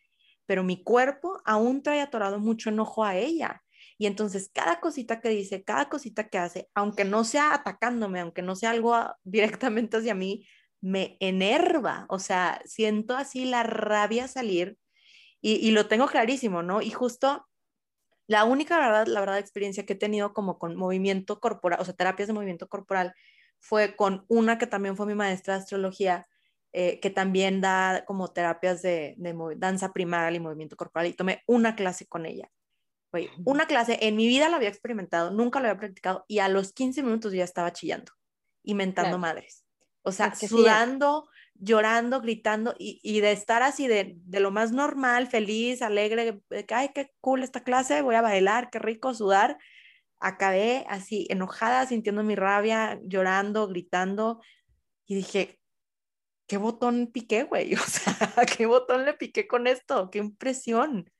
pero 0.46 0.64
mi 0.64 0.84
cuerpo 0.84 1.42
aún 1.46 1.82
trae 1.84 2.02
atorado 2.02 2.40
mucho 2.40 2.70
enojo 2.70 3.04
a 3.04 3.16
ella. 3.16 3.62
Y 3.98 4.06
entonces 4.08 4.50
cada 4.54 4.80
cosita 4.80 5.22
que 5.22 5.30
dice, 5.30 5.64
cada 5.64 5.90
cosita 5.90 6.28
que 6.28 6.38
hace, 6.38 6.70
aunque 6.74 7.06
no 7.06 7.24
sea 7.24 7.54
atacándome, 7.54 8.20
aunque 8.20 8.42
no 8.42 8.56
sea 8.56 8.72
algo 8.72 8.98
directamente 9.24 9.98
hacia 9.98 10.16
mí, 10.16 10.48
me 10.82 11.18
enerva, 11.20 12.08
o 12.10 12.18
sea, 12.18 12.60
siento 12.66 13.16
así 13.16 13.46
la 13.46 13.62
rabia 13.62 14.28
salir 14.28 14.78
y, 15.42 15.72
lo 15.72 15.88
tengo 15.88 16.08
clarísimo, 16.08 16.62
¿no? 16.62 16.82
Y 16.82 16.92
justo 16.92 17.48
la 18.28 18.46
única 18.46 18.78
verdad, 18.80 19.08
la 19.08 19.20
verdad 19.20 19.40
experiencia 19.40 19.86
que 19.86 19.94
he 19.94 19.98
tenido 19.98 20.34
como 20.34 20.60
con 20.60 20.76
movimiento 20.76 21.40
corporal, 21.40 21.82
o 21.82 21.86
sea, 21.86 21.96
terapias 21.96 22.28
de 22.28 22.34
movimiento 22.34 22.68
corporal, 22.68 23.14
fue 23.60 23.96
con 23.96 24.26
una 24.28 24.58
que 24.58 24.68
también 24.68 24.96
fue 24.96 25.06
mi 25.06 25.16
maestra 25.16 25.56
de 25.56 25.62
astrología, 25.62 26.28
eh, 26.74 27.00
que 27.00 27.10
también 27.10 27.60
da 27.60 28.06
como 28.06 28.30
terapias 28.30 28.82
de, 28.82 29.16
de 29.18 29.36
danza 29.58 29.92
primaria 29.92 30.38
y 30.38 30.40
movimiento 30.40 30.78
corporal, 30.78 31.08
y 31.08 31.14
tomé 31.14 31.44
una 31.48 31.76
clase 31.76 32.08
con 32.08 32.26
ella. 32.26 32.50
Oye, 33.14 33.30
una 33.44 33.66
clase, 33.66 33.98
en 34.02 34.16
mi 34.16 34.28
vida 34.28 34.48
la 34.48 34.56
había 34.56 34.70
experimentado, 34.70 35.32
nunca 35.32 35.60
lo 35.60 35.68
había 35.68 35.80
practicado, 35.80 36.24
y 36.28 36.40
a 36.40 36.48
los 36.48 36.72
15 36.72 37.04
minutos 37.04 37.34
ya 37.34 37.44
estaba 37.44 37.74
chillando 37.74 38.14
y 38.64 38.76
mentando 38.76 39.18
madres. 39.18 39.66
O 40.04 40.12
sea, 40.12 40.34
sudando, 40.36 41.28
llorando, 41.62 42.22
gritando 42.22 42.76
y, 42.78 43.22
de 43.22 43.32
estar 43.32 43.62
así 43.62 43.88
de, 43.88 44.18
lo 44.32 44.52
más 44.52 44.72
normal, 44.72 45.28
feliz, 45.28 45.82
alegre, 45.82 46.42
de 46.50 46.66
que, 46.66 46.74
ay, 46.74 46.90
qué 46.94 47.12
cool 47.22 47.44
esta 47.44 47.64
clase, 47.64 48.02
voy 48.02 48.16
a 48.16 48.22
bailar, 48.22 48.70
qué 48.72 48.80
rico 48.80 49.14
sudar. 49.14 49.58
Acabé 50.20 50.86
así 50.90 51.28
enojada, 51.30 51.86
sintiendo 51.86 52.24
mi 52.24 52.36
rabia, 52.36 53.00
llorando, 53.04 53.68
gritando. 53.68 54.42
y 55.06 55.16
dije, 55.16 55.60
¿qué 56.48 56.58
botón 56.58 57.12
piqué, 57.14 57.44
güey? 57.44 57.74
O 57.76 57.78
sea, 57.78 58.46
¿qué 58.58 58.66
botón 58.66 59.06
le 59.06 59.14
piqué 59.14 59.48
con 59.48 59.68
esto? 59.68 60.10
¡Qué 60.10 60.20
impresión! 60.20 61.12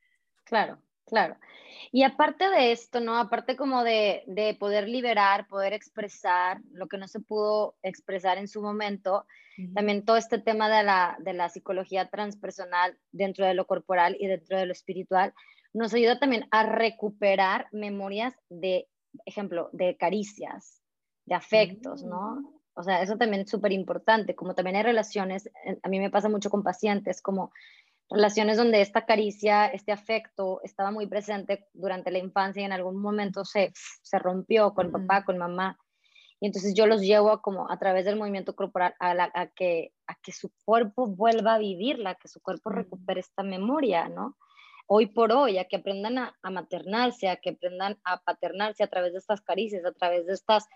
Claro, 0.44 0.82
claro. 1.06 1.38
Y 1.90 2.02
aparte 2.02 2.48
de 2.48 2.72
esto, 2.72 3.00
¿no? 3.00 3.16
Aparte 3.16 3.56
como 3.56 3.84
de, 3.84 4.22
de, 4.26 4.54
poder 4.54 4.88
liberar, 4.88 5.46
poder 5.48 5.72
expresar 5.72 6.60
lo 6.72 6.88
que 6.88 6.98
no 6.98 7.08
se 7.08 7.20
pudo 7.20 7.76
expresar 7.82 8.38
en 8.38 8.48
su 8.48 8.62
momento, 8.62 9.26
también 9.74 10.04
todo 10.04 10.16
este 10.16 10.38
tema 10.38 10.68
de 10.74 10.82
la, 10.82 11.16
de 11.20 11.34
la 11.34 11.48
psicología 11.48 12.08
transpersonal 12.08 12.98
dentro 13.12 13.46
de 13.46 13.54
lo 13.54 13.66
corporal 13.66 14.16
y 14.18 14.26
dentro 14.26 14.58
de 14.58 14.66
lo 14.66 14.72
espiritual, 14.72 15.34
nos 15.72 15.94
ayuda 15.94 16.18
también 16.18 16.46
a 16.50 16.64
recuperar 16.64 17.68
memorias 17.72 18.34
de, 18.48 18.88
ejemplo, 19.26 19.70
de 19.72 19.96
caricias, 19.96 20.82
de 21.26 21.34
afectos, 21.34 22.02
¿no? 22.02 22.36
Mm. 22.36 22.62
O 22.74 22.82
sea, 22.82 23.02
eso 23.02 23.18
también 23.18 23.42
es 23.42 23.50
súper 23.50 23.72
importante, 23.72 24.34
como 24.34 24.54
también 24.54 24.76
hay 24.76 24.82
relaciones, 24.82 25.50
a 25.82 25.88
mí 25.88 25.98
me 25.98 26.10
pasa 26.10 26.30
mucho 26.30 26.48
con 26.48 26.62
pacientes, 26.62 27.20
como 27.20 27.52
relaciones 28.12 28.56
donde 28.56 28.80
esta 28.80 29.06
caricia, 29.06 29.66
este 29.66 29.92
afecto 29.92 30.60
estaba 30.62 30.90
muy 30.90 31.06
presente 31.06 31.66
durante 31.72 32.10
la 32.10 32.18
infancia 32.18 32.62
y 32.62 32.64
en 32.64 32.72
algún 32.72 33.00
momento 33.00 33.44
se, 33.44 33.72
se 33.74 34.18
rompió 34.18 34.74
con 34.74 34.92
papá, 34.92 35.24
con 35.24 35.38
mamá. 35.38 35.78
Y 36.40 36.46
entonces 36.46 36.74
yo 36.74 36.86
los 36.86 37.00
llevo 37.00 37.30
a, 37.30 37.40
como 37.40 37.70
a 37.70 37.78
través 37.78 38.04
del 38.04 38.16
movimiento 38.16 38.56
corporal 38.56 38.94
a, 38.98 39.30
a, 39.32 39.46
que, 39.46 39.92
a 40.08 40.16
que 40.16 40.32
su 40.32 40.50
cuerpo 40.64 41.06
vuelva 41.06 41.54
a 41.54 41.58
vivirla, 41.58 42.16
que 42.16 42.28
su 42.28 42.40
cuerpo 42.40 42.70
recupere 42.70 43.20
esta 43.20 43.42
memoria, 43.42 44.08
¿no? 44.08 44.36
Hoy 44.88 45.06
por 45.06 45.32
hoy, 45.32 45.58
a 45.58 45.66
que 45.66 45.76
aprendan 45.76 46.18
a, 46.18 46.36
a 46.42 46.50
maternarse, 46.50 47.28
a 47.28 47.36
que 47.36 47.50
aprendan 47.50 47.98
a 48.04 48.20
paternarse 48.22 48.82
a 48.82 48.88
través 48.88 49.12
de 49.12 49.20
estas 49.20 49.40
caricias, 49.40 49.84
a 49.84 49.92
través 49.92 50.26
de 50.26 50.32
estas 50.32 50.66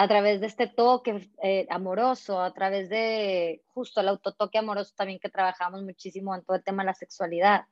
a 0.00 0.06
través 0.06 0.40
de 0.40 0.46
este 0.46 0.68
toque 0.68 1.28
eh, 1.42 1.66
amoroso, 1.70 2.40
a 2.40 2.54
través 2.54 2.88
de 2.88 3.64
justo 3.66 4.00
el 4.00 4.08
autotoque 4.08 4.56
amoroso 4.56 4.94
también 4.96 5.18
que 5.18 5.28
trabajamos 5.28 5.82
muchísimo 5.82 6.36
en 6.36 6.44
todo 6.44 6.56
el 6.56 6.62
tema 6.62 6.84
de 6.84 6.86
la 6.86 6.94
sexualidad. 6.94 7.64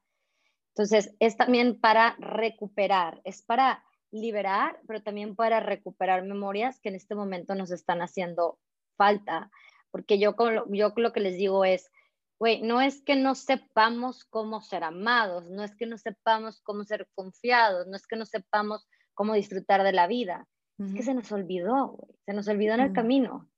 Entonces, 0.70 1.14
es 1.20 1.36
también 1.36 1.80
para 1.80 2.16
recuperar, 2.18 3.20
es 3.22 3.42
para 3.42 3.84
liberar, 4.10 4.80
pero 4.88 5.04
también 5.04 5.36
para 5.36 5.60
recuperar 5.60 6.24
memorias 6.24 6.80
que 6.80 6.88
en 6.88 6.96
este 6.96 7.14
momento 7.14 7.54
nos 7.54 7.70
están 7.70 8.02
haciendo 8.02 8.58
falta. 8.96 9.48
Porque 9.92 10.18
yo, 10.18 10.34
yo 10.70 10.92
lo 10.96 11.12
que 11.12 11.20
les 11.20 11.36
digo 11.36 11.64
es, 11.64 11.92
güey, 12.40 12.60
no 12.60 12.80
es 12.80 13.02
que 13.02 13.14
no 13.14 13.36
sepamos 13.36 14.24
cómo 14.24 14.62
ser 14.62 14.82
amados, 14.82 15.48
no 15.48 15.62
es 15.62 15.76
que 15.76 15.86
no 15.86 15.96
sepamos 15.96 16.60
cómo 16.62 16.82
ser 16.82 17.08
confiados, 17.14 17.86
no 17.86 17.94
es 17.94 18.04
que 18.08 18.16
no 18.16 18.26
sepamos 18.26 18.88
cómo 19.14 19.34
disfrutar 19.34 19.84
de 19.84 19.92
la 19.92 20.08
vida, 20.08 20.48
es 20.78 20.94
que 20.94 21.02
se 21.02 21.14
nos 21.14 21.32
olvidó, 21.32 21.98
se 22.26 22.32
nos 22.32 22.48
olvidó 22.48 22.74
en 22.74 22.80
el 22.80 22.92
camino, 22.92 23.48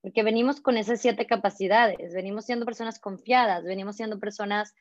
porque 0.00 0.22
venimos 0.22 0.60
con 0.60 0.76
esas 0.76 1.00
siete 1.00 1.26
capacidades, 1.26 2.14
venimos 2.14 2.44
siendo 2.44 2.64
personas 2.64 3.00
confiadas, 3.00 3.64
venimos 3.64 3.96
siendo 3.96 4.20
personas 4.20 4.74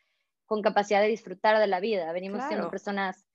con 0.45 0.61
capacidad 0.61 1.01
de 1.01 1.07
disfrutar 1.07 1.59
de 1.59 1.67
la 1.67 1.79
vida, 1.79 2.11
venimos 2.11 2.43
siendo 2.47 2.69
personas 2.69 3.25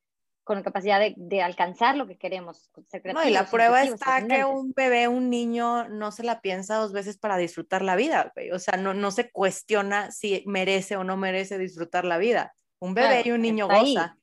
con 0.44 0.62
capacidad 0.62 1.00
de, 1.16 1.42
alcanzar 1.42 1.96
lo 1.96 2.06
que 2.06 2.18
queremos. 2.18 2.70
no, 3.12 3.28
y 3.28 3.30
la 3.30 3.46
prueba 3.46 3.82
está 3.82 4.26
que 4.26 4.44
un 4.44 4.72
bebé, 4.72 5.06
un 5.06 5.30
niño, 5.30 5.88
no 5.88 6.10
se 6.10 6.24
la 6.24 6.40
piensa 6.40 6.76
dos 6.76 6.92
veces 6.92 7.18
para 7.18 7.36
disfrutar 7.36 7.82
la 7.82 7.96
vida, 7.96 8.32
o 8.52 8.58
sea, 8.58 8.76
no, 8.76 8.94
no 8.94 9.10
se 9.10 9.30
cuestiona 9.30 10.10
si 10.10 10.42
merece 10.46 10.96
o 10.96 11.04
no 11.04 11.16
merece 11.16 11.58
disfrutar 11.58 12.04
la 12.04 12.18
vida. 12.18 12.54
Un 12.80 12.94
bebé 12.94 13.22
y 13.24 13.30
un 13.30 13.42
niño 13.42 13.68
goza 13.68 14.16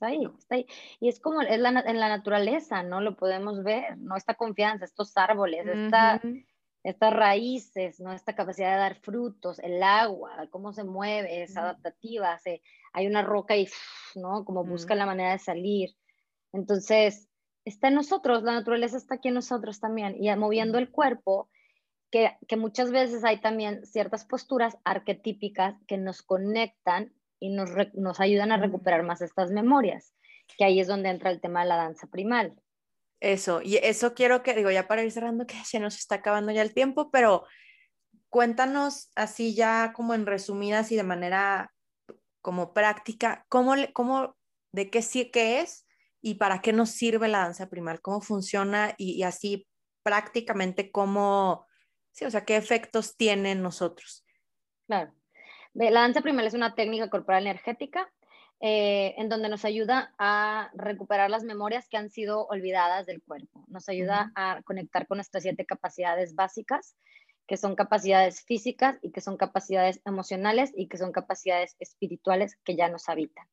está 0.00 0.06
ahí, 0.06 0.26
está 0.38 0.54
ahí. 0.54 0.66
Y 0.98 1.08
es 1.08 1.20
como 1.20 1.42
es 1.42 1.58
la, 1.58 1.68
en 1.68 2.00
la 2.00 2.08
naturaleza, 2.08 2.82
¿no? 2.82 3.00
Lo 3.00 3.16
podemos 3.16 3.62
ver, 3.62 3.98
¿no? 3.98 4.16
Esta 4.16 4.34
confianza, 4.34 4.84
estos 4.86 5.16
árboles, 5.16 5.66
estas 6.82 7.12
raíces, 7.12 8.00
¿no? 8.00 8.12
Esta 8.12 8.34
capacidad 8.34 8.72
de 8.72 8.78
dar 8.78 8.96
frutos, 8.96 9.58
el 9.58 9.82
agua, 9.82 10.48
cómo 10.50 10.72
se 10.72 10.84
mueve, 10.84 11.42
es 11.42 11.56
adaptativa, 11.56 12.38
se, 12.38 12.62
hay 12.94 13.06
una 13.06 13.22
roca 13.22 13.56
y, 13.56 13.68
¿no? 14.14 14.44
Como 14.44 14.64
busca 14.64 14.94
la 14.94 15.06
manera 15.06 15.32
de 15.32 15.38
salir. 15.38 15.90
Entonces, 16.52 17.28
está 17.66 17.88
en 17.88 17.94
nosotros, 17.94 18.42
la 18.42 18.52
naturaleza 18.52 18.96
está 18.96 19.16
aquí 19.16 19.28
en 19.28 19.34
nosotros 19.34 19.80
también, 19.80 20.16
y 20.18 20.34
moviendo 20.36 20.78
el 20.78 20.90
cuerpo, 20.90 21.50
que, 22.10 22.36
que, 22.48 22.56
muchas 22.56 22.90
veces 22.90 23.22
hay 23.22 23.40
también 23.40 23.86
ciertas 23.86 24.24
posturas 24.24 24.78
arquetípicas 24.82 25.76
que 25.86 25.96
nos 25.96 26.22
conectan 26.22 27.12
y 27.40 27.48
nos, 27.48 27.70
nos 27.94 28.20
ayudan 28.20 28.52
a 28.52 28.58
recuperar 28.58 29.02
más 29.02 29.22
estas 29.22 29.50
memorias, 29.50 30.14
que 30.56 30.64
ahí 30.64 30.78
es 30.78 30.86
donde 30.86 31.08
entra 31.08 31.30
el 31.30 31.40
tema 31.40 31.62
de 31.62 31.68
la 31.68 31.76
danza 31.76 32.06
primal. 32.06 32.54
Eso, 33.18 33.60
y 33.62 33.76
eso 33.76 34.14
quiero 34.14 34.42
que, 34.42 34.54
digo, 34.54 34.70
ya 34.70 34.86
para 34.86 35.02
ir 35.02 35.10
cerrando, 35.10 35.46
que 35.46 35.56
se 35.64 35.80
nos 35.80 35.96
está 35.98 36.16
acabando 36.16 36.52
ya 36.52 36.62
el 36.62 36.72
tiempo, 36.72 37.10
pero 37.10 37.44
cuéntanos 38.28 39.10
así 39.14 39.54
ya 39.54 39.92
como 39.94 40.14
en 40.14 40.26
resumidas 40.26 40.92
y 40.92 40.96
de 40.96 41.02
manera 41.02 41.72
como 42.40 42.72
práctica, 42.72 43.44
¿cómo, 43.48 43.74
cómo 43.92 44.36
de 44.72 44.88
qué 44.88 45.02
sí 45.02 45.30
qué 45.30 45.60
es 45.60 45.86
y 46.22 46.34
para 46.34 46.60
qué 46.60 46.72
nos 46.72 46.90
sirve 46.90 47.28
la 47.28 47.40
danza 47.40 47.68
primal, 47.68 48.00
cómo 48.00 48.20
funciona 48.20 48.94
y, 48.96 49.12
y 49.12 49.22
así 49.24 49.66
prácticamente 50.02 50.90
cómo, 50.90 51.66
sí, 52.12 52.24
o 52.24 52.30
sea, 52.30 52.44
qué 52.44 52.56
efectos 52.56 53.16
tiene 53.16 53.52
en 53.52 53.62
nosotros. 53.62 54.24
Claro. 54.86 55.12
La 55.74 56.00
danza 56.00 56.20
primal 56.20 56.46
es 56.46 56.54
una 56.54 56.74
técnica 56.74 57.08
corporal 57.08 57.42
energética 57.42 58.10
eh, 58.62 59.14
en 59.16 59.28
donde 59.28 59.48
nos 59.48 59.64
ayuda 59.64 60.12
a 60.18 60.70
recuperar 60.74 61.30
las 61.30 61.44
memorias 61.44 61.88
que 61.88 61.96
han 61.96 62.10
sido 62.10 62.46
olvidadas 62.46 63.06
del 63.06 63.22
cuerpo. 63.22 63.64
Nos 63.68 63.88
ayuda 63.88 64.32
a 64.34 64.60
conectar 64.64 65.06
con 65.06 65.16
nuestras 65.16 65.44
siete 65.44 65.64
capacidades 65.64 66.34
básicas, 66.34 66.94
que 67.46 67.56
son 67.56 67.74
capacidades 67.74 68.42
físicas 68.42 68.98
y 69.00 69.12
que 69.12 69.22
son 69.22 69.36
capacidades 69.36 70.00
emocionales 70.04 70.72
y 70.76 70.88
que 70.88 70.98
son 70.98 71.10
capacidades 71.10 71.74
espirituales 71.80 72.56
que 72.64 72.76
ya 72.76 72.88
nos 72.88 73.08
habitan. 73.08 73.46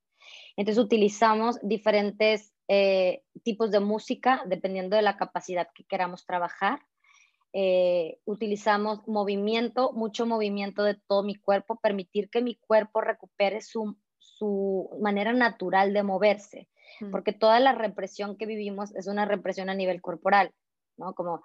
Entonces 0.58 0.84
utilizamos 0.84 1.58
diferentes 1.62 2.52
eh, 2.68 3.24
tipos 3.44 3.72
de 3.72 3.80
música 3.80 4.44
dependiendo 4.46 4.98
de 4.98 5.04
la 5.04 5.16
capacidad 5.16 5.70
que 5.74 5.86
queramos 5.86 6.26
trabajar. 6.26 6.82
Eh, 7.54 8.20
utilizamos 8.26 9.08
movimiento, 9.08 9.94
mucho 9.94 10.26
movimiento 10.26 10.84
de 10.84 10.96
todo 10.96 11.24
mi 11.24 11.36
cuerpo, 11.36 11.80
permitir 11.80 12.30
que 12.30 12.42
mi 12.42 12.56
cuerpo 12.56 13.02
recupere 13.02 13.62
su, 13.62 13.98
su 14.20 14.90
manera 15.02 15.34
natural 15.34 15.94
de 15.94 16.04
moverse, 16.04 16.68
mm. 17.00 17.10
porque 17.10 17.34
toda 17.34 17.60
la 17.60 17.72
represión 17.72 18.38
que 18.38 18.46
vivimos 18.46 18.94
es 18.96 19.08
una 19.08 19.26
represión 19.26 19.70
a 19.70 19.76
nivel 19.76 20.02
corporal, 20.02 20.54
¿no? 20.98 21.14
Como 21.14 21.42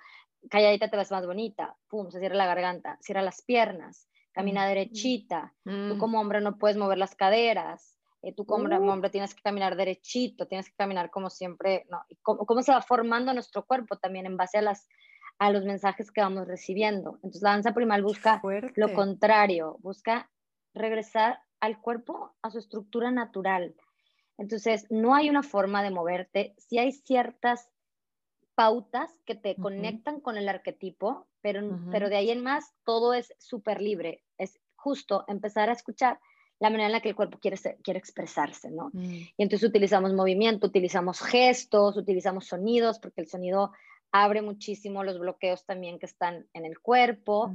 calladita 0.50 0.88
te 0.88 0.96
ves 0.96 1.12
más 1.12 1.24
bonita, 1.24 1.76
pum, 1.88 2.10
se 2.10 2.18
cierra 2.18 2.34
la 2.36 2.46
garganta, 2.46 2.98
cierra 3.00 3.22
las 3.22 3.42
piernas, 3.42 4.08
camina 4.32 4.64
mm. 4.64 4.68
derechita, 4.68 5.54
tú 5.64 5.70
mm. 5.70 5.98
como 5.98 6.20
hombre 6.20 6.40
no 6.40 6.58
puedes 6.58 6.76
mover 6.76 6.98
las 6.98 7.14
caderas, 7.14 7.96
eh, 8.22 8.34
tú 8.34 8.44
como 8.44 8.64
uh. 8.64 8.90
hombre 8.90 9.10
tienes 9.10 9.34
que 9.34 9.42
caminar 9.42 9.76
derechito, 9.76 10.46
tienes 10.46 10.68
que 10.68 10.76
caminar 10.76 11.10
como 11.10 11.30
siempre, 11.30 11.86
¿no? 11.88 12.02
cómo, 12.22 12.44
cómo 12.44 12.62
se 12.62 12.72
va 12.72 12.82
formando 12.82 13.32
nuestro 13.32 13.64
cuerpo 13.64 13.96
también 13.96 14.26
en 14.26 14.36
base 14.36 14.58
a 14.58 14.62
las 14.62 14.88
a 15.42 15.50
los 15.50 15.64
mensajes 15.64 16.12
que 16.12 16.20
vamos 16.20 16.46
recibiendo. 16.46 17.16
Entonces 17.16 17.42
la 17.42 17.50
danza 17.50 17.74
primal 17.74 18.04
busca 18.04 18.40
lo 18.76 18.92
contrario, 18.92 19.76
busca 19.80 20.30
regresar 20.72 21.40
al 21.58 21.80
cuerpo 21.80 22.36
a 22.42 22.50
su 22.52 22.58
estructura 22.58 23.10
natural. 23.10 23.74
Entonces 24.38 24.86
no 24.88 25.16
hay 25.16 25.28
una 25.28 25.42
forma 25.42 25.82
de 25.82 25.90
moverte, 25.90 26.54
sí 26.58 26.78
hay 26.78 26.92
ciertas 26.92 27.68
pautas 28.54 29.10
que 29.24 29.34
te 29.34 29.56
conectan 29.56 30.20
con 30.20 30.36
el 30.36 30.48
arquetipo, 30.48 31.26
pero, 31.40 31.76
pero 31.90 32.08
de 32.08 32.18
ahí 32.18 32.30
en 32.30 32.44
más 32.44 32.72
todo 32.84 33.12
es 33.12 33.34
súper 33.38 33.82
libre. 33.82 34.22
Es 34.38 34.60
justo 34.76 35.24
empezar 35.26 35.70
a 35.70 35.72
escuchar 35.72 36.20
la 36.60 36.70
manera 36.70 36.86
en 36.86 36.92
la 36.92 37.00
que 37.00 37.08
el 37.08 37.16
cuerpo 37.16 37.40
quiere, 37.40 37.56
quiere 37.82 37.98
expresarse, 37.98 38.70
¿no? 38.70 38.90
Mm. 38.92 39.02
Y 39.02 39.34
entonces 39.38 39.68
utilizamos 39.68 40.12
movimiento, 40.12 40.68
utilizamos 40.68 41.20
gestos, 41.20 41.96
utilizamos 41.96 42.46
sonidos, 42.46 43.00
porque 43.00 43.22
el 43.22 43.26
sonido 43.26 43.72
abre 44.12 44.42
muchísimo 44.42 45.02
los 45.02 45.18
bloqueos 45.18 45.64
también 45.64 45.98
que 45.98 46.06
están 46.06 46.46
en 46.52 46.64
el 46.64 46.78
cuerpo. 46.78 47.52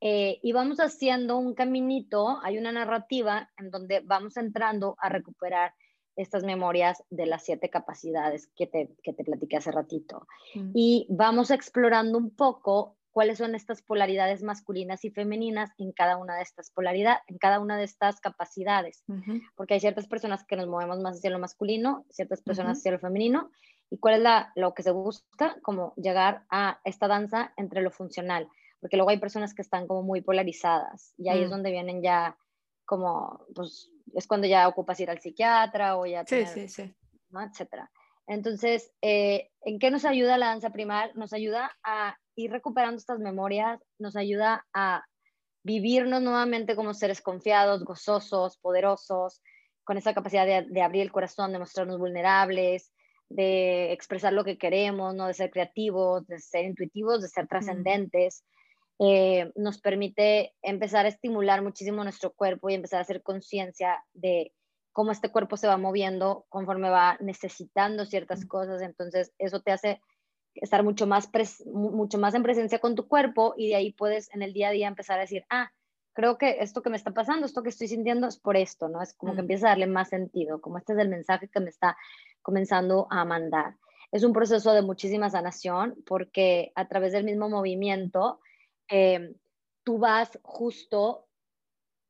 Eh, 0.00 0.38
y 0.42 0.52
vamos 0.52 0.78
haciendo 0.80 1.38
un 1.38 1.54
caminito, 1.54 2.40
hay 2.42 2.58
una 2.58 2.72
narrativa 2.72 3.50
en 3.58 3.70
donde 3.70 4.00
vamos 4.00 4.36
entrando 4.36 4.96
a 5.00 5.08
recuperar 5.08 5.74
estas 6.16 6.42
memorias 6.42 7.02
de 7.10 7.26
las 7.26 7.44
siete 7.44 7.70
capacidades 7.70 8.48
que 8.56 8.66
te, 8.66 8.90
que 9.02 9.12
te 9.12 9.24
platiqué 9.24 9.56
hace 9.56 9.70
ratito. 9.70 10.26
Y 10.74 11.06
vamos 11.10 11.50
explorando 11.50 12.18
un 12.18 12.34
poco 12.34 12.96
cuáles 13.12 13.38
son 13.38 13.54
estas 13.54 13.82
polaridades 13.82 14.42
masculinas 14.42 15.04
y 15.04 15.10
femeninas 15.10 15.70
en 15.78 15.92
cada 15.92 16.16
una 16.16 16.36
de 16.36 16.42
estas 16.42 16.70
polaridades, 16.70 17.20
en 17.26 17.38
cada 17.38 17.60
una 17.60 17.76
de 17.76 17.84
estas 17.84 18.20
capacidades, 18.20 19.04
porque 19.56 19.74
hay 19.74 19.80
ciertas 19.80 20.06
personas 20.06 20.44
que 20.44 20.56
nos 20.56 20.68
movemos 20.68 21.00
más 21.00 21.16
hacia 21.16 21.30
lo 21.30 21.38
masculino, 21.38 22.04
ciertas 22.10 22.42
personas 22.42 22.78
hacia 22.78 22.92
lo 22.92 22.98
femenino, 22.98 23.50
y 23.90 23.98
cuál 23.98 24.14
es 24.14 24.20
la, 24.20 24.52
lo 24.54 24.74
que 24.74 24.82
se 24.82 24.90
busca, 24.90 25.56
como 25.62 25.94
llegar 25.96 26.44
a 26.50 26.80
esta 26.84 27.08
danza 27.08 27.52
entre 27.56 27.82
lo 27.82 27.90
funcional, 27.90 28.48
porque 28.80 28.96
luego 28.96 29.10
hay 29.10 29.18
personas 29.18 29.54
que 29.54 29.62
están 29.62 29.86
como 29.86 30.02
muy 30.02 30.20
polarizadas 30.20 31.14
y 31.16 31.28
ahí 31.28 31.42
es 31.42 31.48
mm. 31.48 31.52
donde 31.52 31.70
vienen 31.70 32.02
ya 32.02 32.36
como, 32.84 33.44
pues 33.54 33.90
es 34.14 34.26
cuando 34.26 34.46
ya 34.46 34.68
ocupas 34.68 34.98
ir 35.00 35.10
al 35.10 35.20
psiquiatra 35.20 35.96
o 35.96 36.06
ya... 36.06 36.24
Sí, 36.26 36.46
sí, 36.46 36.68
sí. 36.68 36.94
¿no? 37.30 37.42
Etcétera. 37.42 37.90
Entonces, 38.26 38.92
eh, 39.02 39.50
¿en 39.62 39.78
qué 39.78 39.90
nos 39.90 40.04
ayuda 40.04 40.38
la 40.38 40.48
danza 40.48 40.70
primal? 40.70 41.12
Nos 41.14 41.32
ayuda 41.32 41.70
a 41.82 42.16
ir 42.36 42.50
recuperando 42.50 42.98
estas 42.98 43.18
memorias, 43.18 43.80
nos 43.98 44.16
ayuda 44.16 44.66
a 44.72 45.04
vivirnos 45.62 46.22
nuevamente 46.22 46.76
como 46.76 46.94
seres 46.94 47.20
confiados, 47.20 47.84
gozosos, 47.84 48.58
poderosos, 48.58 49.42
con 49.84 49.96
esa 49.96 50.14
capacidad 50.14 50.46
de, 50.46 50.82
abrir 50.82 51.02
el 51.02 51.12
corazón, 51.12 51.52
de 51.52 51.58
mostrarnos 51.58 51.98
vulnerables, 51.98 52.92
de 53.28 53.92
expresar 53.92 54.32
lo 54.32 54.44
que 54.44 54.58
queremos, 54.58 55.14
¿no? 55.14 55.26
de 55.26 55.34
ser 55.34 55.50
creativos, 55.50 56.26
de 56.26 56.38
ser 56.38 56.64
intuitivos, 56.64 57.22
de 57.22 57.28
ser 57.28 57.46
trascendentes. 57.46 58.44
Eh, 58.98 59.52
nos 59.54 59.80
permite 59.80 60.54
empezar 60.62 61.06
a 61.06 61.08
estimular 61.08 61.62
muchísimo 61.62 62.02
nuestro 62.02 62.32
cuerpo 62.32 62.68
y 62.68 62.74
empezar 62.74 62.98
a 62.98 63.02
hacer 63.02 63.22
conciencia 63.22 64.04
de 64.12 64.52
cómo 64.92 65.12
este 65.12 65.30
cuerpo 65.30 65.56
se 65.56 65.68
va 65.68 65.76
moviendo 65.76 66.46
conforme 66.48 66.90
va 66.90 67.16
necesitando 67.20 68.04
ciertas 68.06 68.44
cosas. 68.46 68.82
Entonces, 68.82 69.32
eso 69.38 69.60
te 69.60 69.70
hace 69.70 70.00
estar 70.54 70.82
mucho 70.82 71.06
más, 71.06 71.30
mucho 71.66 72.18
más 72.18 72.34
en 72.34 72.42
presencia 72.42 72.80
con 72.80 72.96
tu 72.96 73.06
cuerpo 73.06 73.54
y 73.56 73.68
de 73.68 73.76
ahí 73.76 73.92
puedes 73.92 74.32
en 74.34 74.42
el 74.42 74.52
día 74.52 74.68
a 74.68 74.72
día 74.72 74.88
empezar 74.88 75.18
a 75.18 75.22
decir, 75.22 75.44
ah, 75.50 75.70
creo 76.18 76.36
que 76.36 76.56
esto 76.58 76.82
que 76.82 76.90
me 76.90 76.96
está 76.96 77.12
pasando, 77.12 77.46
esto 77.46 77.62
que 77.62 77.68
estoy 77.68 77.86
sintiendo 77.86 78.26
es 78.26 78.38
por 78.40 78.56
esto, 78.56 78.88
¿no? 78.88 79.00
Es 79.00 79.14
como 79.14 79.34
que 79.34 79.40
empieza 79.42 79.66
a 79.66 79.70
darle 79.70 79.86
más 79.86 80.08
sentido, 80.08 80.60
como 80.60 80.76
este 80.76 80.92
es 80.92 80.98
el 80.98 81.08
mensaje 81.08 81.46
que 81.46 81.60
me 81.60 81.70
está 81.70 81.96
comenzando 82.42 83.06
a 83.08 83.24
mandar. 83.24 83.76
Es 84.10 84.24
un 84.24 84.32
proceso 84.32 84.72
de 84.72 84.82
muchísima 84.82 85.30
sanación 85.30 85.94
porque 86.04 86.72
a 86.74 86.88
través 86.88 87.12
del 87.12 87.22
mismo 87.22 87.48
movimiento 87.48 88.40
em, 88.88 89.32
tú 89.84 89.98
vas 89.98 90.40
justo 90.42 91.28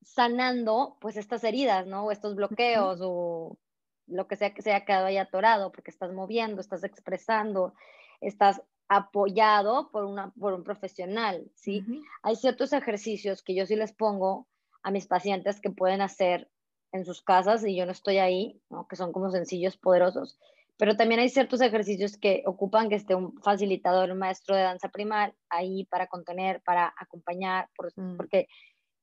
sanando 0.01 0.97
pues 1.03 1.19
estas 1.19 1.45
heridas, 1.45 1.87
¿no? 1.87 2.07
O 2.07 2.11
estos 2.11 2.35
bloqueos 2.35 3.01
o 3.03 3.59
lo 4.07 4.27
que 4.27 4.37
sea 4.37 4.55
que 4.55 4.63
se 4.63 4.73
haya 4.73 4.87
quedado 4.87 5.05
ahí 5.05 5.19
atorado 5.19 5.71
porque 5.71 5.91
estás 5.91 6.15
moviendo, 6.15 6.63
estás 6.63 6.83
expresando, 6.83 7.75
estás 8.23 8.63
apoyado 8.89 9.91
por, 9.91 10.05
una, 10.05 10.33
por 10.39 10.55
un 10.55 10.65
profesional, 10.65 11.51
¿sí? 11.55 11.85
Hay 12.23 12.37
ciertos 12.37 12.73
ejercicios 12.73 13.43
que 13.43 13.55
yo 13.55 13.67
sí 13.67 13.77
les 13.77 13.93
pongo 13.93 14.49
a 14.83 14.91
mis 14.91 15.07
pacientes 15.07 15.61
que 15.61 15.71
pueden 15.71 16.01
hacer 16.01 16.51
en 16.93 17.05
sus 17.05 17.23
casas 17.23 17.65
y 17.65 17.77
yo 17.77 17.85
no 17.85 17.93
estoy 17.93 18.19
ahí, 18.19 18.61
¿no? 18.71 18.87
que 18.89 18.97
son 18.97 19.13
como 19.13 19.31
sencillos, 19.31 19.77
poderosos, 19.77 20.39
pero 20.79 20.97
también 20.97 21.21
hay 21.21 21.29
ciertos 21.29 21.61
ejercicios 21.61 22.17
que 22.17 22.43
ocupan 22.47 22.89
que 22.89 22.95
esté 22.95 23.15
un 23.15 23.41
facilitador, 23.43 24.11
un 24.11 24.19
maestro 24.19 24.55
de 24.55 24.63
danza 24.63 24.89
primal 24.89 25.35
ahí 25.51 25.85
para 25.87 26.07
contener, 26.07 26.63
para 26.63 26.95
acompañar, 26.97 27.69
mm. 27.97 28.17
porque 28.17 28.49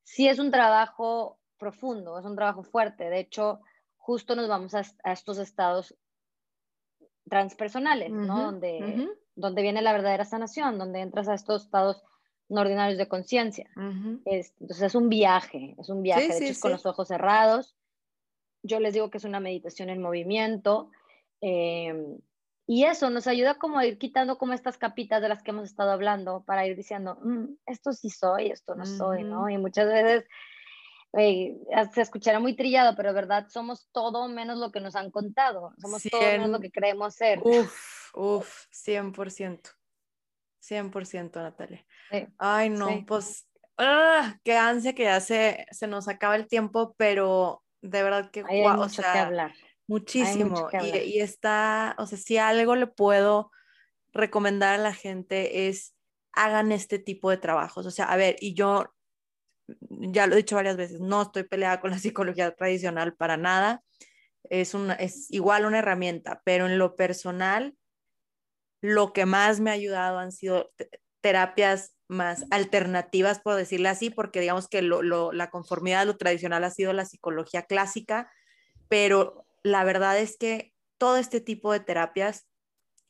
sí 0.03 0.27
es 0.27 0.39
un 0.39 0.51
trabajo 0.51 1.37
profundo, 1.57 2.17
es 2.17 2.25
un 2.25 2.35
trabajo 2.35 2.63
fuerte. 2.63 3.09
De 3.09 3.19
hecho, 3.19 3.59
justo 3.97 4.35
nos 4.35 4.47
vamos 4.47 4.73
a, 4.73 4.83
estos 5.11 5.37
estados 5.37 5.95
transpersonales, 7.29 8.11
¿no? 8.11 8.43
Donde, 8.43 9.09
donde 9.35 9.61
viene 9.61 9.81
la 9.81 9.93
verdadera 9.93 10.25
sanación, 10.25 10.77
donde 10.77 11.01
entras 11.01 11.27
a 11.27 11.33
estos 11.33 11.63
estados 11.65 12.03
no 12.47 12.61
ordinarios 12.61 12.97
de 12.97 13.07
conciencia. 13.07 13.69
entonces 13.75 14.81
es 14.81 14.95
un 14.95 15.09
viaje, 15.09 15.75
es 15.79 15.89
un 15.89 16.03
viaje, 16.03 16.27
de 16.27 16.37
hecho 16.37 16.51
es 16.51 16.59
con 16.59 16.71
los 16.71 16.85
ojos 16.85 17.07
cerrados. 17.07 17.75
Yo 18.61 18.79
les 18.79 18.93
digo 18.93 19.09
que 19.09 19.17
es 19.17 19.23
una 19.23 19.39
meditación 19.39 19.89
en 19.89 20.01
movimiento. 20.01 20.91
Em, 21.41 22.17
y 22.67 22.85
eso 22.85 23.09
nos 23.09 23.27
ayuda 23.27 23.55
como 23.55 23.77
a 23.77 23.85
ir 23.85 23.97
quitando 23.97 24.37
como 24.37 24.53
estas 24.53 24.77
capitas 24.77 25.21
de 25.21 25.29
las 25.29 25.43
que 25.43 25.51
hemos 25.51 25.65
estado 25.65 25.91
hablando 25.91 26.43
para 26.45 26.65
ir 26.65 26.75
diciendo, 26.75 27.17
mm, 27.21 27.45
esto 27.67 27.93
sí 27.93 28.09
soy, 28.09 28.47
esto 28.47 28.75
no 28.75 28.85
soy, 28.85 29.23
¿no? 29.23 29.49
Y 29.49 29.57
muchas 29.57 29.87
veces 29.87 30.25
se 31.15 32.01
escuchará 32.01 32.39
muy 32.39 32.55
trillado, 32.55 32.95
pero 32.95 33.13
verdad, 33.13 33.47
somos 33.49 33.87
todo 33.91 34.27
menos 34.27 34.57
lo 34.57 34.71
que 34.71 34.81
nos 34.81 34.95
han 34.95 35.11
contado, 35.11 35.73
somos 35.77 36.03
todo 36.03 36.21
menos 36.21 36.49
lo 36.49 36.59
que 36.59 36.71
creemos 36.71 37.15
ser. 37.15 37.39
Uf, 37.43 38.13
uf, 38.13 38.65
100%. 38.71 39.61
100%, 40.61 41.35
Natalia. 41.35 41.85
Ay, 42.37 42.69
no, 42.69 43.05
pues, 43.05 43.47
¡ah! 43.77 44.35
qué 44.43 44.57
ansia 44.57 44.93
que 44.93 45.03
ya 45.03 45.19
se, 45.19 45.65
se 45.71 45.87
nos 45.87 46.07
acaba 46.07 46.35
el 46.35 46.47
tiempo, 46.47 46.95
pero 46.97 47.63
de 47.81 48.03
verdad 48.03 48.31
que, 48.31 48.43
Hay 48.47 48.67
mucho 48.67 49.01
que 49.01 49.19
hablar. 49.19 49.53
Muchísimo. 49.87 50.69
Y, 50.81 50.97
y, 50.97 51.19
está, 51.19 51.95
o 51.99 52.07
sea, 52.07 52.17
si 52.17 52.37
algo 52.37 52.75
le 52.75 52.87
puedo 52.87 53.51
recomendar 54.11 54.73
a 54.73 54.79
la 54.79 54.93
gente 54.93 55.67
es 55.67 55.95
hagan 56.33 56.71
este 56.71 56.99
tipo 56.99 57.29
de 57.29 57.37
trabajos. 57.37 57.85
O 57.85 57.91
sea, 57.91 58.05
a 58.05 58.17
ver, 58.17 58.35
y 58.39 58.53
yo 58.53 58.94
ya 59.89 60.27
lo 60.27 60.33
he 60.33 60.37
dicho 60.37 60.55
varias 60.55 60.77
veces, 60.77 60.99
no 60.99 61.23
estoy 61.23 61.43
peleada 61.43 61.79
con 61.79 61.91
la 61.91 61.99
psicología 61.99 62.51
tradicional 62.55 63.15
para 63.15 63.37
nada. 63.37 63.81
Es, 64.49 64.73
una, 64.73 64.93
es 64.93 65.31
igual 65.31 65.65
una 65.65 65.79
herramienta, 65.79 66.41
pero 66.45 66.67
en 66.67 66.77
lo 66.77 66.95
personal, 66.95 67.75
lo 68.81 69.11
que 69.13 69.25
más 69.25 69.59
me 69.59 69.71
ha 69.71 69.73
ayudado 69.73 70.19
han 70.19 70.31
sido 70.31 70.71
terapias 71.21 71.95
más 72.07 72.45
alternativas, 72.51 73.39
por 73.39 73.55
decirle 73.55 73.89
así, 73.89 74.11
porque 74.11 74.39
digamos 74.39 74.67
que 74.67 74.83
lo, 74.83 75.31
la 75.31 75.49
conformidad 75.49 76.05
lo 76.05 76.17
tradicional 76.17 76.63
ha 76.63 76.69
sido 76.69 76.93
la 76.93 77.05
psicología 77.05 77.63
clásica, 77.63 78.31
pero 78.87 79.47
la 79.63 79.83
verdad 79.83 80.19
es 80.19 80.37
que 80.37 80.73
todo 80.99 81.17
este 81.17 81.41
tipo 81.41 81.71
de 81.71 81.79
terapias 81.79 82.45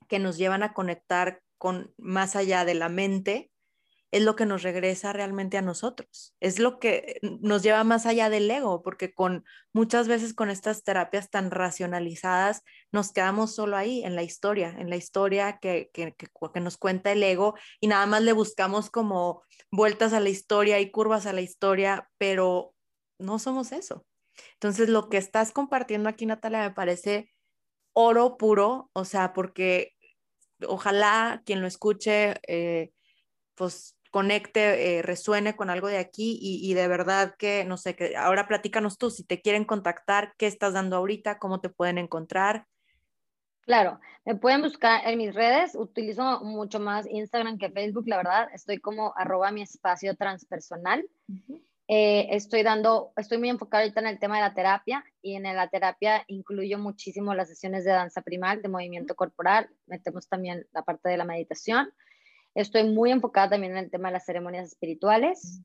que 0.07 0.19
nos 0.19 0.37
llevan 0.37 0.63
a 0.63 0.73
conectar 0.73 1.41
con 1.57 1.93
más 1.97 2.37
allá 2.37 2.63
de 2.63 2.75
la 2.75 2.87
mente 2.87 3.51
es 4.15 4.23
lo 4.23 4.37
que 4.37 4.45
nos 4.45 4.63
regresa 4.63 5.11
realmente 5.11 5.57
a 5.57 5.61
nosotros, 5.61 6.33
es 6.39 6.57
lo 6.57 6.79
que 6.79 7.19
nos 7.21 7.63
lleva 7.63 7.83
más 7.83 8.05
allá 8.05 8.29
del 8.29 8.49
ego, 8.49 8.81
porque 8.81 9.13
con 9.13 9.43
muchas 9.73 10.07
veces 10.07 10.33
con 10.33 10.49
estas 10.49 10.85
terapias 10.85 11.29
tan 11.29 11.51
racionalizadas 11.51 12.63
nos 12.93 13.11
quedamos 13.11 13.53
solo 13.53 13.75
ahí 13.75 14.05
en 14.05 14.15
la 14.15 14.23
historia, 14.23 14.73
en 14.79 14.89
la 14.89 14.95
historia 14.95 15.59
que, 15.59 15.89
que, 15.91 16.15
que 16.15 16.59
nos 16.61 16.77
cuenta 16.77 17.11
el 17.11 17.23
ego 17.23 17.55
y 17.81 17.87
nada 17.87 18.05
más 18.05 18.21
le 18.21 18.31
buscamos 18.31 18.89
como 18.89 19.43
vueltas 19.69 20.13
a 20.13 20.21
la 20.21 20.29
historia 20.29 20.79
y 20.79 20.91
curvas 20.91 21.25
a 21.25 21.33
la 21.33 21.41
historia, 21.41 22.09
pero 22.17 22.73
no 23.19 23.37
somos 23.37 23.73
eso. 23.73 24.05
Entonces, 24.53 24.87
lo 24.87 25.09
que 25.09 25.17
estás 25.17 25.51
compartiendo 25.51 26.07
aquí, 26.07 26.25
Natalia, 26.25 26.61
me 26.61 26.71
parece 26.73 27.33
oro 27.91 28.37
puro, 28.37 28.89
o 28.93 29.03
sea, 29.03 29.33
porque 29.33 29.91
ojalá 30.65 31.43
quien 31.45 31.59
lo 31.59 31.67
escuche, 31.67 32.35
eh, 32.47 32.93
pues 33.55 33.94
conecte, 34.15 34.99
eh, 34.99 35.01
resuene 35.01 35.57
con 35.57 35.69
algo 35.69 35.89
de 35.89 35.97
aquí 35.97 36.39
y, 36.41 36.73
de 36.73 36.87
verdad 36.87 37.35
que, 37.37 37.65
no 37.65 37.75
sé, 37.75 37.97
que 37.97 38.15
ahora 38.15 38.47
platícanos 38.47 38.97
tú, 38.97 39.09
si 39.09 39.25
te 39.25 39.41
quieren 39.41 39.65
contactar, 39.65 40.33
qué 40.37 40.47
estás 40.47 40.71
dando 40.71 40.95
ahorita, 40.95 41.37
cómo 41.37 41.59
te 41.59 41.67
pueden 41.67 41.97
encontrar. 41.97 42.65
Claro, 43.59 43.99
me 44.23 44.35
pueden 44.35 44.61
buscar 44.61 45.05
en 45.05 45.17
mis 45.17 45.35
redes, 45.35 45.75
utilizo 45.75 46.39
mucho 46.45 46.79
más 46.79 47.05
Instagram 47.07 47.57
que 47.57 47.69
Facebook, 47.69 48.07
la 48.07 48.15
verdad, 48.15 48.47
estoy 48.53 48.79
como 48.79 49.13
arroba 49.17 49.51
mi 49.51 49.63
espacio 49.63 50.15
transpersonal. 50.15 51.05
Eh, 51.89 52.27
estoy 52.31 52.63
dando, 52.63 53.11
estoy 53.17 53.37
muy 53.37 53.49
enfocada 53.49 53.83
ahorita 53.83 53.99
en 53.99 54.07
el 54.07 54.19
tema 54.19 54.37
de 54.37 54.43
la 54.43 54.53
terapia 54.53 55.03
y 55.21 55.35
en 55.35 55.43
la 55.43 55.67
terapia 55.67 56.23
incluyo 56.27 56.79
muchísimo 56.79 57.33
las 57.33 57.49
sesiones 57.49 57.83
de 57.83 57.91
danza 57.91 58.21
primal, 58.21 58.61
de 58.61 58.69
movimiento 58.69 59.13
corporal, 59.13 59.69
metemos 59.87 60.29
también 60.29 60.65
la 60.71 60.83
parte 60.83 61.09
de 61.09 61.17
la 61.17 61.25
meditación. 61.25 61.91
Estoy 62.55 62.85
muy 62.85 63.11
enfocada 63.11 63.51
también 63.51 63.73
en 63.73 63.83
el 63.83 63.91
tema 63.91 64.07
de 64.07 64.13
las 64.13 64.25
ceremonias 64.25 64.67
espirituales 64.67 65.61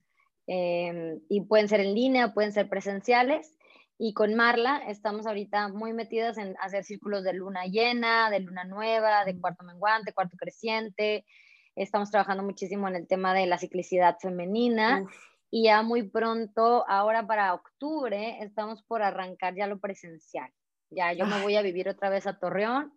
em, 0.47 1.21
y 1.29 1.43
pueden 1.43 1.69
ser 1.69 1.81
en 1.81 1.95
línea, 1.95 2.35
pueden 2.35 2.53
ser 2.53 2.69
presenciales. 2.69 3.57
Y 3.97 4.13
con 4.13 4.35
Marla 4.35 4.83
estamos 4.89 5.27
ahorita 5.27 5.69
muy 5.69 5.93
metidas 5.93 6.37
en 6.39 6.57
hacer 6.61 6.85
círculos 6.85 7.23
de 7.23 7.35
luna 7.35 7.65
llena, 7.67 8.31
de 8.31 8.41
luna 8.41 8.65
nueva, 8.65 9.25
de 9.25 9.39
cuarto 9.39 9.65
menguante, 9.65 10.13
cuarto 10.13 10.37
creciente. 10.37 11.25
Estamos 11.77 12.11
trabajando 12.11 12.43
muchísimo 12.43 12.89
en 12.89 12.97
el 12.97 13.07
tema 13.07 13.35
de 13.35 13.47
la 13.47 13.59
ciclicidad 13.59 14.19
femenina 14.19 15.05
y 15.51 15.65
ya 15.65 15.83
muy 15.83 16.05
pronto, 16.05 16.85
ahora 16.89 17.27
para 17.27 17.55
octubre, 17.55 18.39
estamos 18.41 18.83
por 18.85 19.03
arrancar 19.03 19.55
ya 19.57 19.67
lo 19.67 19.81
presencial. 19.81 20.51
Ya 20.91 21.13
yo 21.13 21.27
me 21.27 21.43
voy 21.43 21.57
a 21.57 21.63
vivir 21.63 21.89
otra 21.89 22.09
vez 22.09 22.27
a 22.27 22.39
Torreón, 22.39 22.93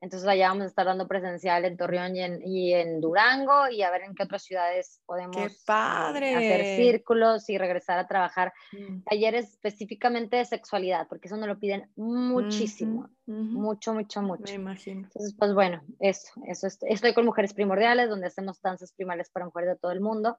entonces 0.00 0.28
allá 0.28 0.48
vamos 0.48 0.64
a 0.64 0.68
estar 0.68 0.84
dando 0.84 1.08
presencial 1.08 1.64
en 1.64 1.76
Torreón 1.76 2.14
y 2.16 2.74
en, 2.74 3.00
Durango 3.00 3.68
y 3.70 3.82
a 3.82 3.90
ver 3.90 4.02
en 4.02 4.14
qué 4.14 4.24
otras 4.24 4.42
ciudades 4.42 5.00
podemos 5.06 5.36
¡Qué 5.36 5.48
padre! 5.64 6.32
Eh, 6.32 6.36
hacer 6.36 6.76
círculos 6.76 7.48
y 7.48 7.56
regresar 7.56 7.98
a 7.98 8.06
trabajar 8.06 8.52
mm. 8.72 9.02
talleres 9.02 9.50
específicamente 9.50 10.36
de 10.36 10.44
sexualidad, 10.44 11.08
porque 11.08 11.28
eso 11.28 11.36
nos 11.36 11.48
lo 11.48 11.58
piden 11.58 11.90
muchísimo, 11.96 13.08
mucho, 13.26 13.94
mucho, 13.94 14.22
mucho. 14.22 14.44
Me 14.44 14.54
imagino. 14.54 15.04
Entonces, 15.04 15.34
pues 15.38 15.54
bueno, 15.54 15.82
eso, 15.98 16.28
eso 16.46 16.68
estoy 16.82 17.14
con 17.14 17.24
Mujeres 17.24 17.54
Primordiales, 17.54 18.08
donde 18.08 18.26
hacemos 18.26 18.60
danzas 18.60 18.92
primales 18.92 19.30
para 19.30 19.46
mujeres 19.46 19.70
de 19.70 19.76
todo 19.76 19.92
el 19.92 20.00
mundo. 20.00 20.38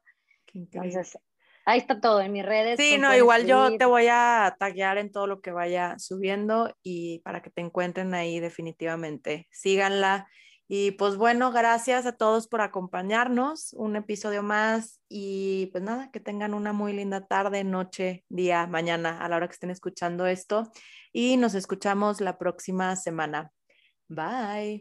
Entonces, 0.53 1.17
Ahí 1.69 1.79
está 1.79 1.99
todo 1.99 2.21
en 2.21 2.31
mis 2.31 2.45
redes. 2.45 2.79
Sí, 2.79 2.97
no, 2.97 3.13
igual 3.13 3.45
yo 3.45 3.77
te 3.77 3.83
voy 3.83 4.07
a 4.09 4.55
taguear 4.57 4.97
en 4.97 5.11
todo 5.11 5.27
lo 5.27 5.41
que 5.41 5.51
vaya 5.51 5.99
subiendo 5.99 6.73
y 6.81 7.19
para 7.25 7.41
que 7.41 7.49
te 7.49 7.59
encuentren 7.59 8.13
ahí 8.13 8.39
definitivamente. 8.39 9.49
Síganla. 9.51 10.29
Y 10.69 10.91
pues 10.91 11.17
bueno, 11.17 11.51
gracias 11.51 12.05
a 12.05 12.13
todos 12.13 12.47
por 12.47 12.61
acompañarnos. 12.61 13.73
Un 13.73 13.97
episodio 13.97 14.43
más 14.43 15.01
y 15.09 15.65
pues 15.73 15.83
nada, 15.83 16.09
que 16.09 16.21
tengan 16.21 16.53
una 16.53 16.71
muy 16.71 16.93
linda 16.93 17.27
tarde, 17.27 17.65
noche, 17.65 18.23
día, 18.29 18.65
mañana 18.65 19.19
a 19.19 19.27
la 19.27 19.35
hora 19.35 19.49
que 19.49 19.53
estén 19.53 19.69
escuchando 19.69 20.25
esto. 20.25 20.71
Y 21.11 21.35
nos 21.35 21.53
escuchamos 21.53 22.21
la 22.21 22.37
próxima 22.37 22.95
semana. 22.95 23.51
Bye. 24.07 24.75